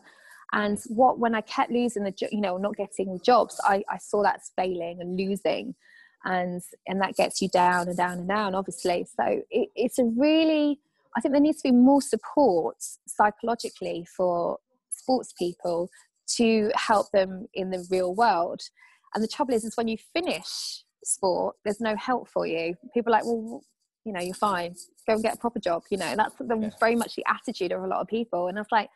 And 0.53 0.79
what, 0.89 1.21
when 1.21 1.37
I 1.37 1.43
kept 1.43 1.71
losing 1.71 2.03
the, 2.03 2.13
you 2.33 2.41
know, 2.41 2.57
not 2.57 2.77
getting 2.77 3.21
jobs, 3.25 3.61
I, 3.63 3.85
I 3.89 3.99
saw 3.99 4.23
that 4.25 4.37
as 4.37 4.51
failing 4.57 5.01
and 5.01 5.17
losing 5.17 5.77
and 6.25 6.63
and 6.87 7.01
that 7.01 7.15
gets 7.17 7.41
you 7.41 7.49
down 7.49 7.89
and 7.89 7.97
down 7.97 8.19
and 8.19 8.29
down 8.29 8.55
obviously. 8.55 9.07
So 9.17 9.43
it, 9.51 9.69
it's 9.75 9.99
a 9.99 10.05
really 10.05 10.81
i 11.17 11.21
think 11.21 11.33
there 11.33 11.41
needs 11.41 11.61
to 11.63 11.69
be 11.69 11.75
more 11.75 12.01
support 12.01 12.77
psychologically 13.07 14.07
for 14.17 14.59
sports 14.91 15.33
people 15.39 15.89
to 16.37 16.71
help 16.75 17.11
them 17.11 17.49
in 17.55 17.71
the 17.71 17.85
real 17.91 18.15
world. 18.15 18.61
And 19.15 19.25
the 19.25 19.29
trouble 19.29 19.55
is 19.55 19.65
is 19.65 19.77
when 19.77 19.89
you 19.89 19.97
finish 20.13 20.85
sport 21.05 21.57
there's 21.65 21.81
no 21.81 21.97
help 21.97 22.29
for 22.29 22.47
you. 22.47 22.75
People 22.95 23.13
are 23.13 23.19
like 23.19 23.25
well 23.25 23.63
you 24.05 24.13
know 24.13 24.21
you're 24.21 24.35
fine. 24.35 24.75
Go 25.07 25.15
and 25.15 25.23
get 25.23 25.35
a 25.35 25.39
proper 25.39 25.59
job 25.59 25.83
you 25.91 25.99
know 25.99 26.15
that's 26.17 26.35
the, 26.37 26.57
yeah. 26.57 26.71
very 26.79 26.97
much 26.97 27.17
the 27.17 27.25
attitude 27.27 27.73
of 27.73 27.83
a 27.83 27.87
lot 27.87 28.01
of 28.01 28.09
people. 28.09 28.49
And 28.49 28.59
i 28.59 28.61
was 28.61 28.69
like 28.71 28.91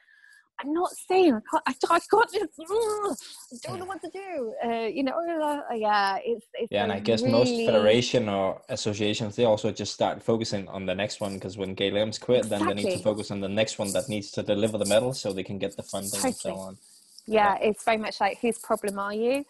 I'm 0.61 0.73
not 0.73 0.91
saying 1.09 1.35
I 1.35 1.41
can't. 1.51 1.63
I, 1.91 1.97
I 1.97 2.01
got 2.11 2.31
this. 2.31 2.43
I 2.61 3.69
don't 3.69 3.79
know 3.81 3.85
what 3.85 4.01
to 4.03 4.11
do. 4.11 4.55
Uh, 4.65 4.87
you 4.87 5.03
know, 5.03 5.13
uh, 5.13 5.75
yeah, 5.75 6.19
it's, 6.25 6.47
it's 6.55 6.69
yeah, 6.71 6.85
and 6.85 6.93
I 6.93 7.01
guess 7.01 7.23
really... 7.23 7.33
most 7.33 7.67
federation 7.67 8.29
or 8.29 8.63
associations 8.69 9.37
they 9.37 9.45
also 9.45 9.73
just 9.73 9.93
start 9.93 10.23
focusing 10.23 10.69
on 10.69 10.87
the 10.87 10.95
next 10.95 11.21
one 11.21 11.35
because 11.35 11.59
when 11.59 11.75
Gail 11.75 11.95
Emms 11.95 12.21
quit, 12.21 12.45
exactly. 12.45 12.67
then 12.67 12.77
they 12.77 12.83
need 12.83 12.97
to 12.97 13.03
focus 13.03 13.31
on 13.31 13.41
the 13.41 13.49
next 13.49 13.79
one 13.79 13.93
that 13.93 14.09
needs 14.09 14.31
to 14.33 14.43
deliver 14.43 14.79
the 14.79 14.87
medal 14.87 15.13
so 15.13 15.33
they 15.33 15.43
can 15.43 15.59
get 15.59 15.77
the 15.77 15.83
funding 15.83 16.11
totally. 16.11 16.29
and 16.29 16.37
so 16.37 16.55
on. 16.55 16.79
Yeah, 17.27 17.57
yeah, 17.61 17.69
it's 17.69 17.85
very 17.85 17.99
much 17.99 18.21
like 18.21 18.39
whose 18.41 18.59
problem 18.59 18.99
are 18.99 19.15
you? 19.15 19.45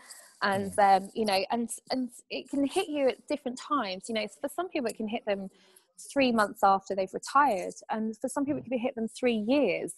and 0.45 0.73
mm. 0.73 0.97
um, 0.97 1.11
you 1.15 1.25
know 1.25 1.45
and 1.51 1.71
and 1.91 2.11
it 2.31 2.49
can 2.49 2.67
hit 2.67 2.89
you 2.89 3.09
at 3.09 3.27
different 3.27 3.59
times 3.59 4.05
you 4.09 4.15
know 4.15 4.27
for 4.41 4.49
some 4.55 4.69
people 4.69 4.89
it 4.89 4.97
can 4.97 5.09
hit 5.09 5.25
them 5.27 5.49
three 6.13 6.33
months 6.33 6.61
after 6.63 6.95
they've 6.95 7.15
retired 7.15 7.75
and 7.91 8.17
for 8.19 8.29
some 8.29 8.45
people 8.45 8.59
it 8.59 8.67
mm. 8.67 8.71
can 8.71 8.79
hit 8.79 8.95
them 8.95 9.09
three 9.09 9.45
years 9.49 9.95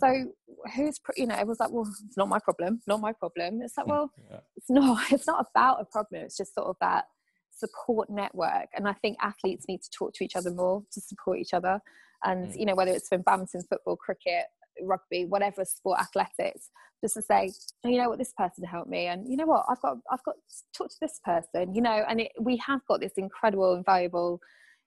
so 0.00 0.32
who's 0.74 1.00
you 1.16 1.26
know 1.26 1.34
everyone's 1.34 1.60
like 1.60 1.70
well 1.70 1.86
it's 1.88 2.16
not 2.16 2.28
my 2.28 2.38
problem 2.38 2.80
not 2.86 3.00
my 3.00 3.12
problem. 3.12 3.60
It's 3.62 3.76
like 3.76 3.86
well 3.94 4.10
yeah. 4.30 4.40
it's 4.56 4.70
not 4.70 4.98
it's 5.12 5.26
not 5.26 5.46
about 5.54 5.80
a 5.80 5.84
problem 5.84 6.22
it's 6.22 6.36
just 6.36 6.54
sort 6.54 6.68
of 6.68 6.76
that 6.80 7.04
support 7.54 8.08
network. 8.10 8.68
And 8.74 8.88
i 8.88 8.92
think 8.94 9.16
athletes 9.20 9.66
need 9.68 9.82
to 9.82 9.90
talk 9.96 10.12
to 10.14 10.24
each 10.24 10.36
other 10.36 10.50
more 10.50 10.82
to 10.92 11.00
support 11.00 11.38
each 11.38 11.54
other. 11.54 11.80
And 12.24 12.48
mm. 12.48 12.58
you 12.58 12.66
know 12.66 12.74
whether 12.74 12.92
it's 12.92 13.08
from 13.08 13.22
badminton 13.22 13.62
football 13.68 13.96
cricket 13.96 14.46
rugby 14.80 15.26
whatever 15.26 15.64
sport 15.66 16.00
athletics 16.00 16.70
just 17.02 17.14
to 17.14 17.22
say 17.22 17.52
you 17.84 17.98
know 17.98 18.08
what 18.08 18.18
this 18.18 18.32
person 18.38 18.64
helped 18.64 18.88
me 18.88 19.06
and 19.06 19.28
you 19.28 19.36
know 19.36 19.44
what 19.44 19.66
i've 19.68 19.80
got 19.82 19.98
i've 20.10 20.22
got 20.24 20.34
to 20.34 20.56
talk 20.74 20.88
to 20.88 20.96
this 21.00 21.20
person 21.22 21.74
you 21.74 21.82
know? 21.82 22.04
And 22.08 22.22
it, 22.22 22.32
we 22.40 22.56
have 22.66 22.80
got 22.88 23.00
this 23.00 23.12
incredible 23.18 23.74
and 23.74 23.84
valuable 23.84 24.40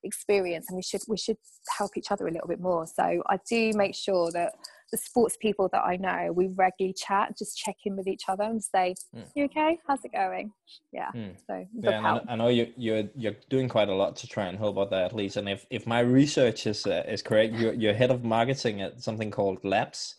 experience 0.06 0.68
and 0.70 0.76
we 0.76 0.84
should 0.84 1.02
we 1.08 1.18
should 1.18 1.38
help 1.78 1.98
each 1.98 2.12
other 2.12 2.28
a 2.28 2.32
little 2.32 2.48
bit 2.48 2.60
more. 2.60 2.86
So 2.88 3.24
i 3.28 3.38
do 3.50 3.72
make 3.76 3.96
sure 3.96 4.32
that 4.32 4.54
the 4.92 4.98
sports 4.98 5.38
people 5.42 5.70
that 5.72 5.84
I 5.84 5.98
know, 5.98 6.32
we 6.32 6.48
regularly 6.48 6.94
chat, 6.94 7.38
just 7.38 7.58
check 7.58 7.76
in 7.86 7.96
with 7.96 8.08
each 8.08 8.24
other 8.28 8.44
and 8.44 8.64
say, 8.64 8.96
mm. 9.16 9.24
"You 9.36 9.46
okay? 9.46 9.80
How's 9.88 10.04
it 10.06 10.14
going?" 10.14 10.52
Yeah. 10.92 11.12
Mm. 11.16 11.36
So 11.48 11.66
yeah, 11.74 12.20
I 12.28 12.36
know 12.36 12.48
you 12.50 12.72
you're 12.78 13.04
you're 13.16 13.36
doing 13.50 13.68
quite 13.68 13.90
a 13.90 13.96
lot 13.96 14.16
to 14.18 14.28
try 14.28 14.46
and 14.46 14.58
help 14.58 14.78
out 14.78 14.90
the 14.92 14.98
athletes. 14.98 15.38
And 15.38 15.50
if 15.50 15.66
if 15.70 15.88
my 15.88 16.00
research 16.00 16.68
is 16.68 16.86
uh, 16.86 17.04
is 17.08 17.22
correct, 17.22 17.54
you're 17.54 17.74
you're 17.74 17.94
head 17.94 18.12
of 18.12 18.24
marketing 18.24 18.82
at 18.82 19.02
something 19.02 19.32
called 19.32 19.64
Laps, 19.64 20.16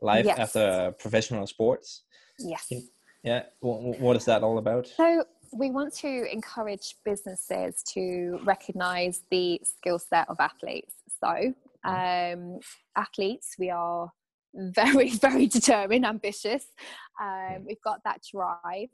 Life 0.00 0.26
yes. 0.26 0.38
After 0.38 0.94
Professional 0.98 1.46
Sports. 1.46 2.02
Yes. 2.38 2.72
Yeah. 3.22 3.42
What 3.60 4.16
is 4.16 4.24
that 4.26 4.42
all 4.42 4.58
about? 4.58 4.86
So 4.86 5.24
we 5.52 5.70
want 5.70 5.94
to 5.94 6.32
encourage 6.32 6.96
businesses 7.04 7.82
to 7.94 8.38
recognize 8.44 9.22
the 9.30 9.60
skill 9.64 9.98
set 9.98 10.28
of 10.28 10.36
athletes. 10.38 10.94
So 11.20 11.54
um, 11.84 12.58
athletes, 12.96 13.54
we 13.58 13.70
are 13.70 14.10
very, 14.54 15.10
very 15.20 15.46
determined, 15.46 16.04
ambitious. 16.04 16.66
Um, 17.20 17.64
we've 17.66 17.82
got 17.82 18.00
that 18.04 18.20
drive. 18.30 18.88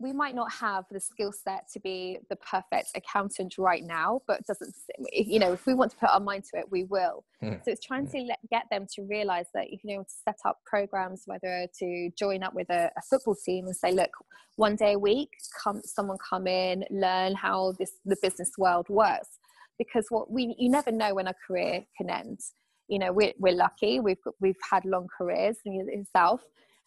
We 0.00 0.12
might 0.12 0.36
not 0.36 0.52
have 0.52 0.84
the 0.92 1.00
skill 1.00 1.32
set 1.32 1.64
to 1.72 1.80
be 1.80 2.18
the 2.30 2.36
perfect 2.36 2.90
accountant 2.94 3.54
right 3.58 3.82
now, 3.82 4.20
but 4.28 4.46
doesn't 4.46 4.72
you 5.10 5.40
know 5.40 5.52
if 5.52 5.66
we 5.66 5.74
want 5.74 5.90
to 5.90 5.96
put 5.96 6.10
our 6.10 6.20
mind 6.20 6.44
to 6.52 6.60
it, 6.60 6.70
we 6.70 6.84
will. 6.84 7.24
Mm. 7.42 7.64
So 7.64 7.72
it's 7.72 7.84
trying 7.84 8.06
to 8.10 8.18
let, 8.18 8.38
get 8.48 8.62
them 8.70 8.86
to 8.94 9.02
realize 9.02 9.46
that 9.54 9.70
you 9.70 9.78
can 9.80 9.90
know 9.90 10.02
to 10.04 10.14
set 10.24 10.36
up 10.44 10.58
programs, 10.64 11.22
whether 11.26 11.66
to 11.80 12.10
join 12.16 12.44
up 12.44 12.54
with 12.54 12.70
a, 12.70 12.92
a 12.96 13.02
football 13.10 13.34
team 13.44 13.66
and 13.66 13.74
say, 13.74 13.90
look, 13.90 14.10
one 14.54 14.76
day 14.76 14.92
a 14.92 14.98
week, 15.00 15.30
come 15.60 15.80
someone 15.84 16.18
come 16.18 16.46
in, 16.46 16.84
learn 16.90 17.34
how 17.34 17.72
this 17.80 17.90
the 18.04 18.16
business 18.22 18.52
world 18.56 18.88
works 18.88 19.37
because 19.78 20.06
what 20.10 20.30
we 20.30 20.54
you 20.58 20.68
never 20.70 20.90
know 20.90 21.14
when 21.14 21.28
a 21.28 21.34
career 21.46 21.84
can 21.96 22.10
end. 22.10 22.40
You 22.88 22.98
know 22.98 23.12
we're, 23.12 23.32
we're 23.38 23.54
lucky. 23.54 24.00
We've 24.00 24.16
we've 24.40 24.56
had 24.70 24.84
long 24.84 25.08
careers 25.18 25.56
yourself 25.64 26.42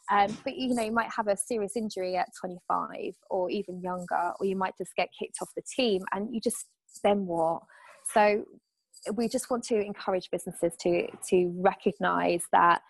um, 0.09 0.35
but 0.43 0.57
you 0.57 0.73
know 0.73 0.83
you 0.83 0.91
might 0.91 1.09
have 1.15 1.27
a 1.27 1.37
serious 1.37 1.75
injury 1.75 2.17
at 2.17 2.29
25 2.39 3.13
or 3.29 3.49
even 3.49 3.81
younger 3.81 4.33
or 4.39 4.45
you 4.45 4.55
might 4.55 4.73
just 4.77 4.95
get 4.95 5.09
kicked 5.17 5.37
off 5.41 5.49
the 5.55 5.61
team 5.61 6.01
and 6.13 6.33
you 6.33 6.41
just 6.41 6.65
then 7.03 7.25
what? 7.25 7.61
So 8.13 8.43
we 9.13 9.27
just 9.27 9.49
want 9.49 9.63
to 9.65 9.79
encourage 9.79 10.29
businesses 10.31 10.73
to 10.81 11.07
to 11.29 11.53
recognize 11.57 12.43
that 12.51 12.81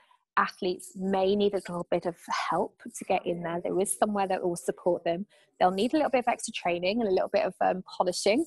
athletes 0.41 0.93
may 0.95 1.35
need 1.35 1.53
a 1.53 1.61
little 1.67 1.87
bit 1.91 2.05
of 2.05 2.15
help 2.49 2.81
to 2.83 3.05
get 3.05 3.25
in 3.25 3.43
there. 3.43 3.61
There 3.63 3.79
is 3.79 3.97
somewhere 3.97 4.27
that 4.27 4.43
will 4.43 4.55
support 4.55 5.03
them. 5.03 5.25
They'll 5.59 5.71
need 5.71 5.93
a 5.93 5.97
little 5.97 6.09
bit 6.09 6.25
of 6.25 6.27
extra 6.27 6.51
training 6.53 6.99
and 6.99 7.09
a 7.09 7.13
little 7.13 7.29
bit 7.29 7.45
of 7.45 7.53
um, 7.61 7.83
polishing. 7.97 8.43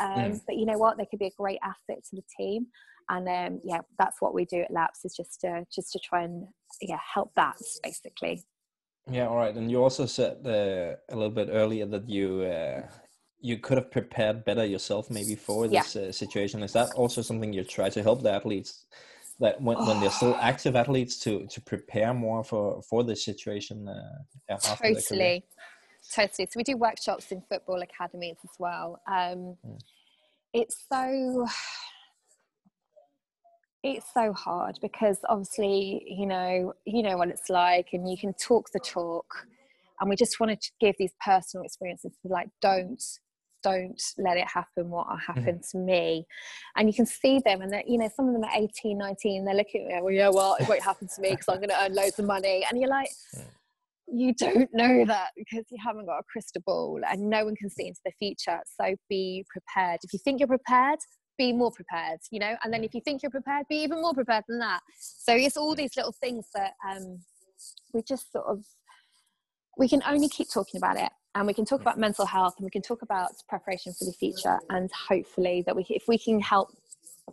Um, 0.00 0.08
mm. 0.08 0.40
But 0.46 0.56
you 0.56 0.66
know 0.66 0.78
what? 0.78 0.98
They 0.98 1.06
could 1.06 1.20
be 1.20 1.26
a 1.26 1.38
great 1.38 1.60
asset 1.62 2.02
to 2.10 2.16
the 2.16 2.22
team. 2.36 2.66
And 3.08 3.28
um, 3.28 3.60
yeah, 3.64 3.82
that's 3.98 4.20
what 4.20 4.34
we 4.34 4.44
do 4.44 4.62
at 4.62 4.72
Laps 4.72 5.04
is 5.04 5.14
just 5.16 5.40
to 5.42 5.64
just 5.72 5.92
to 5.92 6.00
try 6.00 6.24
and 6.24 6.46
yeah 6.82 6.98
help 7.14 7.32
that 7.36 7.56
basically. 7.84 8.44
Yeah, 9.08 9.28
all 9.28 9.36
right. 9.36 9.54
And 9.54 9.70
you 9.70 9.80
also 9.80 10.06
said 10.06 10.38
uh, 10.44 10.96
a 11.12 11.16
little 11.16 11.30
bit 11.30 11.48
earlier 11.52 11.86
that 11.86 12.08
you 12.08 12.42
uh, 12.42 12.82
you 13.40 13.58
could 13.58 13.78
have 13.78 13.92
prepared 13.92 14.44
better 14.44 14.64
yourself 14.64 15.08
maybe 15.08 15.36
for 15.36 15.68
this 15.68 15.94
yeah. 15.94 16.02
uh, 16.02 16.12
situation. 16.12 16.64
Is 16.64 16.72
that 16.72 16.90
also 16.94 17.22
something 17.22 17.52
you 17.52 17.62
try 17.62 17.88
to 17.90 18.02
help 18.02 18.22
the 18.22 18.32
athletes 18.32 18.86
that 19.40 19.60
when, 19.60 19.76
oh. 19.78 19.86
when 19.86 20.00
they're 20.00 20.10
still 20.10 20.34
active 20.40 20.76
athletes 20.76 21.18
to 21.20 21.46
to 21.46 21.60
prepare 21.60 22.14
more 22.14 22.44
for 22.44 22.82
for 22.82 23.04
this 23.04 23.24
situation? 23.24 23.88
Uh, 23.88 24.56
totally, 24.58 25.44
totally. 26.14 26.46
So 26.46 26.56
we 26.56 26.62
do 26.62 26.76
workshops 26.76 27.32
in 27.32 27.42
football 27.48 27.82
academies 27.82 28.36
as 28.44 28.50
well. 28.58 29.00
Um, 29.06 29.56
mm. 29.66 29.78
It's 30.52 30.84
so 30.90 31.46
it's 33.82 34.06
so 34.12 34.32
hard 34.32 34.78
because 34.82 35.18
obviously 35.28 36.02
you 36.06 36.26
know 36.26 36.72
you 36.84 37.02
know 37.02 37.16
what 37.16 37.28
it's 37.28 37.48
like 37.48 37.88
and 37.92 38.10
you 38.10 38.16
can 38.16 38.32
talk 38.34 38.70
the 38.72 38.80
talk 38.80 39.46
and 40.00 40.10
we 40.10 40.16
just 40.16 40.40
wanted 40.40 40.60
to 40.60 40.70
give 40.80 40.94
these 40.98 41.12
personal 41.24 41.64
experiences 41.64 42.12
like 42.24 42.48
don't 42.60 43.02
don't 43.62 44.00
let 44.18 44.36
it 44.36 44.46
happen 44.46 44.90
what 44.90 45.06
mm-hmm. 45.06 45.32
happened 45.32 45.60
mm-hmm. 45.60 45.78
to 45.78 45.84
me. 45.84 46.26
And 46.76 46.88
you 46.88 46.94
can 46.94 47.06
see 47.06 47.40
them 47.44 47.62
and 47.62 47.74
you 47.86 47.98
know 47.98 48.08
some 48.14 48.28
of 48.28 48.34
them 48.34 48.44
are 48.44 48.50
18 48.54 48.98
19 48.98 49.44
they're 49.44 49.54
looking 49.54 49.90
at 49.90 49.96
me 49.96 50.02
well 50.02 50.12
yeah 50.12 50.28
well 50.28 50.56
it 50.60 50.68
won't 50.68 50.82
happen 50.82 51.08
to 51.14 51.20
me 51.20 51.30
because 51.30 51.48
i'm 51.48 51.56
going 51.56 51.68
to 51.68 51.82
earn 51.82 51.94
loads 51.94 52.18
of 52.18 52.26
money. 52.26 52.64
And 52.68 52.80
you're 52.80 52.90
like 52.90 53.10
you 54.08 54.32
don't 54.34 54.70
know 54.72 55.04
that 55.04 55.30
because 55.36 55.64
you 55.70 55.78
haven't 55.84 56.06
got 56.06 56.18
a 56.18 56.22
crystal 56.30 56.62
ball 56.64 57.00
and 57.10 57.28
no 57.28 57.44
one 57.44 57.56
can 57.56 57.68
see 57.68 57.88
into 57.88 58.00
the 58.04 58.12
future. 58.18 58.60
So 58.80 58.94
be 59.08 59.44
prepared. 59.48 59.98
If 60.04 60.12
you 60.12 60.20
think 60.22 60.40
you're 60.40 60.48
prepared 60.48 60.98
be 61.38 61.52
more 61.52 61.70
prepared 61.70 62.18
you 62.30 62.38
know? 62.38 62.56
And 62.64 62.72
then 62.72 62.82
if 62.82 62.94
you 62.94 63.00
think 63.02 63.22
you're 63.22 63.30
prepared 63.30 63.66
be 63.68 63.76
even 63.76 64.00
more 64.00 64.14
prepared 64.14 64.44
than 64.48 64.58
that. 64.60 64.80
So 64.98 65.34
it's 65.34 65.56
all 65.56 65.74
these 65.74 65.96
little 65.96 66.14
things 66.20 66.46
that 66.54 66.72
um, 66.88 67.20
we 67.92 68.02
just 68.02 68.32
sort 68.32 68.46
of 68.46 68.64
we 69.76 69.88
can 69.88 70.02
only 70.06 70.28
keep 70.28 70.48
talking 70.52 70.78
about 70.78 70.96
it 70.96 71.10
and 71.36 71.46
we 71.46 71.54
can 71.54 71.64
talk 71.64 71.80
about 71.80 71.98
mental 71.98 72.26
health 72.26 72.54
and 72.58 72.64
we 72.64 72.70
can 72.70 72.82
talk 72.82 73.02
about 73.02 73.30
preparation 73.48 73.92
for 73.92 74.04
the 74.04 74.12
future 74.12 74.58
and 74.70 74.90
hopefully 75.08 75.62
that 75.66 75.76
we 75.76 75.84
if 75.90 76.04
we 76.08 76.18
can 76.18 76.40
help 76.40 76.70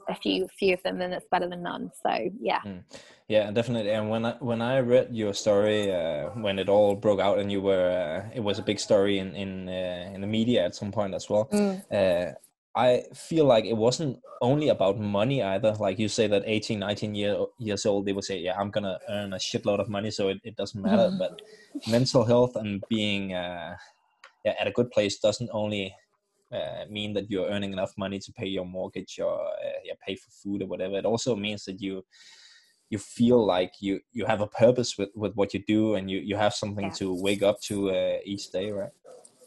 a 0.10 0.16
few 0.16 0.48
few 0.60 0.74
of 0.74 0.84
them 0.84 0.98
then 0.98 1.14
it's 1.14 1.26
better 1.32 1.48
than 1.48 1.62
none 1.62 1.90
so 2.02 2.12
yeah 2.42 2.60
mm. 2.66 2.82
yeah 3.28 3.52
definitely 3.52 3.92
and 3.92 4.10
when 4.10 4.26
i 4.26 4.32
when 4.40 4.62
i 4.62 4.80
read 4.80 5.08
your 5.12 5.34
story 5.34 5.94
uh, 5.94 6.30
when 6.46 6.58
it 6.60 6.68
all 6.68 6.96
broke 6.96 7.20
out 7.20 7.38
and 7.38 7.52
you 7.52 7.62
were 7.62 7.90
uh, 7.90 8.30
it 8.36 8.40
was 8.42 8.60
a 8.60 8.64
big 8.64 8.80
story 8.80 9.20
in 9.20 9.36
in 9.36 9.70
uh, 9.70 10.12
in 10.14 10.20
the 10.22 10.28
media 10.28 10.66
at 10.66 10.76
some 10.76 10.92
point 10.92 11.14
as 11.14 11.30
well 11.30 11.48
mm. 11.54 11.82
Uh, 11.92 12.34
I 12.76 13.04
feel 13.14 13.46
like 13.46 13.66
it 13.66 13.78
wasn't 13.78 14.20
only 14.42 14.70
about 14.70 15.00
money 15.00 15.44
either. 15.44 15.74
Like 15.74 16.00
you 16.00 16.08
say 16.08 16.26
that 16.28 16.44
18, 16.46 16.80
19 16.80 17.14
year, 17.14 17.38
years 17.60 17.86
old, 17.86 18.06
they 18.06 18.14
would 18.14 18.24
say, 18.24 18.40
yeah, 18.40 18.60
I'm 18.60 18.72
going 18.72 18.84
to 18.84 19.00
earn 19.10 19.34
a 19.34 19.38
shitload 19.38 19.80
of 19.80 19.90
money. 19.90 20.10
So 20.10 20.30
it, 20.30 20.40
it 20.44 20.56
doesn't 20.56 20.82
matter. 20.82 21.10
Mm-hmm. 21.10 21.20
But 21.20 21.42
mental 21.88 22.26
health 22.26 22.56
and 22.56 22.84
being 22.90 23.34
uh, 23.34 23.76
at 24.46 24.68
a 24.68 24.72
good 24.72 24.92
place 24.92 25.20
doesn't 25.20 25.50
only 25.54 25.96
uh, 26.52 26.86
mean 26.90 27.14
that 27.14 27.30
you're 27.30 27.50
earning 27.50 27.74
enough 27.74 27.94
money 27.98 28.20
to 28.20 28.32
pay 28.32 28.48
your 28.48 28.66
mortgage 28.66 29.20
or 29.20 29.40
uh, 29.40 29.80
yeah, 29.84 29.94
pay 30.06 30.16
for 30.16 30.30
food 30.32 30.62
or 30.62 30.68
whatever. 30.68 30.98
It 30.98 31.06
also 31.06 31.36
means 31.36 31.66
that 31.66 31.82
you, 31.82 32.06
you 32.90 32.98
feel 32.98 33.44
like 33.44 33.74
you, 33.80 34.02
you 34.12 34.26
have 34.26 34.42
a 34.42 34.48
purpose 34.48 34.98
with, 34.98 35.10
with 35.16 35.34
what 35.34 35.54
you 35.54 35.64
do 35.66 35.96
and 35.96 36.12
you, 36.12 36.20
you 36.20 36.36
have 36.36 36.54
something 36.54 36.86
yeah. 36.86 36.94
to 36.94 37.22
wake 37.22 37.42
up 37.42 37.60
to 37.62 37.90
uh, 37.90 38.18
each 38.24 38.52
day, 38.52 38.72
right? 38.72 38.92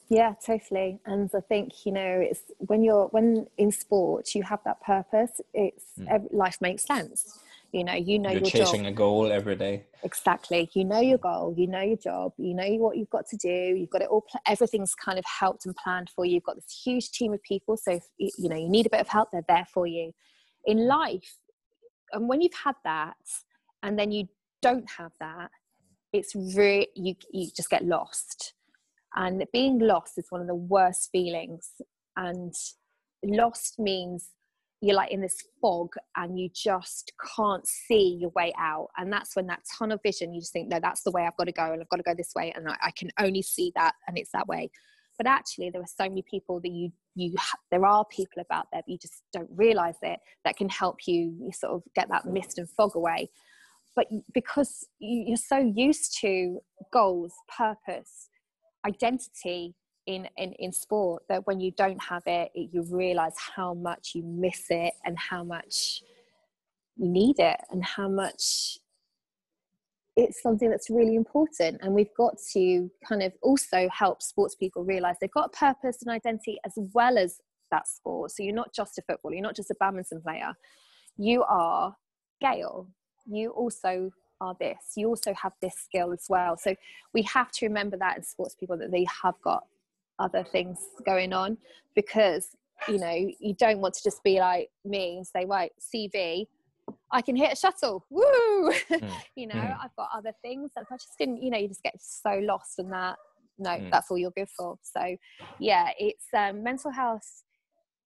Yeah, 0.09 0.35
totally. 0.45 1.01
And 1.05 1.29
I 1.35 1.41
think 1.41 1.85
you 1.85 1.93
know, 1.93 2.21
it's 2.23 2.43
when 2.59 2.85
you're 2.85 3.07
when 3.07 3.49
in 3.59 3.73
sport, 3.73 4.35
you 4.37 4.43
have 4.45 4.61
that 4.65 4.81
purpose. 4.81 5.41
It's 5.53 5.85
mm. 5.99 6.29
life 6.33 6.59
makes 6.61 6.85
sense. 6.85 7.41
You 7.73 7.85
know, 7.85 7.95
you 7.95 8.19
know 8.19 8.31
you're 8.31 8.41
your 8.41 8.51
chasing 8.51 8.85
job. 8.85 8.93
a 8.93 8.95
goal 8.95 9.33
every 9.33 9.57
day. 9.57 9.87
Exactly. 10.03 10.71
You 10.73 10.85
know 10.85 11.01
your 11.01 11.19
goal. 11.19 11.55
You 11.57 11.67
know 11.67 11.81
your 11.81 11.97
job. 11.97 12.33
You 12.39 12.55
know 12.55 12.69
what 12.77 12.97
you've 12.97 13.11
got 13.11 13.27
to 13.29 13.37
do. 13.37 13.49
You've 13.49 13.91
got 13.91 14.03
it 14.03 14.09
all. 14.09 14.25
Everything's 14.47 14.95
kind 14.95 15.19
of 15.19 15.25
helped 15.25 15.67
and 15.67 15.75
planned 15.77 16.11
for 16.15 16.25
you. 16.25 16.35
You've 16.35 16.45
got 16.45 16.57
this 16.57 16.81
huge 16.85 17.11
team 17.11 17.33
of 17.33 17.43
people. 17.43 17.77
So 17.77 17.93
if, 17.93 18.33
you 18.39 18.49
know 18.49 18.57
you 18.57 18.69
need 18.69 18.87
a 18.87 18.91
bit 18.91 19.01
of 19.01 19.09
help, 19.09 19.31
they're 19.33 19.45
there 19.49 19.67
for 19.73 19.87
you. 19.87 20.13
In 20.65 20.87
life, 20.87 21.37
and 22.13 22.29
when 22.29 22.41
you've 22.41 22.55
had 22.65 22.77
that, 22.85 23.17
and 23.83 23.99
then 23.99 24.11
you 24.11 24.29
don't 24.63 24.89
have 24.99 25.13
that, 25.21 25.51
it's 26.13 26.35
really 26.35 26.89
you 26.95 27.15
you 27.33 27.49
just 27.55 27.69
get 27.69 27.85
lost 27.85 28.55
and 29.17 29.43
being 29.53 29.79
lost 29.79 30.19
is 30.19 30.27
one 30.29 30.43
of 30.43 30.47
the 30.47 30.55
worst 30.55 31.09
feelings. 31.11 31.73
And 32.17 32.55
lost 33.25 33.79
means 33.79 34.29
you're 34.81 34.97
like 34.97 35.11
in 35.11 35.21
this 35.21 35.43
fog 35.61 35.89
and 36.17 36.39
you 36.39 36.51
just 36.55 37.13
can't 37.37 37.67
see 37.67 38.19
your 38.21 38.31
way 38.31 38.53
out. 38.59 38.89
And 38.97 39.13
that's 39.13 39.35
when 39.35 39.47
that 39.47 39.63
tunnel 39.79 39.99
vision, 40.03 40.35
you 40.35 40.41
just 40.41 40.53
think, 40.53 40.69
no, 40.69 40.79
that's 40.81 41.03
the 41.03 41.11
way 41.11 41.27
I've 41.27 41.37
got 41.37 41.45
to 41.45 41.53
go 41.53 41.73
and 41.73 41.81
I've 41.81 41.89
got 41.89 41.97
to 41.97 42.03
go 42.03 42.15
this 42.15 42.33
way. 42.37 42.53
And 42.55 42.69
I, 42.69 42.77
I 42.83 42.91
can 42.91 43.11
only 43.19 43.43
see 43.43 43.73
that 43.75 43.95
and 44.07 44.19
it's 44.19 44.33
that 44.33 44.47
way. 44.47 44.71
But 45.17 45.27
actually, 45.27 45.71
there 45.71 45.81
are 45.81 45.87
so 45.87 46.05
many 46.05 46.23
people 46.31 46.61
that 46.61 46.71
you, 46.71 46.93
you, 47.15 47.35
there 47.71 47.87
are 47.87 48.05
people 48.05 48.43
about 48.43 48.67
there, 48.71 48.83
but 48.87 48.93
you 48.93 48.99
just 48.99 49.23
don't 49.33 49.49
realize 49.55 49.97
it 50.03 50.21
that 50.45 50.59
can 50.59 50.69
help 50.69 51.07
you, 51.07 51.35
you 51.41 51.51
sort 51.53 51.73
of 51.73 51.83
get 51.95 52.09
that 52.11 52.27
mist 52.27 52.59
and 52.59 52.69
fog 52.69 52.95
away. 52.95 53.31
But 53.95 54.09
because 54.35 54.87
you're 54.99 55.39
so 55.39 55.57
used 55.57 56.19
to 56.21 56.59
goals, 56.93 57.33
purpose, 57.57 58.29
identity 58.87 59.75
in, 60.07 60.29
in, 60.37 60.53
in 60.55 60.73
sport 60.73 61.23
that 61.29 61.47
when 61.47 61.61
you 61.61 61.73
don't 61.73 62.03
have 62.03 62.23
it, 62.27 62.51
it, 62.55 62.71
you 62.73 62.83
realize 62.91 63.35
how 63.39 63.75
much 63.75 64.13
you 64.15 64.23
miss 64.23 64.67
it 64.71 64.95
and 65.05 65.19
how 65.19 65.45
much 65.45 66.03
you 66.97 67.09
need 67.09 67.39
it 67.39 67.57
and 67.71 67.85
how 67.85 68.09
much 68.09 68.79
it's 70.17 70.43
something 70.43 70.71
that's 70.71 70.89
really 70.89 71.15
important. 71.15 71.79
And 71.83 71.93
we've 71.93 72.15
got 72.17 72.37
to 72.55 72.91
kind 73.07 73.23
of 73.23 73.33
also 73.43 73.89
help 73.93 74.23
sports 74.23 74.55
people 74.55 74.83
realize 74.85 75.17
they've 75.21 75.31
got 75.31 75.51
a 75.53 75.57
purpose 75.57 75.99
and 76.03 76.11
identity 76.11 76.59
as 76.65 76.73
well 76.95 77.19
as 77.19 77.41
that 77.71 77.87
sport. 77.87 78.31
So 78.31 78.43
you're 78.43 78.55
not 78.55 78.73
just 78.75 78.99
a 78.99 79.03
footballer 79.03 79.35
you're 79.35 79.43
not 79.43 79.57
just 79.57 79.71
a 79.71 79.75
badminton 79.79 80.23
player. 80.23 80.55
You 81.19 81.43
are 81.45 81.97
gail 82.41 82.89
you 83.27 83.51
also 83.51 84.11
are 84.41 84.57
this. 84.61 84.93
You 84.97 85.09
also 85.09 85.35
have 85.35 85.53
this 85.61 85.75
skill 85.75 86.13
as 86.13 86.27
well. 86.29 86.57
So 86.57 86.75
we 87.13 87.23
have 87.23 87.51
to 87.53 87.67
remember 87.67 87.97
that 87.99 88.17
in 88.19 88.23
sports 88.23 88.55
people 88.55 88.77
that 88.79 88.91
they 88.91 89.07
have 89.23 89.35
got 89.43 89.65
other 90.19 90.45
things 90.45 90.79
going 91.05 91.33
on 91.33 91.57
because 91.95 92.51
you 92.89 92.99
know 92.99 93.31
you 93.41 93.55
don't 93.55 93.81
want 93.81 93.95
to 93.95 94.03
just 94.03 94.23
be 94.23 94.39
like 94.39 94.69
me 94.85 95.17
and 95.17 95.27
say 95.27 95.45
right 95.47 95.73
cv 95.93 96.47
i 97.11 97.23
can 97.23 97.35
hit 97.35 97.53
a 97.53 97.57
shuttle 97.57 98.05
woo 98.11 98.25
mm. 98.91 99.11
you 99.37 99.47
know 99.47 99.55
mm. 99.55 99.77
i've 99.83 99.95
got 99.97 100.09
other 100.15 100.33
things 100.43 100.71
that 100.77 100.85
i 100.91 100.95
just 100.95 101.19
didn't 101.19 101.43
you 101.43 101.51
know 101.51 101.59
you 101.59 101.69
just 101.69 101.83
get 101.83 101.95
so 101.99 102.39
lost 102.43 102.79
in 102.79 102.91
that 102.91 103.17
no 103.59 103.71
mm. 103.71 103.91
that's 103.91 104.11
all 104.11 104.19
you're 104.19 104.31
good 104.33 104.49
for 104.57 104.79
so 104.83 105.17
yeah 105.59 105.89
it's 105.99 106.27
um, 106.37 106.63
mental 106.63 106.91
health 106.91 107.45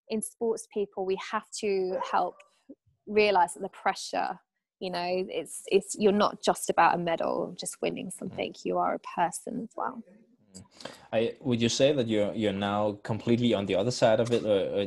in 0.09 0.23
sports 0.23 0.67
people 0.73 1.05
we 1.05 1.19
have 1.31 1.49
to 1.51 1.97
help 2.11 2.37
realize 3.07 3.55
that 3.55 3.63
the 3.63 3.69
pressure 3.71 4.39
you 4.79 4.91
know 4.91 5.27
it's 5.29 5.63
it's 5.67 5.97
you're 5.99 6.13
not 6.13 6.43
just 6.43 6.71
about 6.71 6.95
a 6.95 6.99
medal 6.99 7.55
just 7.59 7.77
winning 7.83 8.11
something 8.11 8.55
you 8.65 8.79
are 8.79 8.95
a 8.95 9.21
person 9.21 9.61
as 9.63 9.71
well 9.77 10.03
I 11.13 11.35
would 11.41 11.61
you 11.61 11.69
say 11.69 11.93
that 11.93 12.07
you're 12.07 12.33
you're 12.35 12.53
now 12.53 12.99
completely 13.03 13.55
on 13.55 13.67
the 13.67 13.75
other 13.75 13.91
side 13.91 14.21
of 14.21 14.31
it, 14.31 14.45
or, 14.45 14.61
or 14.77 14.87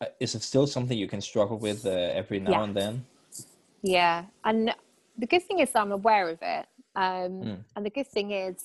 uh, 0.00 0.06
is 0.18 0.34
it 0.34 0.42
still 0.42 0.66
something 0.66 0.96
you 0.96 1.08
can 1.08 1.20
struggle 1.20 1.58
with 1.58 1.84
uh, 1.86 1.90
every 1.90 2.40
now 2.40 2.50
yeah. 2.52 2.64
and 2.64 2.76
then? 2.76 3.06
Yeah, 3.82 4.24
and 4.44 4.74
the 5.18 5.26
good 5.26 5.42
thing 5.42 5.58
is 5.58 5.70
I'm 5.74 5.92
aware 5.92 6.28
of 6.28 6.38
it, 6.40 6.66
um, 6.96 7.32
mm. 7.42 7.64
and 7.76 7.86
the 7.86 7.90
good 7.90 8.06
thing 8.06 8.30
is 8.30 8.64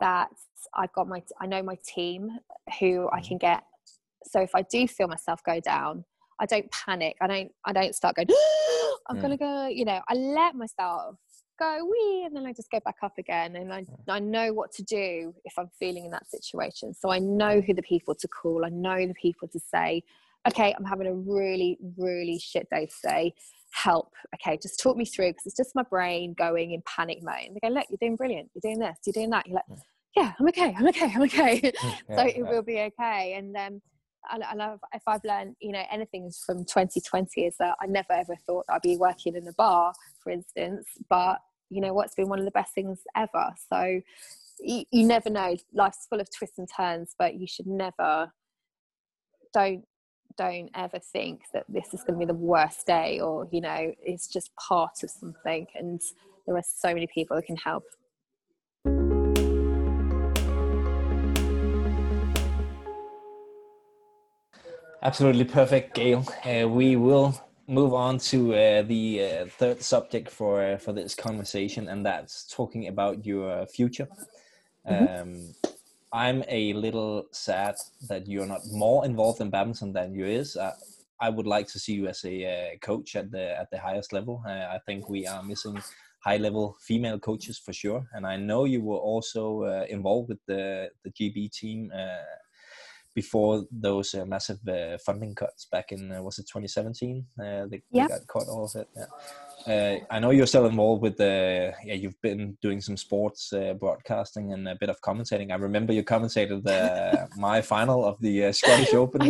that 0.00 0.30
I've 0.74 0.92
got 0.92 1.08
my 1.08 1.22
I 1.40 1.46
know 1.46 1.62
my 1.62 1.78
team 1.86 2.38
who 2.78 3.08
I 3.12 3.20
hmm. 3.20 3.26
can 3.26 3.38
get. 3.38 3.64
So 4.24 4.40
if 4.40 4.54
I 4.54 4.62
do 4.62 4.86
feel 4.86 5.08
myself 5.08 5.42
go 5.44 5.60
down, 5.60 6.04
I 6.38 6.46
don't 6.46 6.70
panic. 6.70 7.16
I 7.20 7.26
don't 7.26 7.50
I 7.64 7.72
don't 7.72 7.94
start 7.94 8.16
going. 8.16 8.28
I'm 9.08 9.16
mm. 9.16 9.22
gonna 9.22 9.36
go. 9.36 9.68
You 9.68 9.84
know, 9.84 10.00
I 10.08 10.14
let 10.14 10.54
myself 10.54 11.16
go 11.58 11.84
wee, 11.84 12.24
and 12.24 12.34
then 12.34 12.46
I 12.46 12.52
just 12.52 12.70
go 12.70 12.80
back 12.84 12.96
up 13.02 13.18
again, 13.18 13.56
and 13.56 13.72
I 13.72 13.84
I 14.08 14.18
know 14.18 14.52
what 14.52 14.72
to 14.72 14.82
do 14.82 15.34
if 15.44 15.58
I'm 15.58 15.70
feeling 15.78 16.04
in 16.04 16.10
that 16.12 16.30
situation. 16.30 16.94
So 16.94 17.10
I 17.10 17.18
know 17.18 17.60
who 17.60 17.74
the 17.74 17.82
people 17.82 18.14
to 18.14 18.28
call. 18.28 18.64
I 18.64 18.68
know 18.68 19.06
the 19.06 19.14
people 19.14 19.48
to 19.48 19.60
say, 19.60 20.02
okay, 20.46 20.74
I'm 20.76 20.84
having 20.84 21.06
a 21.06 21.14
really 21.14 21.78
really 21.96 22.38
shit 22.38 22.68
day 22.70 22.88
today. 23.00 23.34
Help. 23.72 24.12
Okay, 24.34 24.58
just 24.60 24.80
talk 24.80 24.96
me 24.96 25.04
through 25.04 25.30
because 25.30 25.46
it's 25.46 25.56
just 25.56 25.74
my 25.74 25.82
brain 25.82 26.34
going 26.38 26.72
in 26.72 26.82
panic 26.86 27.18
mode. 27.22 27.48
And 27.48 27.56
they 27.56 27.68
go, 27.68 27.72
look, 27.72 27.86
you're 27.90 27.98
doing 28.00 28.16
brilliant. 28.16 28.50
You're 28.54 28.72
doing 28.72 28.78
this. 28.80 28.96
You're 29.04 29.12
doing 29.12 29.30
that. 29.30 29.46
You're 29.46 29.56
like, 29.56 29.78
yeah, 30.16 30.32
I'm 30.40 30.48
okay. 30.48 30.74
I'm 30.76 30.88
okay. 30.88 31.12
I'm 31.14 31.22
okay. 31.22 31.72
Mm, 32.08 32.16
so 32.16 32.22
it 32.24 32.46
will 32.46 32.62
be 32.62 32.80
okay. 32.80 33.34
And 33.34 33.56
um, 33.56 33.82
and, 34.32 34.42
and 34.50 34.62
I've, 34.62 34.78
if 34.92 35.02
I've 35.06 35.24
learned, 35.24 35.56
you 35.60 35.72
know, 35.72 35.82
anything 35.90 36.30
from 36.44 36.58
2020 36.64 37.46
is 37.46 37.54
that 37.58 37.76
I 37.80 37.86
never 37.86 38.12
ever 38.12 38.36
thought 38.46 38.64
I'd 38.68 38.82
be 38.82 38.96
working 38.96 39.36
in 39.36 39.46
a 39.48 39.52
bar, 39.52 39.92
for 40.22 40.30
instance. 40.30 40.86
But 41.08 41.38
you 41.70 41.80
know 41.80 41.92
what's 41.92 42.14
been 42.14 42.28
one 42.28 42.38
of 42.38 42.44
the 42.44 42.50
best 42.50 42.74
things 42.74 43.00
ever. 43.16 43.54
So 43.70 44.00
you, 44.60 44.84
you 44.90 45.04
never 45.04 45.30
know. 45.30 45.56
Life's 45.72 46.06
full 46.08 46.20
of 46.20 46.28
twists 46.30 46.58
and 46.58 46.68
turns, 46.74 47.14
but 47.18 47.34
you 47.34 47.46
should 47.46 47.66
never 47.66 48.32
don't 49.52 49.84
don't 50.36 50.70
ever 50.74 51.00
think 51.00 51.40
that 51.52 51.64
this 51.68 51.92
is 51.92 52.02
going 52.04 52.14
to 52.14 52.18
be 52.18 52.24
the 52.24 52.34
worst 52.34 52.86
day 52.86 53.18
or 53.18 53.48
you 53.50 53.60
know 53.60 53.92
it's 54.02 54.28
just 54.28 54.54
part 54.56 55.02
of 55.02 55.10
something 55.10 55.66
and 55.74 56.00
there 56.46 56.56
are 56.56 56.62
so 56.64 56.94
many 56.94 57.08
people 57.12 57.34
that 57.34 57.44
can 57.44 57.56
help 57.56 57.82
Absolutely 65.00 65.44
perfect, 65.44 65.94
Gail. 65.94 66.26
Uh, 66.44 66.68
we 66.68 66.96
will 66.96 67.40
move 67.68 67.92
on 67.92 68.18
to 68.18 68.54
uh, 68.54 68.82
the 68.82 69.22
uh, 69.22 69.46
third 69.46 69.82
subject 69.82 70.30
for 70.30 70.62
uh, 70.62 70.78
for 70.78 70.92
this 70.92 71.14
conversation, 71.14 71.88
and 71.88 72.04
that's 72.04 72.44
talking 72.52 72.88
about 72.88 73.24
your 73.24 73.66
future. 73.66 74.08
Mm-hmm. 74.88 75.22
Um, 75.22 75.54
I'm 76.12 76.42
a 76.48 76.72
little 76.72 77.26
sad 77.32 77.76
that 78.08 78.26
you're 78.26 78.46
not 78.46 78.62
more 78.72 79.04
involved 79.04 79.42
in 79.42 79.50
badminton 79.50 79.92
than 79.92 80.14
you 80.14 80.24
is. 80.24 80.56
Uh, 80.56 80.72
I 81.20 81.28
would 81.28 81.46
like 81.46 81.66
to 81.68 81.78
see 81.78 81.92
you 81.92 82.06
as 82.08 82.24
a 82.24 82.46
uh, 82.46 82.78
coach 82.80 83.14
at 83.14 83.30
the 83.30 83.58
at 83.60 83.70
the 83.70 83.78
highest 83.78 84.12
level. 84.12 84.42
I 84.46 84.78
think 84.86 85.08
we 85.08 85.26
are 85.26 85.42
missing 85.42 85.80
high 86.24 86.38
level 86.38 86.76
female 86.80 87.18
coaches 87.18 87.58
for 87.58 87.72
sure, 87.72 88.06
and 88.14 88.26
I 88.26 88.36
know 88.36 88.64
you 88.64 88.82
were 88.82 88.96
also 89.12 89.84
involved 89.90 90.30
with 90.30 90.40
the 90.46 90.90
the 91.04 91.10
GB 91.10 91.52
team 91.52 91.92
before 93.22 93.64
those 93.88 94.08
uh, 94.14 94.24
massive 94.34 94.60
uh, 94.68 94.96
funding 95.06 95.34
cuts 95.34 95.62
back 95.74 95.86
in 95.94 96.02
uh, 96.12 96.22
was 96.26 96.38
it 96.38 96.46
2017 96.46 97.26
uh, 97.40 97.66
they, 97.70 97.82
yeah. 97.90 98.06
they 98.06 98.14
got 98.14 98.26
cut 98.34 98.48
all 98.48 98.64
of 98.64 98.74
it 98.80 98.88
yeah. 98.96 99.10
Uh, 99.66 99.98
I 100.14 100.20
know 100.20 100.30
you're 100.30 100.46
still 100.46 100.66
involved 100.66 101.02
with 101.02 101.16
the 101.16 101.74
yeah 101.88 101.96
you've 102.02 102.20
been 102.22 102.56
doing 102.66 102.80
some 102.80 102.96
sports 102.96 103.52
uh, 103.52 103.74
broadcasting 103.82 104.52
and 104.54 104.62
a 104.68 104.76
bit 104.82 104.88
of 104.88 104.98
commentating. 105.08 105.50
I 105.50 105.56
remember 105.56 105.92
you 105.92 106.04
commentated 106.04 106.62
the 106.62 107.28
my 107.48 107.60
final 107.60 108.04
of 108.10 108.14
the 108.20 108.52
Scottish 108.52 108.94
Open 108.94 109.20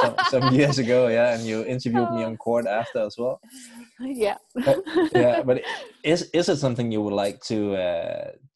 some, 0.00 0.14
some, 0.32 0.54
years 0.58 0.78
ago 0.84 1.00
yeah 1.08 1.34
and 1.34 1.42
you 1.50 1.56
interviewed 1.74 2.10
me 2.16 2.24
on 2.28 2.36
court 2.38 2.66
after 2.66 3.00
as 3.08 3.16
well 3.18 3.40
yeah 4.24 4.36
but, 4.54 4.82
yeah 5.12 5.42
but 5.42 5.62
is 6.04 6.30
is 6.32 6.48
it 6.48 6.56
something 6.56 6.92
you 6.92 7.02
would 7.02 7.12
like 7.12 7.40
to 7.40 7.72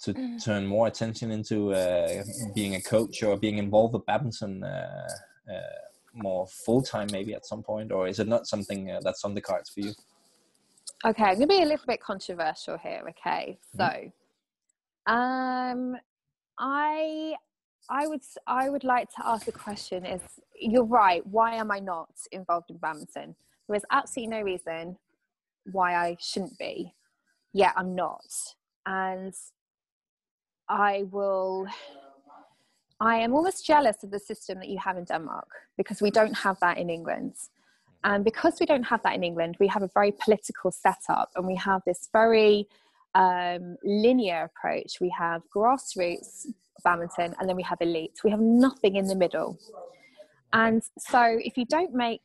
to 0.01 0.15
mm. 0.15 0.45
turn 0.45 0.67
more 0.67 0.87
attention 0.87 1.31
into 1.31 1.75
being 2.55 2.77
a 2.77 2.81
coach 2.81 3.23
or 3.23 3.37
being 3.37 3.59
involved 3.59 3.95
with 3.95 4.07
badminton 4.07 4.63
uh, 4.63 5.09
uh, 5.51 5.83
more 6.15 6.47
full 6.47 6.83
time 6.83 7.09
maybe 7.11 7.35
at 7.35 7.47
some 7.47 7.63
point, 7.63 7.93
or 7.93 8.07
is 8.07 8.19
it 8.19 8.29
not 8.29 8.47
something 8.47 8.91
uh, 8.91 9.01
that's 9.03 9.25
on 9.25 9.35
the 9.35 9.41
cards 9.41 9.71
for 9.71 9.81
you? 9.81 9.93
Okay, 11.05 11.25
I'm 11.25 11.35
gonna 11.35 11.47
be 11.47 11.63
a 11.63 11.67
little 11.67 11.87
bit 11.87 12.01
controversial 12.01 12.79
here. 12.79 13.03
Okay, 13.11 13.59
mm-hmm. 13.77 14.11
so 15.07 15.13
um, 15.13 15.97
I 16.59 17.35
I 17.89 18.07
would 18.07 18.23
I 18.47 18.69
would 18.69 18.85
like 18.85 19.09
to 19.11 19.27
ask 19.27 19.47
the 19.47 19.53
question: 19.53 20.05
Is 20.05 20.21
you're 20.61 20.85
right? 20.85 21.27
Why 21.27 21.55
am 21.55 21.71
I 21.71 21.79
not 21.79 22.11
involved 22.31 22.71
in 22.71 22.77
badminton? 22.77 23.35
There 23.69 23.77
is 23.77 23.85
absolutely 23.91 24.37
no 24.37 24.43
reason 24.43 24.97
why 25.71 25.95
I 25.95 26.17
shouldn't 26.21 26.59
be. 26.59 26.95
Yet 27.53 27.75
I'm 27.77 27.95
not, 27.95 28.25
and 28.87 29.35
I 30.69 31.05
will 31.11 31.67
I 33.01 33.17
am 33.17 33.35
almost 33.35 33.67
jealous 33.67 34.05
of 34.05 34.13
the 34.13 34.21
system 34.21 34.59
that 34.59 34.69
you 34.69 34.79
have 34.79 34.97
in 34.97 35.05
Denmark 35.05 35.49
because 35.77 36.01
we 36.01 36.11
don't 36.11 36.35
have 36.35 36.59
that 36.61 36.79
in 36.79 36.89
England. 36.89 37.35
And 38.05 38.25
because 38.25 38.59
we 38.61 38.67
don't 38.67 38.85
have 38.85 39.03
that 39.03 39.15
in 39.15 39.25
England, 39.25 39.57
we 39.59 39.67
have 39.67 39.83
a 39.83 39.91
very 39.93 40.13
political 40.13 40.71
setup 40.71 41.31
and 41.35 41.45
we 41.47 41.57
have 41.57 41.83
this 41.85 42.09
very 42.13 42.69
um, 43.17 43.77
linear 43.83 44.45
approach. 44.45 45.01
We 45.01 45.13
have 45.19 45.43
grassroots 45.55 46.47
badminton 46.85 47.35
and 47.39 47.49
then 47.49 47.57
we 47.57 47.63
have 47.65 47.79
elite. 47.81 48.21
We 48.23 48.31
have 48.31 48.41
nothing 48.41 48.97
in 48.97 49.07
the 49.07 49.17
middle. 49.17 49.59
And 50.53 50.83
so 50.99 51.39
if 51.41 51.57
you 51.57 51.65
don't 51.65 51.95
make 51.95 52.23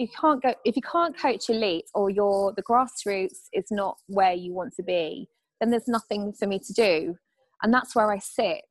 you 0.00 0.08
can't 0.18 0.42
go 0.42 0.54
if 0.64 0.76
you 0.76 0.82
can't 0.82 1.16
coach 1.16 1.50
elite 1.50 1.84
or 1.94 2.08
your 2.08 2.54
the 2.56 2.62
grassroots 2.62 3.48
is 3.52 3.66
not 3.70 3.98
where 4.06 4.32
you 4.32 4.54
want 4.54 4.72
to 4.76 4.82
be, 4.82 5.28
then 5.60 5.70
there's 5.70 5.88
nothing 5.88 6.32
for 6.32 6.46
me 6.46 6.58
to 6.58 6.72
do. 6.72 7.16
And 7.62 7.72
that's 7.72 7.94
where 7.94 8.10
I 8.10 8.18
sit. 8.18 8.64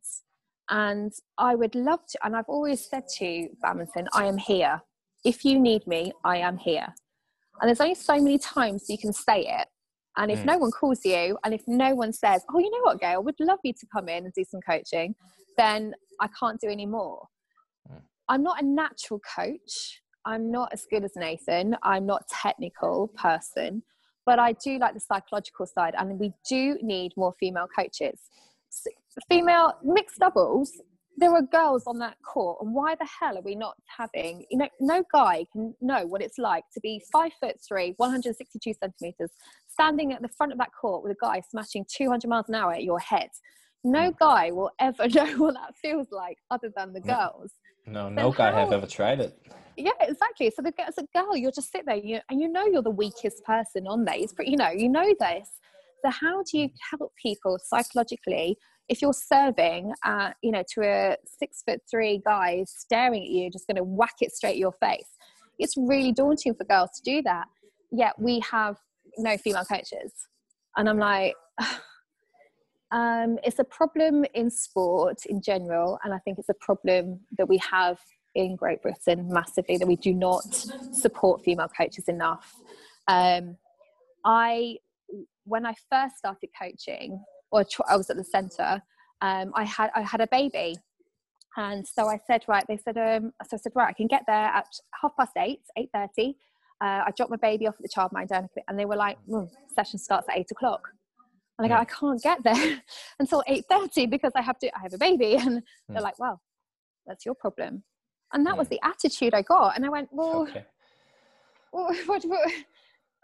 And 0.72 1.12
I 1.38 1.54
would 1.54 1.76
love 1.76 2.00
to, 2.10 2.26
and 2.26 2.36
I've 2.36 2.50
always 2.50 2.88
said 2.90 3.04
to 3.18 3.48
badminton, 3.62 4.08
I 4.14 4.26
am 4.26 4.38
here. 4.38 4.82
If 5.24 5.46
you 5.46 5.60
need 5.60 5.86
me, 5.86 6.12
I 6.24 6.38
am 6.38 6.58
here. 6.58 6.88
And 7.62 7.68
there's 7.68 7.82
only 7.82 7.96
so 7.96 8.16
many 8.16 8.40
times 8.40 8.86
you 8.90 8.98
can 8.98 9.14
say 9.14 9.42
it. 9.42 9.68
And 10.18 10.32
if 10.32 10.40
mm. 10.40 10.46
no 10.46 10.58
one 10.58 10.72
calls 10.72 11.06
you, 11.06 11.38
and 11.44 11.54
if 11.54 11.62
no 11.68 11.94
one 11.94 12.12
says, 12.12 12.44
Oh, 12.52 12.60
you 12.60 12.72
know 12.72 12.82
what, 12.82 13.00
Gail, 13.00 13.24
would 13.24 13.36
love 13.40 13.60
you 13.64 13.74
to 13.74 13.88
come 13.94 14.10
in 14.10 14.26
and 14.26 14.34
do 14.34 14.44
some 14.50 14.62
coaching, 14.68 15.14
then 15.58 15.94
I 16.20 16.28
can't 16.40 16.60
do 16.60 16.70
any 16.70 16.88
more. 16.88 17.28
Mm. 17.92 18.02
I'm 18.28 18.42
not 18.42 18.62
a 18.62 18.66
natural 18.66 19.22
coach. 19.36 20.02
I'm 20.30 20.52
not 20.52 20.72
as 20.74 20.86
good 20.90 21.04
as 21.04 21.16
Nathan. 21.16 21.76
I'm 21.84 22.06
not 22.06 22.24
a 22.24 22.36
technical 22.44 23.08
person, 23.16 23.84
but 24.26 24.40
I 24.40 24.54
do 24.54 24.78
like 24.78 24.94
the 24.94 25.00
psychological 25.00 25.66
side, 25.66 25.96
and 25.98 26.20
we 26.20 26.34
do 26.48 26.78
need 26.82 27.14
more 27.18 27.34
female 27.40 27.68
coaches 27.76 28.20
female 29.30 29.74
mixed 29.84 30.20
doubles 30.20 30.82
there 31.18 31.34
are 31.34 31.42
girls 31.42 31.84
on 31.86 32.00
that 32.00 32.16
court 32.24 32.58
and 32.62 32.74
why 32.74 32.96
the 32.96 33.08
hell 33.20 33.38
are 33.38 33.42
we 33.42 33.56
not 33.56 33.76
having 33.98 34.46
you 34.50 34.58
know 34.58 34.68
no 34.80 35.04
guy 35.12 35.46
can 35.52 35.74
know 35.82 36.06
what 36.06 36.22
it's 36.22 36.38
like 36.38 36.64
to 36.74 36.80
be 36.80 37.02
five 37.12 37.32
foot 37.40 37.56
three 37.68 37.94
162 37.98 38.74
centimeters 38.80 39.32
standing 39.68 40.14
at 40.14 40.22
the 40.22 40.30
front 40.30 40.52
of 40.52 40.58
that 40.58 40.70
court 40.80 41.04
with 41.04 41.12
a 41.12 41.26
guy 41.26 41.42
smashing 41.50 41.86
200 41.94 42.28
miles 42.28 42.46
an 42.48 42.56
hour 42.56 42.74
at 42.74 42.84
your 42.84 43.00
head 43.00 43.30
no 43.84 44.10
hmm. 44.10 44.16
guy 44.20 44.52
will 44.52 44.72
ever 44.80 45.08
know 45.14 45.38
what 45.38 45.56
that 45.56 45.76
feels 45.82 46.08
like 46.12 46.38
other 46.52 46.72
than 46.76 46.94
the 46.94 47.02
girls 47.02 47.54
no 47.86 48.10
no 48.10 48.32
guy 48.32 48.52
have 48.52 48.72
ever 48.72 48.88
tried 48.88 49.20
it 49.20 49.38
yeah 49.78 49.92
exactly 50.02 50.52
so 50.52 50.62
the, 50.62 50.74
as 50.86 50.98
a 50.98 51.06
girl 51.18 51.36
you'll 51.36 51.52
just 51.52 51.72
sit 51.72 51.86
there 51.86 51.96
you, 51.96 52.20
and 52.30 52.42
you 52.42 52.48
know 52.48 52.66
you're 52.66 52.82
the 52.82 52.90
weakest 52.90 53.44
person 53.46 53.88
on 53.88 54.06
there 54.06 54.16
it's 54.18 54.34
pretty, 54.34 54.52
you 54.52 54.58
know 54.58 54.70
you 54.70 54.90
know 54.90 55.14
this 55.20 55.50
so 56.04 56.12
how 56.12 56.44
do 56.44 56.58
you 56.58 56.70
help 56.92 57.12
people 57.22 57.58
psychologically 57.64 58.58
if 58.90 59.04
you're 59.04 59.14
serving, 59.14 59.94
uh, 60.04 60.32
you 60.42 60.52
know, 60.52 60.64
to 60.74 60.82
a 60.82 61.16
six 61.24 61.62
foot 61.64 61.80
three 61.90 62.22
guy 62.26 62.66
staring 62.68 63.22
at 63.22 63.30
you, 63.30 63.50
just 63.52 63.68
going 63.68 63.78
to 63.78 63.84
whack 63.84 64.16
it 64.20 64.32
straight 64.32 64.54
at 64.54 64.58
your 64.58 64.74
face, 64.82 65.08
it's 65.60 65.76
really 65.78 66.12
daunting 66.12 66.56
for 66.56 66.64
girls 66.64 66.90
to 66.96 67.02
do 67.04 67.22
that. 67.22 67.46
Yet 67.92 68.14
we 68.18 68.42
have 68.52 68.78
no 69.18 69.38
female 69.38 69.64
coaches, 69.64 70.12
and 70.76 70.90
I'm 70.90 70.98
like. 70.98 71.36
Um, 72.92 73.38
it's 73.44 73.60
a 73.60 73.64
problem 73.64 74.26
in 74.34 74.50
sport 74.50 75.26
in 75.28 75.42
general, 75.42 76.00
and 76.04 76.14
I 76.14 76.18
think 76.20 76.40
it's 76.40 76.50
a 76.50 76.56
problem 76.56 77.20
that 77.38 77.48
we 77.48 77.58
have 77.58 78.00
in 78.36 78.56
Great 78.56 78.82
Britain 78.82 79.28
massively 79.32 79.78
that 79.78 79.88
we 79.88 79.96
do 79.96 80.14
not 80.14 80.44
support 80.92 81.44
female 81.44 81.68
coaches 81.68 82.08
enough. 82.08 82.56
Um, 83.08 83.58
I, 84.26 84.78
when 85.44 85.66
I 85.66 85.74
first 85.92 86.18
started 86.18 86.50
coaching, 86.60 87.24
or 87.52 87.66
I 87.88 87.96
was 87.96 88.10
at 88.10 88.18
the 88.18 88.24
centre, 88.24 88.82
um, 89.22 89.52
I 89.56 89.66
had 89.66 89.92
I 89.96 90.02
had 90.02 90.22
a 90.22 90.28
baby, 90.28 90.76
and 91.58 91.88
so 91.88 92.08
I 92.08 92.20
said, 92.26 92.44
right. 92.48 92.66
They 92.68 92.78
said, 92.78 92.98
um, 92.98 93.34
so 93.48 93.56
I 93.56 93.58
said, 93.58 93.72
right, 93.76 93.90
I 93.90 93.94
can 93.94 94.08
get 94.08 94.24
there 94.28 94.36
at 94.36 94.68
half 95.02 95.16
past 95.16 95.34
eight, 95.38 95.62
eight 95.78 95.90
thirty. 95.94 96.38
Uh, 96.82 97.04
I 97.06 97.12
dropped 97.16 97.30
my 97.30 97.38
baby 97.38 97.68
off 97.68 97.76
at 97.76 97.82
the 97.82 97.90
childminder, 97.90 98.48
and 98.68 98.80
they 98.80 98.86
were 98.86 98.96
like, 98.96 99.18
mm, 99.30 99.48
session 99.76 100.00
starts 100.00 100.28
at 100.30 100.38
eight 100.38 100.50
o'clock. 100.52 100.90
And 101.60 101.66
I 101.66 101.76
go, 101.76 101.82
I 101.82 101.86
can't 101.86 102.22
get 102.24 102.42
there 102.42 102.82
until 103.20 103.44
eight 103.46 103.66
thirty 103.70 104.06
because 104.06 104.32
I 104.34 104.42
have 104.42 104.58
to. 104.60 104.68
I 104.76 104.80
have 104.82 104.94
a 104.94 104.98
baby, 104.98 105.36
and 105.40 105.62
they're 105.90 106.02
like, 106.02 106.18
well, 106.18 106.42
that's 107.06 107.26
your 107.26 107.36
problem. 107.36 107.84
And 108.32 108.46
that 108.46 108.58
was 108.58 108.70
the 108.70 108.80
attitude 108.82 109.34
I 109.34 109.42
got, 109.42 109.76
and 109.76 109.86
I 109.86 109.90
went, 109.90 110.10
well. 110.12 110.44
Okay. 110.44 110.66
What, 111.72 111.96
what, 112.08 112.24
what? 112.24 112.52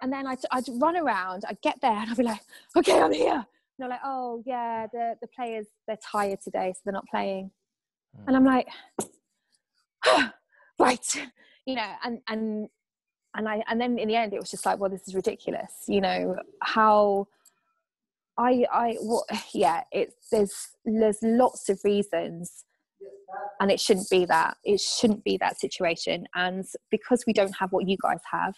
And 0.04 0.14
then 0.14 0.28
I'd, 0.28 0.38
I'd 0.52 0.66
run 0.80 0.96
around, 0.96 1.46
I'd 1.50 1.60
get 1.64 1.82
there, 1.82 1.92
and 1.92 2.12
I'd 2.12 2.18
be 2.18 2.22
like, 2.22 2.42
okay, 2.78 3.02
I'm 3.02 3.12
here 3.12 3.34
And 3.34 3.46
they're 3.80 3.90
like, 3.90 4.02
oh 4.06 4.44
yeah, 4.46 4.86
the 4.94 5.16
the 5.20 5.26
players 5.36 5.66
they're 5.88 5.98
tired 5.98 6.42
today, 6.44 6.72
so 6.76 6.82
they're 6.86 6.94
not 6.94 7.08
playing. 7.10 7.50
Mm. 8.16 8.24
And 8.28 8.36
I'm 8.36 8.46
like, 8.46 8.68
oh, 10.06 10.30
right, 10.80 11.28
you 11.66 11.74
know, 11.74 11.92
and 12.04 12.20
and 12.28 12.70
and 13.34 13.50
I 13.50 13.64
and 13.68 13.82
then 13.82 13.98
in 13.98 14.10
the 14.10 14.16
end 14.16 14.32
it 14.32 14.40
was 14.40 14.52
just 14.52 14.64
like, 14.64 14.78
well, 14.78 14.92
this 14.92 15.08
is 15.08 15.16
ridiculous, 15.16 15.72
you 15.88 16.02
know, 16.02 16.36
how 16.62 17.28
I 18.38 18.66
I 18.72 18.98
what 19.02 19.26
yeah, 19.54 19.84
it's 19.92 20.30
there's 20.32 20.70
there's 20.86 21.20
lots 21.22 21.70
of 21.70 21.80
reasons 21.84 22.66
and 23.60 23.72
it 23.72 23.80
shouldn't 23.80 24.10
be 24.10 24.26
that 24.26 24.58
it 24.64 24.80
shouldn't 24.80 25.24
be 25.24 25.38
that 25.38 25.60
situation 25.60 26.28
and 26.36 26.66
because 26.90 27.24
we 27.26 27.34
don't 27.34 27.56
have 27.58 27.72
what 27.72 27.88
you 27.88 27.98
guys 28.02 28.20
have 28.32 28.54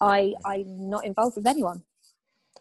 i 0.00 0.32
i'm 0.44 0.90
not 0.90 1.04
involved 1.04 1.36
with 1.36 1.46
anyone 1.46 1.82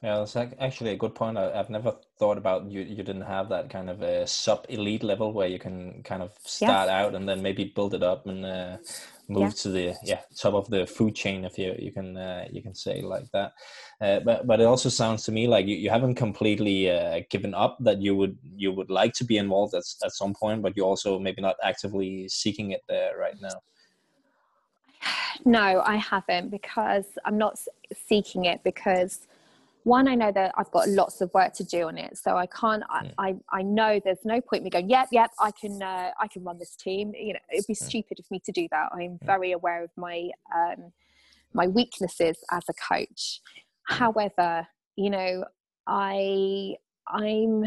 Yeah, 0.03 0.18
that's 0.20 0.36
actually 0.36 0.91
a 0.91 0.97
good 0.97 1.16
point. 1.16 1.38
I, 1.38 1.55
have 1.55 1.70
never 1.70 1.95
thought 2.20 2.38
about 2.38 2.70
you. 2.70 2.82
You 2.82 3.03
didn't 3.03 3.28
have 3.36 3.47
that 3.49 3.70
kind 3.70 3.89
of 3.89 4.01
a 4.01 4.28
sub 4.28 4.66
elite 4.70 5.03
level 5.03 5.32
where 5.32 5.47
you 5.47 5.57
can 5.57 6.03
kind 6.03 6.22
of 6.22 6.32
start 6.43 6.88
yeah. 6.89 6.99
out 6.99 7.16
and 7.16 7.28
then 7.28 7.41
maybe 7.41 7.63
build 7.76 7.93
it 7.93 8.03
up 8.03 8.28
and 8.28 8.45
uh, 8.45 8.78
move 9.28 9.41
yeah. 9.41 9.49
to 9.49 9.69
the 9.69 9.95
yeah 10.03 10.21
top 10.38 10.53
of 10.53 10.69
the 10.69 10.86
food 10.86 11.15
chain, 11.15 11.45
if 11.45 11.57
you 11.57 11.76
you 11.80 11.91
can 11.91 12.17
uh, 12.17 12.45
you 12.51 12.61
can 12.61 12.76
say 12.76 13.01
like 13.01 13.26
that. 13.32 13.53
Uh, 14.01 14.19
but 14.19 14.45
but 14.47 14.59
it 14.59 14.65
also 14.65 14.89
sounds 14.89 15.23
to 15.23 15.32
me 15.32 15.47
like 15.47 15.65
you, 15.65 15.76
you 15.76 15.89
haven't 15.89 16.15
completely 16.15 16.89
uh, 16.89 17.21
given 17.30 17.53
up. 17.53 17.78
That 17.80 18.01
you 18.01 18.15
would 18.15 18.38
you 18.55 18.71
would 18.71 18.89
like 18.89 19.13
to 19.13 19.26
be 19.26 19.38
involved 19.38 19.73
at 19.73 19.84
at 20.03 20.11
some 20.11 20.34
point, 20.34 20.61
but 20.61 20.76
you're 20.76 20.86
also 20.86 21.19
maybe 21.19 21.41
not 21.41 21.55
actively 21.63 22.28
seeking 22.30 22.71
it 22.71 22.82
there 22.88 23.17
right 23.17 23.39
now. 23.41 23.59
No, 25.43 25.84
I 25.86 25.97
haven't 25.97 26.49
because 26.49 27.05
I'm 27.26 27.38
not 27.38 27.59
seeking 27.93 28.45
it 28.45 28.63
because 28.63 29.28
one, 29.86 30.08
I 30.08 30.16
know 30.16 30.32
that 30.32 30.52
I've 30.58 30.72
got 30.72 30.90
lots 30.90 31.22
of 31.22 31.32
work 31.36 31.54
to 31.54 31.64
do 31.64 31.88
on 31.88 32.00
it, 32.00 32.18
so 32.18 32.36
I 32.36 32.48
can't. 32.48 32.84
Mm. 32.84 33.14
I, 33.20 33.36
I 33.52 33.62
know 33.62 34.02
there's 34.04 34.26
no 34.26 34.42
point 34.42 34.64
me 34.64 34.72
going. 34.72 34.90
Yep, 34.90 35.10
yep. 35.12 35.30
I 35.40 35.52
can 35.52 35.82
uh, 35.82 36.10
I 36.20 36.28
can 36.28 36.44
run 36.44 36.58
this 36.58 36.76
team. 36.76 37.14
You 37.16 37.34
know, 37.34 37.40
it'd 37.54 37.68
be 37.68 37.76
stupid 37.76 38.20
of 38.20 38.26
me 38.32 38.42
to 38.46 38.52
do 38.52 38.68
that. 38.72 38.90
I'm 38.94 39.20
very 39.24 39.52
aware 39.52 39.84
of 39.84 39.92
my 39.96 40.32
um, 40.54 40.92
my 41.54 41.68
weaknesses 41.68 42.36
as 42.52 42.64
a 42.68 42.74
coach. 42.74 43.42
However, 43.84 44.68
you 44.96 45.12
know, 45.12 45.46
I 45.86 46.78
I'm 47.08 47.66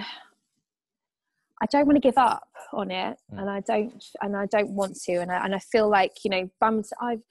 I 1.62 1.66
don't 1.70 1.86
want 1.86 1.96
to 1.96 2.00
give 2.00 2.18
up 2.18 2.48
on 2.72 2.90
it, 2.90 3.16
and 3.30 3.48
I 3.48 3.60
don't 3.60 4.04
and 4.22 4.36
I 4.36 4.46
don't 4.46 4.70
want 4.70 4.96
to, 5.02 5.12
and 5.18 5.30
I, 5.30 5.44
and 5.44 5.54
I 5.54 5.60
feel 5.60 5.88
like 5.88 6.24
you 6.24 6.30
know, 6.30 6.50
badminton. 6.60 6.98
I've 7.00 7.22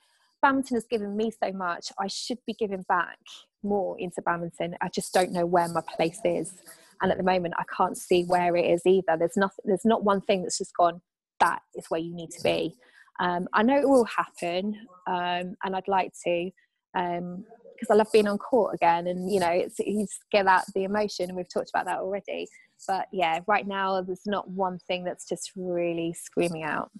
badminton 0.42 0.76
has 0.76 0.86
given 0.88 1.16
me 1.16 1.30
so 1.30 1.52
much. 1.52 1.92
I 1.98 2.06
should 2.06 2.38
be 2.46 2.54
giving 2.54 2.84
back 2.88 3.18
more 3.62 3.98
into 3.98 4.22
badminton. 4.22 4.76
I 4.80 4.88
just 4.88 5.12
don't 5.12 5.32
know 5.32 5.46
where 5.46 5.68
my 5.68 5.82
place 5.96 6.20
is. 6.24 6.52
And 7.00 7.12
at 7.12 7.18
the 7.18 7.24
moment, 7.24 7.54
I 7.56 7.64
can't 7.76 7.96
see 7.96 8.24
where 8.24 8.56
it 8.56 8.66
is 8.66 8.82
either. 8.84 9.16
There's 9.16 9.36
nothing. 9.36 9.64
There's 9.64 9.84
not 9.84 10.04
one 10.04 10.20
thing 10.20 10.42
that's 10.42 10.58
just 10.58 10.76
gone. 10.76 11.00
That 11.40 11.60
is 11.76 11.86
where 11.88 12.00
you 12.00 12.14
need 12.14 12.30
to 12.32 12.42
be. 12.42 12.74
Um, 13.20 13.48
I 13.52 13.62
know 13.62 13.78
it 13.78 13.88
will 13.88 14.04
happen, 14.04 14.74
um, 15.06 15.56
and 15.64 15.76
I'd 15.76 15.88
like 15.88 16.12
to 16.24 16.50
because 16.92 17.20
um, 17.20 17.44
I 17.90 17.94
love 17.94 18.08
being 18.12 18.26
on 18.26 18.38
court 18.38 18.74
again. 18.74 19.06
And 19.06 19.30
you 19.32 19.38
know, 19.38 19.50
it's 19.50 19.78
you 19.78 20.06
get 20.32 20.46
out 20.46 20.64
the 20.74 20.84
emotion, 20.84 21.26
and 21.28 21.36
we've 21.36 21.52
talked 21.52 21.70
about 21.72 21.86
that 21.86 21.98
already. 21.98 22.48
But 22.86 23.06
yeah, 23.12 23.40
right 23.46 23.66
now 23.66 24.00
there's 24.02 24.26
not 24.26 24.48
one 24.50 24.78
thing 24.86 25.04
that's 25.04 25.28
just 25.28 25.52
really 25.56 26.14
screaming 26.14 26.62
out. 26.62 26.90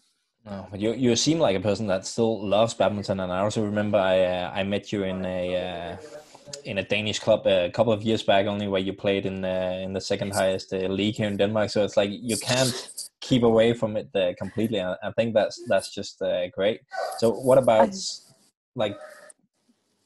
No, 0.51 0.67
but 0.71 0.81
you 0.81 0.93
you 0.95 1.15
seem 1.17 1.39
like 1.39 1.57
a 1.57 1.61
person 1.61 1.87
that 1.89 2.07
still 2.07 2.41
loves 2.47 2.75
badminton, 2.75 3.21
and 3.21 3.33
I 3.33 3.41
also 3.41 3.63
remember 3.65 3.99
I 3.99 4.25
uh, 4.25 4.51
I 4.55 4.63
met 4.63 4.93
you 4.93 5.05
in 5.05 5.25
a 5.25 5.41
uh, 5.57 5.97
in 6.65 6.79
a 6.79 6.83
Danish 6.83 7.19
club 7.19 7.47
a 7.47 7.71
couple 7.71 7.93
of 7.93 8.03
years 8.03 8.23
back 8.23 8.47
only 8.47 8.69
where 8.69 8.81
you 8.81 8.93
played 8.93 9.27
in 9.27 9.43
the 9.43 9.81
in 9.81 9.93
the 9.93 10.01
second 10.01 10.33
highest 10.33 10.73
uh, 10.73 10.79
league 10.89 11.17
here 11.17 11.27
in 11.27 11.37
Denmark. 11.37 11.71
So 11.71 11.85
it's 11.85 11.97
like 11.97 12.11
you 12.11 12.37
can't 12.39 12.73
keep 13.21 13.43
away 13.43 13.75
from 13.75 13.97
it 13.97 14.09
uh, 14.15 14.33
completely. 14.39 14.81
I, 14.81 14.95
I, 15.03 15.13
think 15.13 15.35
that's 15.35 15.61
that's 15.69 15.95
just 15.95 16.23
uh, 16.23 16.49
great. 16.49 16.81
So 17.19 17.31
what 17.31 17.59
about 17.59 17.95
like 18.75 18.97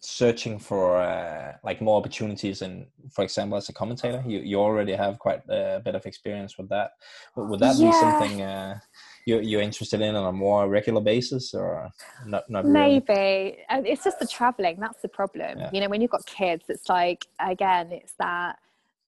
searching 0.00 0.58
for 0.58 0.96
uh, 1.00 1.52
like 1.62 1.80
more 1.80 1.96
opportunities 1.96 2.62
and 2.62 2.86
for 3.12 3.22
example 3.22 3.56
as 3.56 3.68
a 3.68 3.72
commentator 3.72 4.20
you, 4.26 4.40
you 4.40 4.58
already 4.58 4.92
have 4.92 5.16
quite 5.20 5.40
a 5.48 5.80
bit 5.84 5.94
of 5.94 6.04
experience 6.06 6.58
with 6.58 6.68
that 6.68 6.90
would 7.36 7.60
that 7.60 7.76
yeah. 7.76 7.86
be 7.86 7.92
something 7.92 8.42
uh, 8.42 8.80
you're, 9.26 9.40
you're 9.40 9.60
interested 9.60 10.00
in 10.00 10.14
on 10.14 10.26
a 10.26 10.32
more 10.32 10.68
regular 10.68 11.00
basis 11.00 11.54
or 11.54 11.90
not, 12.26 12.48
not 12.50 12.64
maybe 12.64 13.04
really? 13.08 13.58
It's 13.70 14.04
just 14.04 14.18
the 14.18 14.26
traveling 14.26 14.78
that's 14.80 15.00
the 15.02 15.08
problem 15.08 15.58
yeah. 15.58 15.70
you 15.72 15.80
know 15.80 15.88
when 15.88 16.00
you've 16.00 16.10
got 16.10 16.26
kids 16.26 16.64
it's 16.68 16.88
like 16.88 17.26
again 17.40 17.92
it's 17.92 18.14
that 18.18 18.56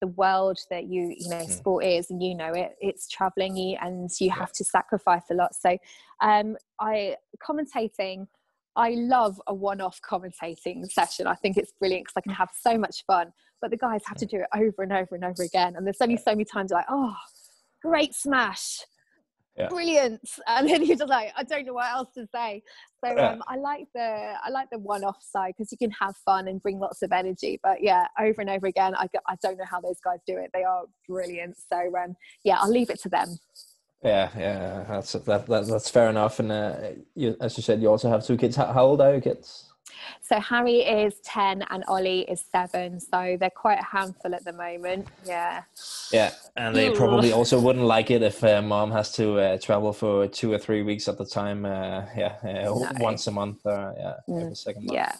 the 0.00 0.06
world 0.08 0.58
that 0.70 0.84
you 0.84 1.14
you 1.16 1.28
know 1.28 1.36
mm. 1.36 1.50
sport 1.50 1.84
is 1.84 2.10
and 2.10 2.22
you 2.22 2.34
know 2.34 2.52
it 2.52 2.76
it's 2.80 3.08
traveling 3.08 3.76
and 3.80 4.10
you 4.20 4.30
have 4.30 4.52
to 4.52 4.64
sacrifice 4.64 5.22
a 5.30 5.34
lot 5.34 5.54
so 5.54 5.76
um 6.20 6.56
i 6.80 7.16
commentating 7.42 8.26
I 8.76 8.90
love 8.90 9.40
a 9.46 9.54
one-off 9.54 10.00
commentating 10.02 10.84
session. 10.90 11.28
I 11.28 11.34
think 11.34 11.56
it's 11.56 11.72
brilliant 11.78 12.06
because 12.06 12.14
I 12.16 12.20
can 12.22 12.32
have 12.32 12.50
so 12.60 12.76
much 12.76 13.04
fun. 13.06 13.32
But 13.60 13.70
the 13.70 13.76
guys 13.76 14.02
have 14.06 14.16
to 14.16 14.26
do 14.26 14.38
it 14.38 14.46
over 14.52 14.82
and 14.82 14.92
over 14.92 15.14
and 15.14 15.24
over 15.24 15.44
again. 15.44 15.76
And 15.76 15.86
there's 15.86 16.00
only 16.00 16.16
so 16.16 16.32
many 16.32 16.44
times 16.44 16.72
like, 16.72 16.86
oh, 16.90 17.14
great 17.82 18.14
smash 18.14 18.80
yeah. 19.56 19.68
brilliant. 19.68 20.20
And 20.46 20.68
then 20.68 20.84
you're 20.84 20.96
just 20.96 21.08
like 21.08 21.32
i 21.36 21.42
don't 21.42 21.66
know 21.66 21.74
what 21.74 21.90
else 21.90 22.08
to 22.14 22.26
say. 22.34 22.62
So 23.04 23.16
um, 23.18 23.42
i 23.48 23.56
like 23.56 23.86
the 23.94 24.34
i 24.42 24.50
like 24.50 24.68
the 24.70 24.78
one-off 24.78 25.22
side 25.22 25.54
because 25.56 25.70
you 25.72 25.78
can 25.78 25.90
have 25.92 26.16
fun 26.24 26.48
and 26.48 26.62
bring 26.62 26.78
lots 26.78 27.02
of 27.02 27.12
energy. 27.12 27.60
But 27.62 27.82
yeah 27.82 28.06
over 28.20 28.40
and 28.40 28.50
over 28.50 28.66
again 28.66 28.94
i, 28.96 29.06
I 29.28 29.36
don't 29.42 29.58
know 29.58 29.64
how 29.70 29.80
those 29.80 30.00
guys 30.04 30.18
do 30.26 30.36
it. 30.38 30.50
They 30.52 30.64
are 30.64 30.84
brilliant. 31.08 31.56
So 31.72 31.92
um, 31.96 32.16
yeah 32.44 32.58
i'll 32.60 32.70
leave 32.70 32.90
it 32.90 33.00
to 33.02 33.08
them. 33.08 33.28
Yeah 34.02 34.30
yeah 34.36 34.84
that's 34.88 35.12
that, 35.12 35.46
that 35.46 35.66
that's 35.66 35.90
fair 35.90 36.08
enough. 36.10 36.38
And 36.40 36.52
uh, 36.52 36.76
you, 37.14 37.36
as 37.40 37.56
you 37.56 37.62
said 37.62 37.80
you 37.80 37.88
also 37.88 38.08
have 38.10 38.24
two 38.24 38.36
kids. 38.36 38.56
How, 38.56 38.72
how 38.72 38.84
old 38.84 39.00
are 39.00 39.12
your 39.12 39.20
kids 39.20 39.73
so 40.22 40.40
Harry 40.40 40.78
is 40.80 41.20
10 41.20 41.62
and 41.70 41.84
Ollie 41.86 42.22
is 42.22 42.44
seven. 42.50 42.98
So 42.98 43.36
they're 43.38 43.50
quite 43.50 43.78
a 43.78 43.84
handful 43.84 44.34
at 44.34 44.44
the 44.44 44.52
moment. 44.52 45.06
Yeah. 45.24 45.62
Yeah. 46.12 46.30
And 46.56 46.74
they 46.74 46.90
probably 46.90 47.32
also 47.32 47.60
wouldn't 47.60 47.84
like 47.84 48.10
it 48.10 48.22
if 48.22 48.42
uh, 48.42 48.62
mom 48.62 48.90
has 48.92 49.12
to 49.12 49.38
uh, 49.38 49.58
travel 49.58 49.92
for 49.92 50.26
two 50.28 50.52
or 50.52 50.58
three 50.58 50.82
weeks 50.82 51.08
at 51.08 51.18
the 51.18 51.26
time. 51.26 51.64
Uh, 51.64 52.04
yeah. 52.16 52.36
Uh, 52.42 52.52
no. 52.52 52.88
Once 53.00 53.26
a 53.26 53.30
month. 53.30 53.64
Uh, 53.66 53.92
yeah. 53.96 54.14
Mm. 54.28 54.42
Every 54.42 54.54
second 54.54 54.86
month. 54.86 54.94
Yeah. 54.94 55.12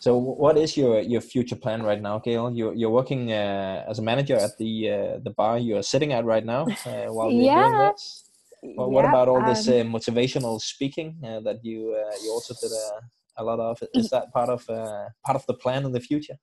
So, 0.00 0.16
what 0.16 0.56
is 0.56 0.78
your 0.78 1.00
your 1.00 1.20
future 1.20 1.56
plan 1.56 1.82
right 1.82 2.00
now, 2.00 2.20
Gail? 2.20 2.50
You're 2.50 2.72
you're 2.72 2.90
working 2.90 3.32
uh, 3.32 3.84
as 3.86 3.98
a 3.98 4.02
manager 4.02 4.34
at 4.34 4.56
the 4.56 5.20
the 5.22 5.28
bar 5.28 5.58
you're 5.58 5.82
sitting 5.82 6.14
at 6.14 6.24
right 6.24 6.44
now 6.44 6.64
while 6.84 7.30
you're 7.30 7.42
yeah. 7.42 7.68
doing 7.68 7.92
this. 7.92 8.24
Well, 8.62 8.90
what 8.90 9.04
about 9.04 9.28
all 9.28 9.44
this 9.44 9.68
um, 9.68 9.92
motivational 9.92 10.58
speaking 10.58 11.18
that 11.20 11.62
you 11.62 11.94
you 12.24 12.30
also 12.30 12.54
did 12.62 12.72
a 12.72 13.00
a 13.40 13.44
lot 13.44 13.58
of 13.58 13.82
is 13.94 14.10
that 14.10 14.32
part 14.32 14.48
of 14.48 14.68
uh, 14.68 15.08
part 15.24 15.36
of 15.36 15.44
the 15.46 15.54
plan 15.54 15.84
in 15.84 15.92
the 15.92 16.00
future? 16.00 16.36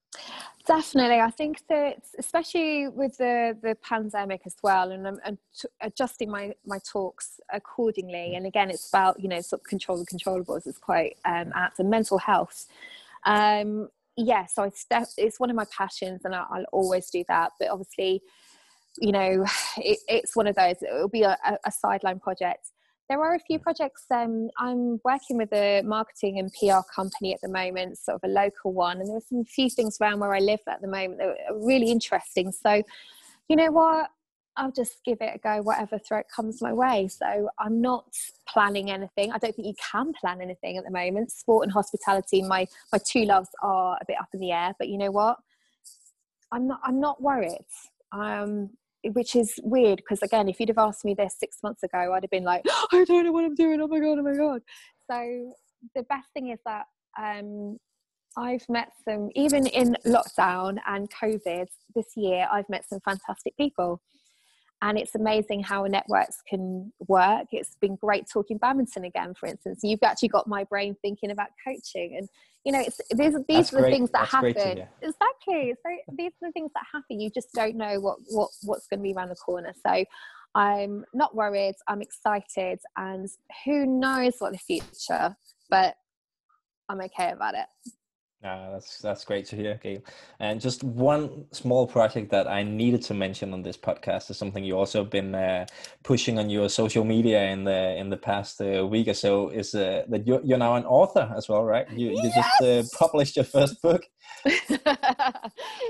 Definitely. 0.66 1.20
I 1.20 1.32
think 1.32 1.62
that 1.70 2.04
especially 2.20 2.88
with 2.88 3.18
the 3.18 3.58
the 3.62 3.76
pandemic 3.76 4.42
as 4.46 4.56
well 4.64 4.92
and, 4.92 5.08
and 5.24 5.38
t- 5.58 5.70
adjusting 5.82 6.30
my 6.30 6.54
my 6.66 6.80
talks 6.80 7.40
accordingly. 7.54 8.36
And 8.36 8.46
again 8.46 8.70
it's 8.70 8.90
about 8.90 9.20
you 9.20 9.30
know 9.30 9.42
sort 9.42 9.62
of 9.62 9.68
control 9.68 9.98
the 9.98 10.06
controllables 10.06 10.68
it's 10.68 10.78
quite 10.78 11.18
um 11.26 11.54
at 11.56 11.74
and 11.80 11.90
mental 11.90 12.18
health. 12.18 12.68
Um 13.26 13.90
yeah 14.18 14.48
so 14.48 14.64
it's, 14.64 14.86
it's 15.18 15.40
one 15.40 15.52
of 15.52 15.56
my 15.56 15.66
passions 15.66 16.22
and 16.26 16.34
I'll, 16.34 16.48
I'll 16.52 16.66
always 16.74 17.10
do 17.10 17.24
that. 17.28 17.52
But 17.60 17.70
obviously 17.70 18.22
you 19.00 19.12
know 19.12 19.46
it, 19.78 20.00
it's 20.08 20.36
one 20.36 20.48
of 20.48 20.56
those. 20.56 20.76
It'll 20.82 21.08
be 21.08 21.24
a, 21.24 21.38
a 21.66 21.72
sideline 21.72 22.20
project 22.20 22.72
there 23.10 23.22
are 23.22 23.36
a 23.36 23.40
few 23.40 23.60
projects. 23.60 24.06
Um, 24.12 24.50
I'm 24.58 25.00
working 25.04 25.38
with 25.38 25.52
a 25.54 25.82
marketing 25.84 26.40
and 26.40 26.52
PR 26.54 26.82
company 26.94 27.34
at 27.34 27.42
the 27.42 27.50
moment, 27.50 27.98
sort 27.98 28.16
of 28.22 28.30
a 28.30 28.32
local 28.32 28.74
one, 28.74 29.00
and 29.00 29.10
there's 29.10 29.28
some 29.30 29.46
few 29.46 29.70
things 29.70 29.98
around 30.02 30.20
where 30.20 30.34
I 30.34 30.40
live 30.40 30.60
at 30.68 30.82
the 30.82 30.88
moment 30.88 31.20
that 31.20 31.36
are 31.50 31.66
really 31.66 31.92
interesting. 31.92 32.52
So, 32.52 32.84
you 33.48 33.56
know 33.56 33.72
what? 33.72 34.10
I'll 34.58 34.72
just 34.72 35.04
give 35.06 35.20
it 35.22 35.36
a 35.36 35.38
go, 35.38 35.62
whatever 35.62 36.00
threat 36.00 36.26
comes 36.36 36.62
my 36.62 36.74
way. 36.74 37.08
So 37.08 37.48
I'm 37.60 37.80
not 37.80 38.06
planning 38.50 38.90
anything. 38.90 39.32
I 39.32 39.38
don't 39.38 39.56
think 39.56 39.68
you 39.68 39.76
can 39.92 40.14
plan 40.20 40.42
anything 40.42 40.78
at 40.78 40.84
the 40.84 40.92
moment. 40.92 41.32
Sport 41.32 41.64
and 41.64 41.72
hospitality, 41.72 42.42
my 42.42 42.68
my 42.92 43.00
two 43.08 43.24
loves 43.24 43.50
are 43.62 43.98
a 44.02 44.06
bit 44.06 44.18
up 44.20 44.30
in 44.34 44.40
the 44.40 44.52
air. 44.52 44.74
But 44.80 44.90
you 44.90 44.98
know 44.98 45.12
what? 45.12 45.38
I'm 46.52 46.68
not. 46.68 46.80
I'm 46.84 47.00
not 47.00 47.22
worried. 47.22 47.66
Um, 48.12 48.72
which 49.14 49.36
is 49.36 49.60
weird 49.64 49.98
because 49.98 50.22
again 50.22 50.48
if 50.48 50.60
you'd 50.60 50.70
have 50.70 50.78
asked 50.78 51.06
me 51.06 51.14
this 51.14 51.36
six 51.40 51.58
months 51.64 51.84
ago 51.84 52.14
i'd 52.14 52.24
have 52.24 52.32
been 52.32 52.44
like 52.44 52.64
i 52.92 53.04
don't 53.06 53.26
know 53.26 53.32
what 53.32 53.46
i'm 53.46 53.56
doing 53.56 53.82
oh 53.82 53.88
my 53.88 54.00
god 54.00 54.20
oh 54.20 54.24
my 54.24 54.34
god. 54.34 54.62
So 55.10 55.54
the 55.96 56.04
best 56.04 56.28
thing 56.34 56.50
is 56.50 56.60
that 56.66 56.86
um, 57.22 57.78
i've 58.38 58.68
met 58.70 58.90
some 59.08 59.30
even 59.36 59.66
in 59.68 59.96
lockdown 60.06 60.78
and 60.88 61.10
covid 61.12 61.68
this 61.96 62.08
year 62.16 62.48
i've 62.52 62.70
met 62.70 62.88
some 62.88 63.00
fantastic 63.06 63.56
people 63.58 64.02
and 64.82 64.98
it's 64.98 65.16
amazing 65.16 65.64
how 65.64 65.84
networks 65.86 66.42
can 66.48 66.92
work. 67.08 67.48
It's 67.52 67.76
been 67.82 67.96
great 67.96 68.28
talking 68.32 68.58
badminton 68.58 69.06
again 69.06 69.34
for 69.34 69.48
instance. 69.48 69.80
You've 69.84 70.04
actually 70.04 70.30
got 70.30 70.48
my 70.48 70.64
brain 70.64 70.96
thinking 71.02 71.32
about 71.32 71.48
coaching 71.66 72.16
and 72.18 72.30
you 72.64 72.72
know 72.72 72.82
it's 72.82 73.00
these, 73.16 73.36
these 73.48 73.74
are 73.74 73.82
the 73.82 73.88
things 73.88 74.12
that 74.12 74.30
That's 74.32 74.32
happen. 74.32 74.86
exactly. 75.02 75.74
So 75.84 76.14
these 76.18 76.32
are 76.42 76.48
the 76.48 76.52
things 76.52 76.72
that 76.76 76.84
happen. 76.92 77.20
You 77.20 77.30
just 77.30 77.54
don't 77.54 77.76
know 77.76 78.00
what 78.00 78.18
what 78.30 78.50
what's 78.64 78.88
going 78.88 79.00
to 79.00 79.04
be 79.04 79.14
around 79.14 79.30
the 79.30 79.36
corner. 79.36 79.74
So 79.86 80.04
i'm 80.56 81.06
not 81.14 81.36
worried. 81.36 81.76
I'm 81.88 82.02
excited. 82.02 82.80
And 82.96 83.30
who 83.66 83.86
knows 83.86 84.34
what 84.40 84.54
the 84.54 84.60
future 84.60 85.36
but 85.70 85.96
i'm 86.90 87.02
okay 87.02 87.32
about 87.32 87.54
it 87.54 87.66
Uh, 88.44 88.74
that's 88.74 89.00
that's 89.00 89.26
great 89.26 89.48
to 89.48 89.56
hear, 89.56 89.80
Gail. 89.82 90.02
And 90.40 90.62
just 90.62 90.84
one 90.84 91.46
small 91.52 91.88
project 91.88 92.30
that 92.30 92.48
I 92.48 92.62
needed 92.62 93.02
to 93.04 93.16
mention 93.16 93.52
on 93.52 93.64
this 93.64 93.78
podcast 93.78 94.30
is 94.30 94.38
something 94.38 94.64
you 94.64 94.78
also 94.78 95.04
been 95.04 95.34
uh, 95.34 95.66
pushing 96.04 96.38
on 96.38 96.48
your 96.48 96.70
social 96.70 97.04
media 97.04 97.46
in 97.46 97.64
the 97.64 97.98
in 97.98 98.12
the 98.12 98.18
past 98.18 98.62
uh, 98.62 98.86
week 98.86 99.08
or 99.08 99.16
so. 99.16 99.50
Is 99.50 99.74
uh, 99.74 100.04
that 100.10 100.28
you're, 100.28 100.42
you're 100.44 100.60
now 100.60 100.76
an 100.76 100.86
author 100.86 101.34
as 101.36 101.50
well, 101.50 101.64
right? 101.64 101.90
You, 101.92 102.10
you 102.10 102.32
yes! 102.36 102.36
just 102.36 102.62
uh, 102.62 102.98
published 102.98 103.38
your 103.38 103.46
first 103.46 103.82
book. 103.82 104.04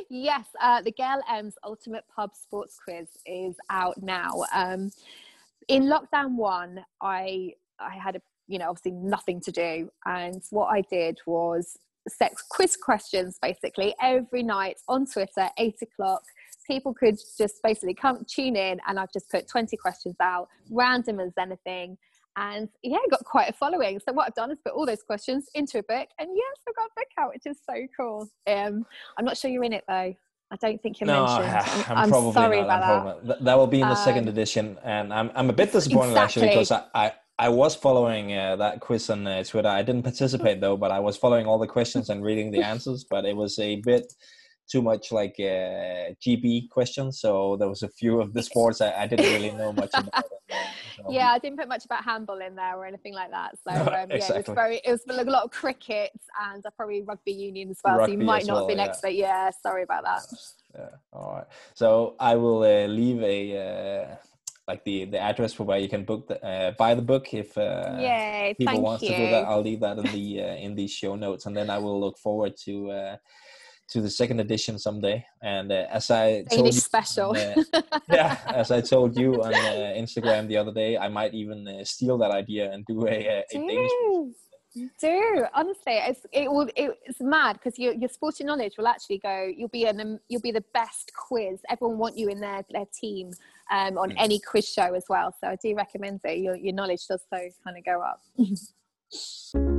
yes, 0.10 0.46
uh, 0.62 0.82
the 0.82 0.92
Gail 0.92 1.22
Emms 1.30 1.56
Ultimate 1.66 2.06
Pub 2.16 2.34
Sports 2.34 2.80
Quiz 2.82 3.10
is 3.26 3.58
out 3.70 4.02
now. 4.02 4.46
Um, 4.54 4.90
in 5.68 5.84
lockdown 5.84 6.38
one, 6.38 6.86
I 7.02 7.56
I 7.78 7.96
had 7.96 8.16
a 8.16 8.22
you 8.48 8.58
know 8.58 8.70
obviously 8.70 8.92
nothing 8.92 9.42
to 9.42 9.52
do, 9.52 9.92
and 10.06 10.42
what 10.52 10.68
I 10.68 10.80
did 10.80 11.20
was 11.26 11.78
sex 12.10 12.44
quiz 12.50 12.76
questions 12.76 13.38
basically 13.42 13.96
every 14.02 14.44
night 14.44 14.76
on 14.88 15.06
Twitter, 15.06 15.50
eight 15.58 15.78
o'clock. 15.82 16.22
People 16.66 16.94
could 16.94 17.18
just 17.38 17.56
basically 17.64 17.94
come 17.94 18.26
tune 18.30 18.56
in, 18.58 18.80
and 18.88 19.00
I've 19.00 19.12
just 19.14 19.30
put 19.30 19.48
20 19.48 19.78
questions 19.78 20.16
out, 20.22 20.50
random 20.70 21.20
as 21.22 21.32
anything. 21.40 21.98
And 22.36 22.68
yeah, 22.84 22.98
got 23.10 23.24
quite 23.24 23.50
a 23.50 23.54
following. 23.54 24.00
So 24.00 24.12
what 24.14 24.28
I've 24.28 24.36
done 24.36 24.52
is 24.52 24.60
put 24.64 24.74
all 24.74 24.86
those 24.86 25.02
questions 25.02 25.46
into 25.56 25.80
a 25.80 25.84
book, 25.84 26.08
and 26.20 26.30
yes, 26.36 26.58
I've 26.68 26.76
got 26.76 26.86
a 26.88 27.00
book 27.00 27.08
out, 27.20 27.30
which 27.34 27.46
is 27.46 27.60
so 27.68 27.76
cool. 27.96 28.30
Um, 28.48 28.86
I'm 29.18 29.26
not 29.26 29.38
sure 29.38 29.50
you're 29.50 29.64
in 29.64 29.74
it 29.74 29.86
though. 29.88 30.14
I 30.50 30.56
don't 30.62 30.82
think 30.82 31.00
you're 31.00 31.08
no, 31.08 31.26
mentioned. 31.26 31.86
I'm, 31.90 31.98
I'm 31.98 32.10
probably 32.10 32.34
sorry 32.34 32.62
not. 32.62 32.66
about 32.66 33.28
that. 33.28 33.44
that 33.44 33.58
will 33.58 33.68
be 33.68 33.82
in 33.82 33.90
the 33.90 33.96
second 33.96 34.24
Um, 34.24 34.30
edition, 34.30 34.78
and 34.84 35.14
I'm 35.14 35.32
I'm 35.36 35.50
a 35.50 35.54
bit 35.54 35.72
disappointed 35.72 36.16
actually 36.18 36.50
because 36.50 36.72
I, 36.72 36.84
I 36.94 37.14
I 37.40 37.50
was 37.50 37.76
following 37.76 38.36
uh, 38.36 38.56
that 38.56 38.80
quiz 38.80 39.10
on 39.10 39.28
uh, 39.28 39.44
Twitter. 39.44 39.68
I 39.68 39.84
didn't 39.84 40.04
participate 40.04 40.60
though, 40.60 40.78
but 40.78 40.92
I 40.92 41.00
was 41.00 41.18
following 41.18 41.46
all 41.46 41.60
the 41.60 41.68
questions 41.68 42.10
and 42.10 42.24
reading 42.24 42.52
the 42.52 42.64
answers. 42.64 43.06
But 43.08 43.26
it 43.26 43.36
was 43.36 43.60
a 43.60 43.76
bit 43.78 44.12
too 44.68 44.82
much 44.82 45.12
like 45.12 45.36
uh, 45.40 46.12
GB 46.26 46.70
questions, 46.70 47.22
so 47.22 47.56
there 47.58 47.70
was 47.70 47.84
a 47.84 47.90
few 47.90 48.20
of 48.20 48.34
the 48.34 48.42
sports 48.44 48.82
I, 48.82 48.92
I 49.04 49.08
didn't 49.08 49.32
really 49.34 49.52
know 49.52 49.72
much 49.72 49.92
about. 49.94 50.14
uh, 50.16 50.22
so- 50.98 51.12
Yeah, 51.12 51.30
I 51.30 51.38
didn't 51.38 51.60
put 51.60 51.70
much 51.70 51.86
about 51.86 52.04
handball 52.04 52.42
in 52.42 52.56
there 52.56 52.76
or 52.76 52.86
anything 52.86 53.14
like 53.14 53.30
that. 53.30 53.56
So 53.64 53.72
um, 53.82 54.10
yeah, 54.10 54.34
it 54.34 54.48
was 54.48 54.56
very. 54.56 54.82
It 54.84 54.92
was 54.92 55.02
a 55.08 55.24
lot 55.24 55.44
of 55.44 55.52
cricket 55.52 56.12
and 56.52 56.66
uh, 56.66 56.72
probably 56.76 57.04
rugby 57.04 57.34
union 57.34 57.70
as 57.70 57.80
well. 57.84 58.04
so 58.04 58.12
you 58.12 58.18
might 58.18 58.48
not 58.48 58.54
well, 58.54 58.64
have 58.64 58.68
been 58.68 58.80
yeah. 58.80 58.86
expert. 58.86 59.14
Yeah, 59.14 59.52
sorry 59.62 59.84
about 59.84 60.04
that. 60.06 60.24
yeah 60.76 60.90
all 61.14 61.34
right 61.36 61.48
so 61.74 62.16
i 62.20 62.36
will 62.36 62.62
uh, 62.64 62.86
leave 62.88 63.22
a 63.24 63.38
uh, 63.58 64.16
like 64.68 64.84
the 64.84 65.06
the 65.06 65.20
address 65.20 65.54
for 65.54 65.64
where 65.64 65.80
you 65.80 65.88
can 65.88 66.04
book 66.04 66.28
the 66.28 66.44
uh, 66.46 66.72
buy 66.78 66.94
the 66.94 67.02
book 67.02 67.34
if 67.34 67.58
uh 67.58 67.98
Yay! 68.00 68.56
people 68.58 68.74
Thank 68.74 68.84
wants 68.84 69.04
you. 69.04 69.10
to 69.10 69.18
do 69.18 69.30
that 69.30 69.46
i'll 69.46 69.62
leave 69.62 69.80
that 69.80 69.98
in 69.98 70.06
the 70.12 70.42
uh, 70.44 70.56
in 70.56 70.76
the 70.76 70.88
show 70.88 71.16
notes 71.16 71.46
and 71.46 71.56
then 71.56 71.70
i 71.70 71.78
will 71.78 72.00
look 72.00 72.18
forward 72.18 72.54
to 72.66 72.92
uh 72.92 73.16
to 73.90 74.02
the 74.02 74.10
second 74.10 74.42
edition 74.42 74.78
someday 74.78 75.24
and 75.42 75.72
uh, 75.72 75.86
as 75.90 76.12
i 76.12 76.44
told 76.44 76.74
you 76.74 76.80
special. 76.80 77.32
uh, 77.32 77.82
yeah 78.10 78.38
as 78.48 78.70
i 78.70 78.82
told 78.82 79.18
you 79.18 79.42
on 79.42 79.54
uh, 79.54 79.94
instagram 79.96 80.48
the 80.48 80.58
other 80.58 80.74
day 80.74 80.98
i 80.98 81.08
might 81.08 81.34
even 81.34 81.66
uh, 81.68 81.84
steal 81.86 82.18
that 82.18 82.32
idea 82.32 82.70
and 82.72 82.86
do 82.86 83.08
a, 83.08 83.12
a, 83.12 83.46
a 83.54 83.54
danish 83.54 83.92
do 84.02 84.34
do 85.00 85.46
honestly 85.56 85.94
it's 85.94 86.26
it 86.32 86.52
will 86.52 86.70
it, 86.76 86.92
it's 87.06 87.22
mad 87.22 87.54
because 87.54 87.80
your 87.80 87.94
your 87.94 88.10
sporting 88.10 88.46
knowledge 88.46 88.74
will 88.78 88.88
actually 88.88 89.18
go 89.18 89.50
you'll 89.56 89.70
be 89.70 89.86
an 89.86 90.02
um, 90.02 90.20
you'll 90.28 90.42
be 90.42 90.52
the 90.52 90.64
best 90.74 91.12
quiz 91.16 91.60
everyone 91.70 91.98
want 91.98 92.18
you 92.18 92.28
in 92.28 92.40
their 92.40 92.64
their 92.72 92.86
team 92.94 93.32
um 93.72 93.98
on 93.98 94.12
Mm. 94.12 94.16
any 94.18 94.40
quiz 94.40 94.68
show 94.68 94.94
as 94.94 95.06
well 95.10 95.34
so 95.40 95.48
i 95.48 95.56
do 95.62 95.76
recommend 95.76 96.20
it 96.24 96.40
your, 96.40 96.56
your 96.56 96.74
knowledge 96.74 97.06
does 97.08 97.22
so 97.34 97.40
kind 97.64 97.78
of 97.78 97.86
go 97.86 98.02
up 98.02 98.22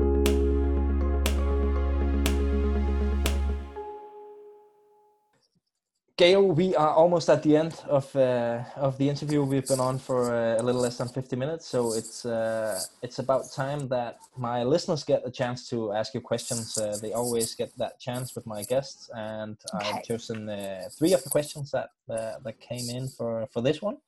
Gail, 6.18 6.42
we 6.42 6.74
are 6.74 6.94
almost 6.94 7.30
at 7.30 7.44
the 7.44 7.56
end 7.56 7.80
of 7.88 8.04
uh, 8.16 8.64
of 8.74 8.98
the 8.98 9.08
interview. 9.08 9.44
We've 9.44 9.68
been 9.68 9.78
on 9.78 10.00
for 10.00 10.34
uh, 10.34 10.60
a 10.60 10.64
little 10.64 10.80
less 10.80 10.98
than 10.98 11.06
fifty 11.06 11.36
minutes, 11.36 11.64
so 11.64 11.92
it's 11.94 12.26
uh, 12.26 12.80
it's 13.02 13.20
about 13.20 13.52
time 13.52 13.86
that 13.88 14.18
my 14.36 14.64
listeners 14.64 15.04
get 15.04 15.22
a 15.24 15.30
chance 15.30 15.68
to 15.70 15.92
ask 15.92 16.14
you 16.14 16.20
questions. 16.20 16.76
Uh, 16.76 16.98
they 17.00 17.12
always 17.12 17.54
get 17.54 17.70
that 17.78 18.00
chance 18.00 18.34
with 18.34 18.46
my 18.46 18.64
guests, 18.64 19.08
and 19.14 19.56
I've 19.72 20.02
chosen 20.02 20.48
uh, 20.48 20.88
three 20.98 21.12
of 21.12 21.22
the 21.22 21.30
questions 21.30 21.70
that 21.70 21.90
uh, 22.10 22.40
that 22.42 22.60
came 22.60 22.90
in 22.90 23.06
for 23.06 23.46
for 23.52 23.60
this 23.62 23.80
one. 23.80 23.98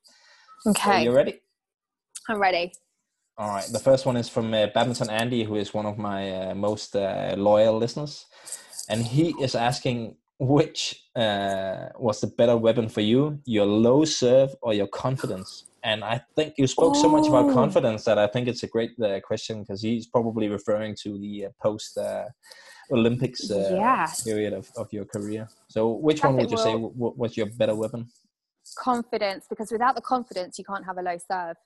Okay 0.67 1.05
you 1.05 1.13
ready? 1.13 1.41
i'm 2.29 2.41
ready 2.41 2.73
All 3.39 3.49
right. 3.49 3.69
The 3.73 3.79
first 3.79 4.05
one 4.05 4.19
is 4.19 4.29
from 4.29 4.53
uh, 4.53 4.67
Badminton 4.75 5.09
Andy, 5.09 5.45
who 5.45 5.57
is 5.57 5.73
one 5.73 5.87
of 5.87 5.97
my 5.97 6.21
uh, 6.41 6.55
most 6.55 6.95
uh, 6.95 7.35
loyal 7.39 7.79
listeners, 7.79 8.27
and 8.91 9.01
he 9.07 9.35
is 9.41 9.55
asking 9.55 10.17
which 10.41 11.05
uh, 11.17 11.91
was 11.99 12.23
the 12.23 12.27
better 12.27 12.57
weapon 12.57 12.89
for 12.89 13.03
you, 13.03 13.39
your 13.45 13.67
low 13.67 14.07
serve 14.07 14.51
or 14.63 14.73
your 14.73 14.87
confidence. 14.87 15.67
And 15.85 16.03
I 16.03 16.23
think 16.35 16.55
you 16.57 16.67
spoke 16.67 16.97
so 16.97 17.09
much 17.11 17.29
about 17.29 17.51
Oh. 17.51 17.53
confidence 17.53 18.05
that 18.05 18.19
I 18.19 18.27
think 18.27 18.49
it's 18.49 18.63
a 18.63 18.67
great 18.67 18.93
uh, 19.03 19.21
question 19.21 19.61
because 19.61 19.83
he's 19.83 20.07
probably 20.07 20.49
referring 20.49 20.97
to 21.03 21.19
the 21.19 21.47
uh, 21.47 21.49
post 21.63 21.97
uh, 21.99 22.25
Olympics 22.91 23.51
uh, 23.51 23.69
Yeah. 23.71 24.07
period 24.25 24.55
of, 24.55 24.71
of 24.79 24.89
your 24.93 25.05
career. 25.05 25.47
So, 25.69 25.89
which 25.93 26.25
one 26.25 26.37
would 26.37 26.51
you 26.51 26.57
say 26.57 26.75
we'll- 26.75 26.91
w- 27.01 27.15
was 27.17 27.37
your 27.37 27.47
better 27.47 27.75
weapon? 27.75 28.09
confidence 28.79 29.47
because 29.51 29.73
without 29.73 29.97
the 29.97 30.01
confidence 30.03 30.57
you 30.59 30.65
can't 30.65 30.85
have 30.85 30.97
a 30.99 31.03
low 31.03 31.17
serve 31.31 31.57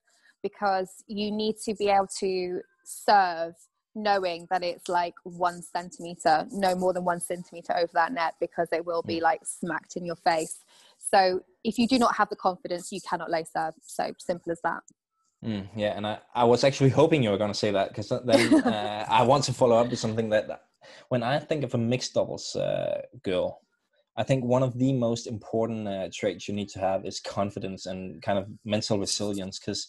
because 0.43 0.89
you 1.07 1.31
need 1.31 1.57
to 1.63 1.75
be 1.75 1.89
able 1.89 2.07
to 2.19 2.61
serve 2.85 3.53
knowing 3.95 4.47
that 4.51 4.63
it's 4.63 4.89
like 4.89 5.15
one 5.23 5.63
centimeter 5.63 6.47
no 6.51 6.75
more 6.75 6.93
than 6.93 7.05
one 7.05 7.21
centimeter 7.21 7.77
over 7.77 7.91
that 7.95 8.13
net 8.13 8.35
because 8.41 8.69
it 8.73 8.85
will 8.85 9.03
be 9.03 9.21
like 9.21 9.41
smacked 9.45 9.97
in 9.97 10.05
your 10.05 10.17
face. 10.17 10.61
So 10.99 11.41
if 11.63 11.79
you 11.79 11.87
do 11.87 11.99
not 11.99 12.15
have 12.17 12.29
the 12.29 12.37
confidence 12.37 12.93
you 12.93 13.01
cannot 13.01 13.31
lay 13.31 13.45
serve 13.45 13.75
so 13.83 14.13
simple 14.19 14.53
as 14.53 14.61
that. 14.63 14.83
Mm, 15.45 15.69
yeah, 15.77 15.95
and 15.97 16.07
I, 16.07 16.19
I 16.35 16.45
was 16.45 16.65
actually 16.65 16.91
hoping 16.91 17.23
you 17.23 17.31
were 17.31 17.37
going 17.37 17.53
to 17.53 17.59
say 17.59 17.71
that 17.71 17.89
because 17.89 18.09
then 18.25 18.55
uh, 18.65 19.07
I 19.09 19.23
want 19.23 19.45
to 19.45 19.53
follow 19.53 19.77
up 19.77 19.91
with 19.91 19.99
something 19.99 20.31
that, 20.31 20.49
that 20.49 20.63
when 21.09 21.23
I 21.23 21.39
think 21.39 21.65
of 21.65 21.75
a 21.75 21.79
mixed 21.79 22.15
doubles 22.15 22.57
uh, 22.57 23.03
girl, 23.23 23.61
I 24.17 24.23
think 24.23 24.45
one 24.45 24.63
of 24.63 24.79
the 24.79 24.93
most 24.93 25.27
important 25.27 25.89
uh, 25.89 26.09
traits 26.13 26.49
you 26.49 26.55
need 26.55 26.69
to 26.71 26.79
have 26.79 27.05
is 27.05 27.21
confidence 27.21 27.87
and 27.87 28.23
kind 28.23 28.39
of 28.39 28.47
mental 28.65 28.99
resilience 28.99 29.59
because 29.59 29.89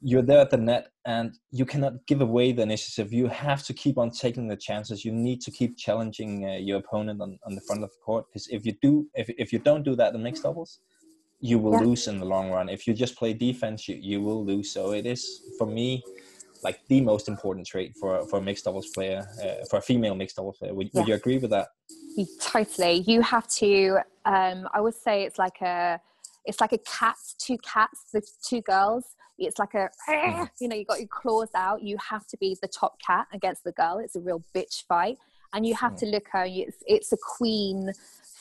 you're 0.00 0.22
there 0.22 0.40
at 0.40 0.50
the 0.50 0.56
net 0.56 0.88
and 1.06 1.38
you 1.50 1.64
cannot 1.64 2.06
give 2.06 2.20
away 2.20 2.52
the 2.52 2.62
initiative. 2.62 3.12
You 3.12 3.28
have 3.28 3.64
to 3.64 3.72
keep 3.72 3.98
on 3.98 4.10
taking 4.10 4.48
the 4.48 4.56
chances. 4.56 5.04
You 5.04 5.12
need 5.12 5.40
to 5.42 5.50
keep 5.50 5.76
challenging 5.78 6.44
uh, 6.44 6.56
your 6.58 6.78
opponent 6.78 7.20
on, 7.20 7.38
on 7.46 7.54
the 7.54 7.62
front 7.62 7.82
of 7.82 7.90
the 7.90 7.96
court 8.04 8.26
because 8.28 8.46
if 8.48 8.66
you 8.66 8.74
do, 8.82 9.06
if, 9.14 9.30
if 9.38 9.52
you 9.52 9.58
don't 9.58 9.84
do 9.84 9.96
that 9.96 10.14
in 10.14 10.22
mixed 10.22 10.42
doubles, 10.42 10.80
you 11.40 11.58
will 11.58 11.72
Yeah. 11.72 11.80
lose 11.80 12.08
in 12.08 12.18
the 12.20 12.26
long 12.26 12.50
run. 12.50 12.68
If 12.68 12.86
you 12.86 12.94
just 12.94 13.16
play 13.16 13.32
defense, 13.34 13.88
you, 13.88 13.96
you 13.96 14.20
will 14.20 14.44
lose. 14.44 14.72
So 14.72 14.92
it 14.92 15.06
is 15.06 15.42
for 15.56 15.66
me 15.66 16.04
like 16.62 16.78
the 16.88 17.00
most 17.00 17.28
important 17.28 17.66
trait 17.66 17.94
for 17.98 18.26
for 18.26 18.38
a 18.38 18.42
mixed 18.42 18.64
doubles 18.64 18.88
player, 18.88 19.28
uh, 19.42 19.64
for 19.70 19.78
a 19.78 19.82
female 19.82 20.14
mixed 20.14 20.36
doubles 20.36 20.58
player. 20.58 20.74
Would, 20.74 20.90
would 20.94 21.06
you 21.08 21.14
agree 21.14 21.38
with 21.38 21.50
that? 21.50 21.68
Totally 22.40 23.04
you 23.06 23.20
have 23.20 23.46
to 23.46 23.98
um 24.24 24.66
i 24.72 24.80
would 24.80 24.94
say 24.94 25.24
it's 25.24 25.38
like 25.38 25.60
a 25.60 26.00
it's 26.46 26.60
like 26.62 26.72
a 26.72 26.78
cat 26.78 27.16
two 27.38 27.58
cats 27.58 28.06
the 28.12 28.22
two 28.42 28.62
girls 28.62 29.15
it's 29.38 29.58
like 29.58 29.74
a 29.74 29.90
you 30.60 30.68
know 30.68 30.76
you 30.76 30.84
got 30.84 30.98
your 30.98 31.08
claws 31.08 31.50
out 31.54 31.82
you 31.82 31.96
have 32.10 32.26
to 32.26 32.36
be 32.38 32.56
the 32.60 32.68
top 32.68 32.96
cat 33.04 33.26
against 33.32 33.64
the 33.64 33.72
girl. 33.72 33.98
It's 33.98 34.16
a 34.16 34.20
real 34.20 34.42
bitch 34.54 34.84
fight. 34.86 35.18
And 35.52 35.66
you 35.66 35.74
have 35.74 35.96
to 35.96 36.06
look 36.06 36.24
her 36.32 36.44
it's, 36.46 36.78
it's 36.86 37.12
a 37.12 37.16
queen 37.16 37.92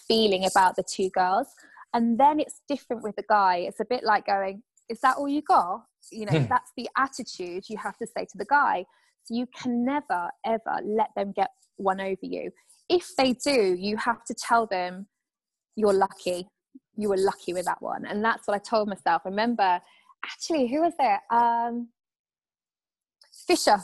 feeling 0.08 0.46
about 0.46 0.76
the 0.76 0.84
two 0.84 1.10
girls. 1.12 1.48
And 1.94 2.20
then 2.20 2.40
it's 2.40 2.62
different 2.68 3.04
with 3.04 3.16
the 3.16 3.24
guy. 3.30 3.58
It's 3.58 3.80
a 3.80 3.86
bit 3.86 4.04
like 4.04 4.26
going 4.26 4.62
is 4.90 5.00
that 5.02 5.18
all 5.18 5.28
you 5.28 5.42
got? 5.42 5.86
You 6.12 6.26
know 6.26 6.40
Hmm. 6.40 6.46
that's 6.50 6.72
the 6.78 6.90
attitude 6.98 7.70
you 7.70 7.78
have 7.78 7.98
to 7.98 8.08
say 8.08 8.26
to 8.26 8.38
the 8.38 8.46
guy. 8.46 8.86
So 9.24 9.36
you 9.36 9.48
can 9.48 9.84
never 9.86 10.30
ever 10.46 10.80
let 10.84 11.10
them 11.16 11.32
get 11.36 11.52
one 11.78 12.00
over 12.00 12.20
you. 12.22 12.52
If 12.90 13.16
they 13.16 13.34
do, 13.34 13.76
you 13.78 13.98
have 13.98 14.24
to 14.26 14.34
tell 14.36 14.68
them 14.68 15.08
you're 15.76 15.94
lucky. 15.94 16.48
You 16.96 17.10
were 17.10 17.18
lucky 17.18 17.54
with 17.54 17.66
that 17.66 17.82
one. 17.82 18.06
And 18.06 18.24
that's 18.24 18.48
what 18.48 18.56
I 18.56 18.60
told 18.60 18.88
myself. 18.88 19.24
I 19.26 19.30
remember, 19.30 19.82
actually, 20.26 20.68
who 20.68 20.82
was 20.82 20.94
there? 21.00 21.22
Um, 21.32 21.90
Fischer. 23.48 23.78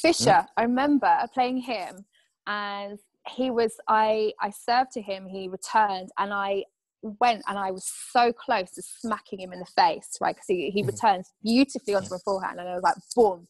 Fischer. 0.00 0.46
I 0.56 0.62
remember 0.62 1.16
playing 1.32 1.58
him 1.58 2.04
and 2.46 2.98
he 3.36 3.50
was, 3.50 3.76
I, 3.88 4.32
I 4.40 4.50
served 4.50 4.92
to 4.92 5.02
him, 5.02 5.26
he 5.26 5.48
returned 5.48 6.10
and 6.18 6.32
I 6.32 6.64
went 7.02 7.42
and 7.46 7.56
I 7.58 7.70
was 7.70 7.90
so 8.10 8.32
close 8.32 8.70
to 8.72 8.82
smacking 8.82 9.40
him 9.40 9.52
in 9.52 9.60
the 9.60 9.66
face, 9.66 10.16
right? 10.20 10.34
Because 10.34 10.46
he, 10.48 10.70
he 10.70 10.82
Mhm. 10.82 10.86
returned 10.88 11.24
beautifully 11.44 11.94
onto 11.94 12.10
my 12.10 12.18
forehand 12.24 12.58
and 12.58 12.68
I 12.68 12.74
was 12.74 12.82
like, 12.82 12.96
boom. 13.14 13.46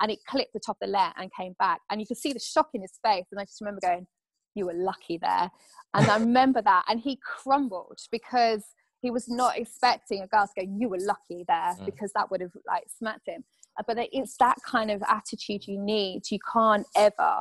And 0.00 0.10
it 0.10 0.18
clipped 0.26 0.52
the 0.54 0.60
top 0.60 0.76
of 0.80 0.86
the 0.88 0.92
net 0.92 1.14
and 1.16 1.30
came 1.34 1.54
back. 1.58 1.80
And 1.90 2.00
you 2.00 2.06
could 2.06 2.18
see 2.18 2.32
the 2.32 2.38
shock 2.40 2.68
in 2.74 2.82
his 2.82 2.98
face. 3.04 3.24
And 3.32 3.40
I 3.40 3.44
just 3.44 3.60
remember 3.60 3.80
going, 3.82 4.06
you 4.54 4.66
were 4.66 4.74
lucky 4.74 5.18
there. 5.18 5.50
And 5.94 6.08
I 6.08 6.16
remember 6.18 6.60
that. 6.62 6.84
And 6.88 7.00
he 7.00 7.18
crumbled 7.22 7.98
because 8.10 8.62
he 9.06 9.10
was 9.12 9.28
not 9.28 9.52
expecting 9.56 10.18
a 10.22 10.26
girl 10.26 10.46
to 10.48 10.54
go, 10.60 10.66
you 10.80 10.88
were 10.92 11.02
lucky 11.12 11.40
there, 11.52 11.72
Mm. 11.78 11.84
because 11.90 12.10
that 12.16 12.26
would 12.30 12.40
have 12.46 12.56
like 12.72 12.86
smacked 12.98 13.28
him. 13.32 13.44
Uh, 13.78 13.84
But 13.86 13.96
it's 14.18 14.34
that 14.38 14.58
kind 14.74 14.90
of 14.94 15.00
attitude 15.18 15.62
you 15.70 15.78
need. 15.94 16.20
You 16.34 16.40
can't 16.56 16.86
ever 17.08 17.32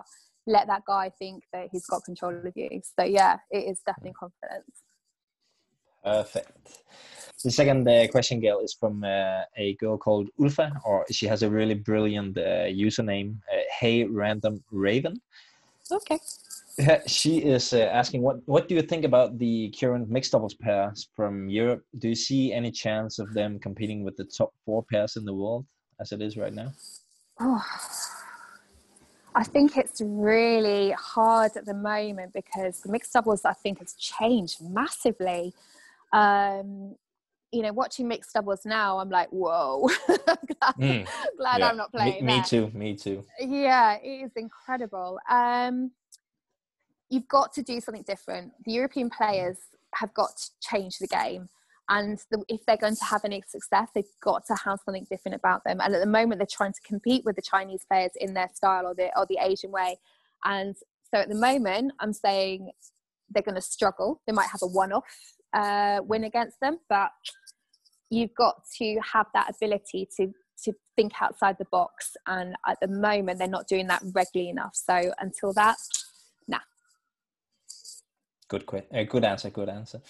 let 0.55 0.67
that 0.67 0.83
guy 0.93 1.05
think 1.21 1.37
that 1.53 1.65
he's 1.71 1.87
got 1.91 1.99
control 2.09 2.35
of 2.49 2.55
you. 2.63 2.69
So 2.95 3.03
yeah, 3.19 3.33
it 3.57 3.63
is 3.71 3.77
definitely 3.87 4.17
confidence. 4.25 4.75
Perfect. 6.03 6.67
The 7.43 7.53
second 7.61 7.81
uh, 7.87 8.07
question, 8.15 8.35
Gail, 8.39 8.59
is 8.67 8.73
from 8.81 8.95
uh, 9.03 9.41
a 9.65 9.67
girl 9.81 9.97
called 10.05 10.27
Ulfa, 10.39 10.67
or 10.87 10.97
she 11.17 11.25
has 11.31 11.41
a 11.41 11.49
really 11.49 11.77
brilliant 11.89 12.37
uh, 12.37 12.67
username, 12.87 13.29
uh, 13.51 13.63
Hey 13.79 13.97
Random 14.03 14.55
Raven. 14.71 15.15
Okay. 15.99 16.19
She 17.07 17.37
is 17.37 17.73
uh, 17.73 17.89
asking, 17.91 18.21
what 18.21 18.37
what 18.45 18.67
do 18.67 18.75
you 18.75 18.81
think 18.81 19.05
about 19.05 19.37
the 19.37 19.73
current 19.79 20.09
mixed 20.09 20.31
doubles 20.31 20.53
pairs 20.53 21.07
from 21.15 21.47
Europe? 21.47 21.83
Do 21.99 22.09
you 22.09 22.15
see 22.15 22.53
any 22.53 22.71
chance 22.71 23.19
of 23.19 23.33
them 23.33 23.59
competing 23.59 24.03
with 24.03 24.17
the 24.17 24.25
top 24.25 24.53
four 24.65 24.83
pairs 24.83 25.15
in 25.15 25.25
the 25.25 25.33
world 25.33 25.65
as 25.99 26.11
it 26.11 26.21
is 26.21 26.37
right 26.37 26.53
now? 26.53 26.71
Oh, 27.39 27.63
I 29.35 29.43
think 29.43 29.77
it's 29.77 30.01
really 30.03 30.91
hard 30.91 31.57
at 31.57 31.65
the 31.65 31.73
moment 31.73 32.33
because 32.33 32.81
the 32.81 32.91
mixed 32.91 33.11
doubles 33.13 33.43
I 33.43 33.53
think 33.53 33.79
has 33.79 33.93
changed 33.93 34.61
massively. 34.61 35.53
Um, 36.13 36.95
you 37.51 37.61
know, 37.61 37.73
watching 37.73 38.07
mixed 38.07 38.33
doubles 38.33 38.65
now, 38.65 38.99
I'm 38.99 39.09
like, 39.09 39.29
whoa, 39.29 39.89
glad, 40.07 40.75
mm, 40.79 41.07
glad 41.37 41.59
yeah. 41.59 41.69
I'm 41.69 41.77
not 41.77 41.91
playing. 41.91 42.25
Me, 42.25 42.37
me 42.37 42.43
too. 42.43 42.71
Me 42.73 42.95
too. 42.95 43.23
Yeah, 43.39 43.97
it 44.01 44.25
is 44.25 44.31
incredible. 44.35 45.19
Um, 45.29 45.91
you've 47.09 47.27
got 47.27 47.53
to 47.53 47.61
do 47.61 47.79
something 47.79 48.03
different. 48.03 48.51
The 48.65 48.73
European 48.73 49.09
players 49.09 49.57
have 49.95 50.13
got 50.13 50.37
to 50.37 50.49
change 50.61 50.97
the 50.99 51.07
game. 51.07 51.49
And 51.87 52.17
the, 52.31 52.43
if 52.47 52.65
they're 52.65 52.77
going 52.77 52.95
to 52.95 53.05
have 53.05 53.23
any 53.25 53.43
success, 53.47 53.89
they've 53.93 54.05
got 54.23 54.43
to 54.47 54.55
have 54.63 54.79
something 54.83 55.05
different 55.09 55.35
about 55.35 55.63
them. 55.65 55.79
And 55.81 55.93
at 55.93 55.99
the 55.99 56.07
moment, 56.07 56.39
they're 56.39 56.47
trying 56.49 56.73
to 56.73 56.81
compete 56.81 57.23
with 57.25 57.35
the 57.35 57.43
Chinese 57.43 57.85
players 57.89 58.11
in 58.19 58.33
their 58.33 58.49
style 58.53 58.87
or 58.87 58.95
the 58.95 59.11
or 59.17 59.27
the 59.29 59.37
Asian 59.39 59.71
way. 59.71 59.97
And 60.43 60.75
so 61.13 61.19
at 61.19 61.29
the 61.29 61.35
moment, 61.35 61.93
I'm 61.99 62.13
saying 62.13 62.71
they're 63.29 63.43
going 63.43 63.55
to 63.55 63.61
struggle. 63.61 64.21
They 64.25 64.33
might 64.33 64.49
have 64.49 64.61
a 64.63 64.67
one-off 64.67 65.03
uh, 65.53 65.99
win 66.03 66.23
against 66.23 66.59
them, 66.59 66.79
but 66.89 67.11
you've 68.09 68.33
got 68.35 68.55
to 68.79 68.99
have 69.13 69.27
that 69.33 69.51
ability 69.55 70.09
to 70.17 70.33
to 70.63 70.73
think 70.95 71.11
outside 71.21 71.57
the 71.59 71.65
box. 71.71 72.15
And 72.25 72.55
at 72.65 72.79
the 72.81 72.87
moment, 72.87 73.37
they're 73.37 73.47
not 73.47 73.67
doing 73.67 73.87
that 73.87 74.01
regularly 74.13 74.49
enough. 74.49 74.71
So 74.73 75.11
until 75.19 75.53
that, 75.53 75.77
Good, 78.47 78.63
uh, 78.93 79.03
good 79.03 79.23
answer. 79.23 79.49
Good 79.49 79.69
answer. 79.69 80.01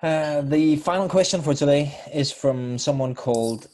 Uh, 0.00 0.42
the 0.42 0.76
final 0.76 1.08
question 1.08 1.42
for 1.42 1.54
today 1.54 1.98
is 2.12 2.30
from 2.30 2.78
someone 2.78 3.14
called. 3.14 3.66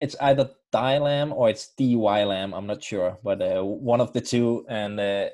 It's 0.00 0.16
either 0.20 0.50
Dylam 0.72 1.32
or 1.32 1.48
it's 1.48 1.72
Dylam. 1.78 2.56
I'm 2.56 2.66
not 2.66 2.82
sure, 2.82 3.18
but 3.22 3.42
uh, 3.42 3.62
one 3.62 4.00
of 4.00 4.12
the 4.12 4.20
two. 4.20 4.64
And 4.68 5.00
uh, 5.00 5.28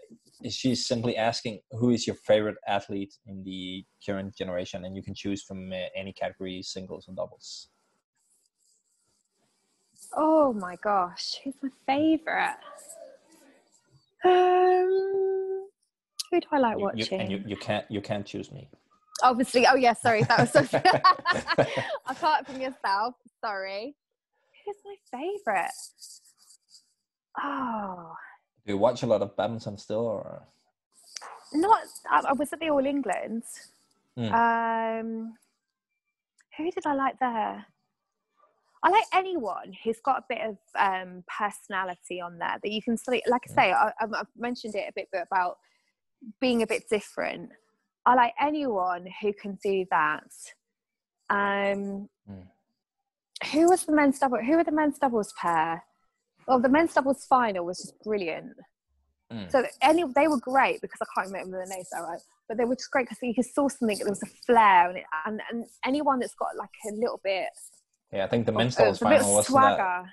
she's 0.48 0.86
simply 0.86 1.16
asking, 1.16 1.60
"Who 1.72 1.90
is 1.90 2.06
your 2.06 2.16
favorite 2.16 2.56
athlete 2.66 3.14
in 3.26 3.44
the 3.44 3.84
current 4.04 4.34
generation?" 4.36 4.84
And 4.84 4.96
you 4.96 5.02
can 5.02 5.14
choose 5.14 5.42
from 5.42 5.70
uh, 5.72 5.76
any 5.94 6.12
category, 6.12 6.62
singles 6.62 7.08
and 7.08 7.16
doubles. 7.16 7.68
Oh 10.16 10.54
my 10.54 10.76
gosh, 10.82 11.40
who's 11.44 11.54
my 11.62 11.70
favorite? 11.86 12.56
Um, 14.24 15.47
who 16.30 16.40
do 16.40 16.46
I 16.52 16.58
like 16.58 16.78
you, 16.78 16.84
watching? 16.84 17.06
You, 17.12 17.18
and 17.18 17.32
you, 17.32 17.42
you 17.46 17.56
can't 17.56 17.84
you 17.88 18.00
can't 18.00 18.26
choose 18.26 18.52
me. 18.52 18.68
Obviously. 19.22 19.66
Oh 19.66 19.74
yeah, 19.74 19.94
sorry. 19.94 20.22
That 20.24 20.40
was 20.40 20.52
so 20.52 20.60
apart 22.08 22.46
from 22.46 22.60
yourself. 22.60 23.14
Sorry. 23.40 23.94
Who's 24.64 24.76
my 24.84 24.96
favourite? 25.10 25.70
Oh. 27.42 28.14
Do 28.66 28.72
you 28.72 28.78
watch 28.78 29.02
a 29.02 29.06
lot 29.06 29.22
of 29.22 29.36
badminton 29.36 29.78
still, 29.78 30.06
or? 30.06 30.42
Not. 31.52 31.82
I, 32.10 32.32
was 32.34 32.52
at 32.52 32.60
the 32.60 32.68
All 32.68 32.84
England. 32.84 33.42
Mm. 34.18 35.00
Um, 35.00 35.34
who 36.56 36.70
did 36.70 36.86
I 36.86 36.94
like 36.94 37.18
there? 37.18 37.66
I 38.82 38.90
like 38.90 39.04
anyone 39.12 39.72
who's 39.82 39.98
got 40.04 40.18
a 40.18 40.24
bit 40.28 40.40
of 40.42 40.56
um, 40.78 41.24
personality 41.26 42.20
on 42.20 42.38
there 42.38 42.58
that 42.62 42.70
you 42.70 42.82
can 42.82 42.96
see. 42.96 43.22
Like 43.26 43.42
I 43.48 43.50
hmm. 43.50 43.54
say, 43.54 43.72
I, 43.72 43.92
have 44.00 44.26
mentioned 44.36 44.74
it 44.76 44.88
a 44.88 44.92
bit, 44.94 45.08
bit 45.12 45.26
about 45.30 45.58
being 46.40 46.62
a 46.62 46.66
bit 46.66 46.84
different. 46.90 47.50
I 48.06 48.14
like 48.14 48.34
anyone 48.40 49.06
who 49.20 49.32
can 49.32 49.58
do 49.62 49.84
that. 49.90 50.24
Um, 51.30 52.08
mm. 52.30 52.46
Who 53.52 53.68
was 53.68 53.84
the 53.84 53.92
men's 53.92 54.18
double? 54.18 54.38
Who 54.38 54.56
were 54.56 54.64
the 54.64 54.72
men's 54.72 54.98
doubles 54.98 55.32
pair? 55.40 55.84
Well, 56.46 56.60
the 56.60 56.68
men's 56.68 56.94
doubles 56.94 57.24
final 57.26 57.66
was 57.66 57.78
just 57.78 58.02
brilliant. 58.02 58.54
Mm. 59.32 59.50
So 59.52 59.64
any 59.82 60.04
they 60.14 60.26
were 60.26 60.40
great 60.40 60.80
because 60.80 60.98
I 61.02 61.06
can't 61.14 61.32
remember 61.32 61.62
the 61.62 61.70
names, 61.70 61.88
right? 61.92 62.20
But 62.48 62.56
they 62.56 62.64
were 62.64 62.76
just 62.76 62.90
great 62.90 63.08
because 63.08 63.18
you 63.20 63.42
saw 63.42 63.68
something. 63.68 63.98
There 63.98 64.08
was 64.08 64.22
a 64.22 64.26
flair, 64.46 64.88
and, 64.88 64.98
it, 64.98 65.04
and 65.26 65.40
and 65.50 65.66
anyone 65.84 66.18
that's 66.18 66.34
got 66.34 66.56
like 66.56 66.70
a 66.90 66.94
little 66.94 67.20
bit. 67.22 67.48
Yeah, 68.10 68.24
I 68.24 68.28
think 68.28 68.46
the 68.46 68.52
men's 68.52 68.74
doubles 68.74 68.98
final 69.00 69.34
was 69.34 69.46
that. 69.48 70.06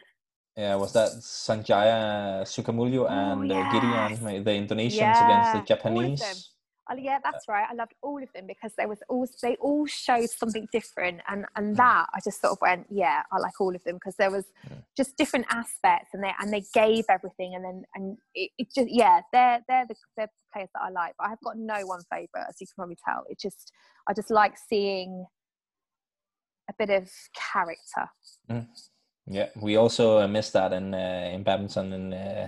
Yeah, 0.58 0.76
was 0.76 0.94
that 0.94 1.12
Sanjaya 1.20 2.44
Sukamuljo 2.44 3.04
oh, 3.04 3.08
and 3.08 3.50
yes. 3.50 3.74
Gideon, 3.74 4.44
the 4.44 4.52
Indonesians 4.52 4.96
yeah, 4.96 5.26
against 5.26 5.54
the 5.54 5.76
Japanese? 5.76 6.50
Oh, 6.90 6.96
yeah, 6.96 7.18
that's 7.24 7.48
right. 7.48 7.66
I 7.70 7.74
loved 7.74 7.94
all 8.04 8.22
of 8.22 8.32
them 8.34 8.46
because 8.46 8.74
they 8.78 8.86
was 8.86 9.00
all 9.10 9.28
they 9.42 9.56
all 9.56 9.88
showed 9.88 10.30
something 10.30 10.68
different, 10.72 11.20
and 11.28 11.46
and 11.56 11.70
hmm. 11.70 11.74
that 11.76 12.08
I 12.14 12.20
just 12.24 12.40
sort 12.42 12.54
of 12.54 12.60
went, 12.62 12.86
yeah, 12.92 13.24
I 13.32 13.40
like 13.40 13.60
all 13.60 13.76
of 13.76 13.84
them 13.84 13.96
because 13.96 14.16
there 14.18 14.30
was 14.30 14.46
mm. 14.70 14.78
just 14.96 15.18
different 15.18 15.48
aspects, 15.50 16.12
and 16.14 16.24
they 16.24 16.32
and 16.40 16.54
they 16.54 16.64
gave 16.76 17.06
everything, 17.10 17.56
and 17.56 17.66
then 17.66 17.84
and 17.96 18.18
it, 18.36 18.52
it, 18.60 18.68
just 18.74 18.88
yeah, 18.90 19.22
they're 19.34 19.62
they're 19.68 19.88
the 19.88 19.96
they're 20.16 20.28
the 20.28 20.54
players 20.54 20.70
that 20.76 20.84
I 20.84 20.92
like, 20.92 21.16
but 21.18 21.28
I've 21.28 21.42
got 21.44 21.58
no 21.58 21.88
one 21.88 22.02
favorite, 22.12 22.46
as 22.48 22.58
you 22.62 22.68
can 22.68 22.76
probably 22.76 22.98
tell. 23.04 23.24
It 23.30 23.40
just 23.40 23.72
I 24.08 24.14
just 24.14 24.30
like 24.30 24.54
seeing 24.70 25.26
a 26.70 26.74
bit 26.78 26.92
of 26.92 27.10
character. 27.52 28.10
Mm. 28.50 28.68
Yeah, 29.28 29.50
we 29.56 29.76
also 29.76 30.20
uh, 30.20 30.28
miss 30.28 30.52
that 30.52 30.72
in 30.72 30.94
uh, 30.94 31.30
in 31.34 31.44
badminton, 31.44 31.94
and 31.94 32.14
uh, 32.14 32.48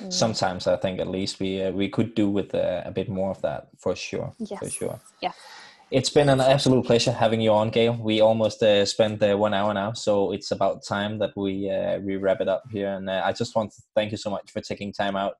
mm. 0.00 0.12
sometimes 0.12 0.66
I 0.66 0.76
think 0.76 1.00
at 1.00 1.08
least 1.08 1.40
we 1.40 1.62
uh, 1.62 1.72
we 1.72 1.88
could 1.88 2.14
do 2.14 2.28
with 2.28 2.54
uh, 2.54 2.82
a 2.84 2.90
bit 2.90 3.08
more 3.08 3.30
of 3.30 3.40
that 3.42 3.68
for 3.78 3.96
sure. 3.96 4.34
Yes. 4.38 4.58
For 4.58 4.68
sure. 4.68 5.00
Yeah. 5.22 5.32
It's 5.90 6.10
been 6.10 6.28
an 6.28 6.40
absolute 6.40 6.84
pleasure 6.84 7.12
having 7.12 7.40
you 7.40 7.50
on, 7.52 7.70
Gail. 7.70 7.94
We 7.94 8.20
almost 8.20 8.62
uh, 8.62 8.84
spent 8.84 9.22
one 9.22 9.54
hour 9.54 9.72
now, 9.72 9.94
so 9.94 10.32
it's 10.32 10.50
about 10.50 10.84
time 10.84 11.18
that 11.18 11.34
we 11.34 11.72
we 12.04 12.16
wrap 12.16 12.42
it 12.42 12.48
up 12.48 12.64
here. 12.70 12.92
And 12.92 13.10
I 13.10 13.32
just 13.32 13.56
want 13.56 13.72
to 13.72 13.82
thank 13.94 14.10
you 14.10 14.18
so 14.18 14.28
much 14.28 14.50
for 14.50 14.60
taking 14.60 14.92
time 14.92 15.16
out 15.16 15.36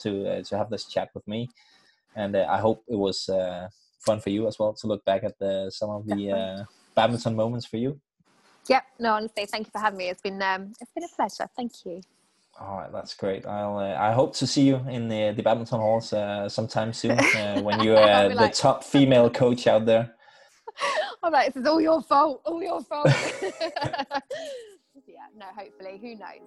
to 0.00 0.42
to 0.42 0.58
have 0.58 0.68
this 0.68 0.84
chat 0.84 1.08
with 1.14 1.26
me, 1.26 1.48
and 2.14 2.36
I 2.36 2.58
hope 2.58 2.84
it 2.88 2.96
was 2.96 3.30
fun 4.00 4.20
for 4.20 4.28
you 4.28 4.46
as 4.48 4.58
well 4.58 4.74
to 4.74 4.86
look 4.86 5.02
back 5.06 5.24
at 5.24 5.38
the, 5.38 5.70
some 5.70 5.88
of 5.88 6.04
the 6.04 6.66
badminton 6.94 7.34
moments 7.34 7.64
for 7.64 7.78
you. 7.78 7.98
Yep. 8.68 8.84
No, 8.98 9.12
honestly, 9.14 9.46
thank 9.46 9.66
you 9.66 9.70
for 9.70 9.78
having 9.78 9.98
me. 9.98 10.08
It's 10.08 10.22
been 10.22 10.40
um, 10.42 10.72
it's 10.80 10.90
been 10.92 11.04
a 11.04 11.08
pleasure. 11.08 11.48
Thank 11.56 11.72
you. 11.84 12.00
All 12.58 12.76
right, 12.76 12.92
that's 12.92 13.14
great. 13.14 13.46
I'll 13.46 13.78
uh, 13.78 13.96
I 13.98 14.12
hope 14.12 14.34
to 14.36 14.46
see 14.46 14.62
you 14.62 14.76
in 14.88 15.08
the 15.08 15.32
the 15.32 15.42
badminton 15.42 15.80
halls 15.80 16.12
uh, 16.12 16.48
sometime 16.48 16.92
soon 16.92 17.18
uh, 17.18 17.60
when 17.60 17.82
you're 17.82 17.96
uh, 17.98 18.28
the 18.28 18.34
like... 18.34 18.54
top 18.54 18.84
female 18.84 19.28
coach 19.28 19.66
out 19.66 19.86
there. 19.86 20.14
I'm 21.22 21.32
this 21.32 21.56
is 21.56 21.66
all 21.66 21.80
your 21.80 22.02
fault. 22.02 22.42
All 22.44 22.62
your 22.62 22.82
fault. 22.82 23.06
yeah. 25.06 25.26
No. 25.36 25.46
Hopefully, 25.56 25.98
who 26.00 26.16
knows. 26.16 26.40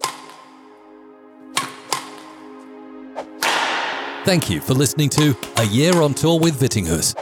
Thank 4.24 4.50
you 4.50 4.60
for 4.60 4.74
listening 4.74 5.08
to 5.10 5.36
A 5.56 5.64
Year 5.64 6.02
on 6.02 6.14
Tour 6.14 6.38
with 6.38 6.60
Vittinghus. 6.60 7.14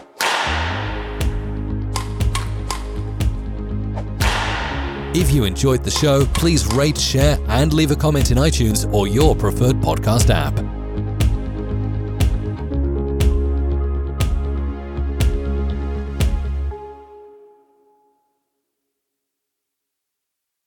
If 5.18 5.32
you 5.32 5.44
enjoyed 5.44 5.82
the 5.82 5.90
show, 5.90 6.26
please 6.26 6.66
rate, 6.74 6.98
share, 6.98 7.38
and 7.48 7.72
leave 7.72 7.90
a 7.90 7.96
comment 7.96 8.30
in 8.30 8.36
iTunes 8.36 8.92
or 8.92 9.08
your 9.08 9.34
preferred 9.34 9.76
podcast 9.76 10.28
app. 10.28 10.75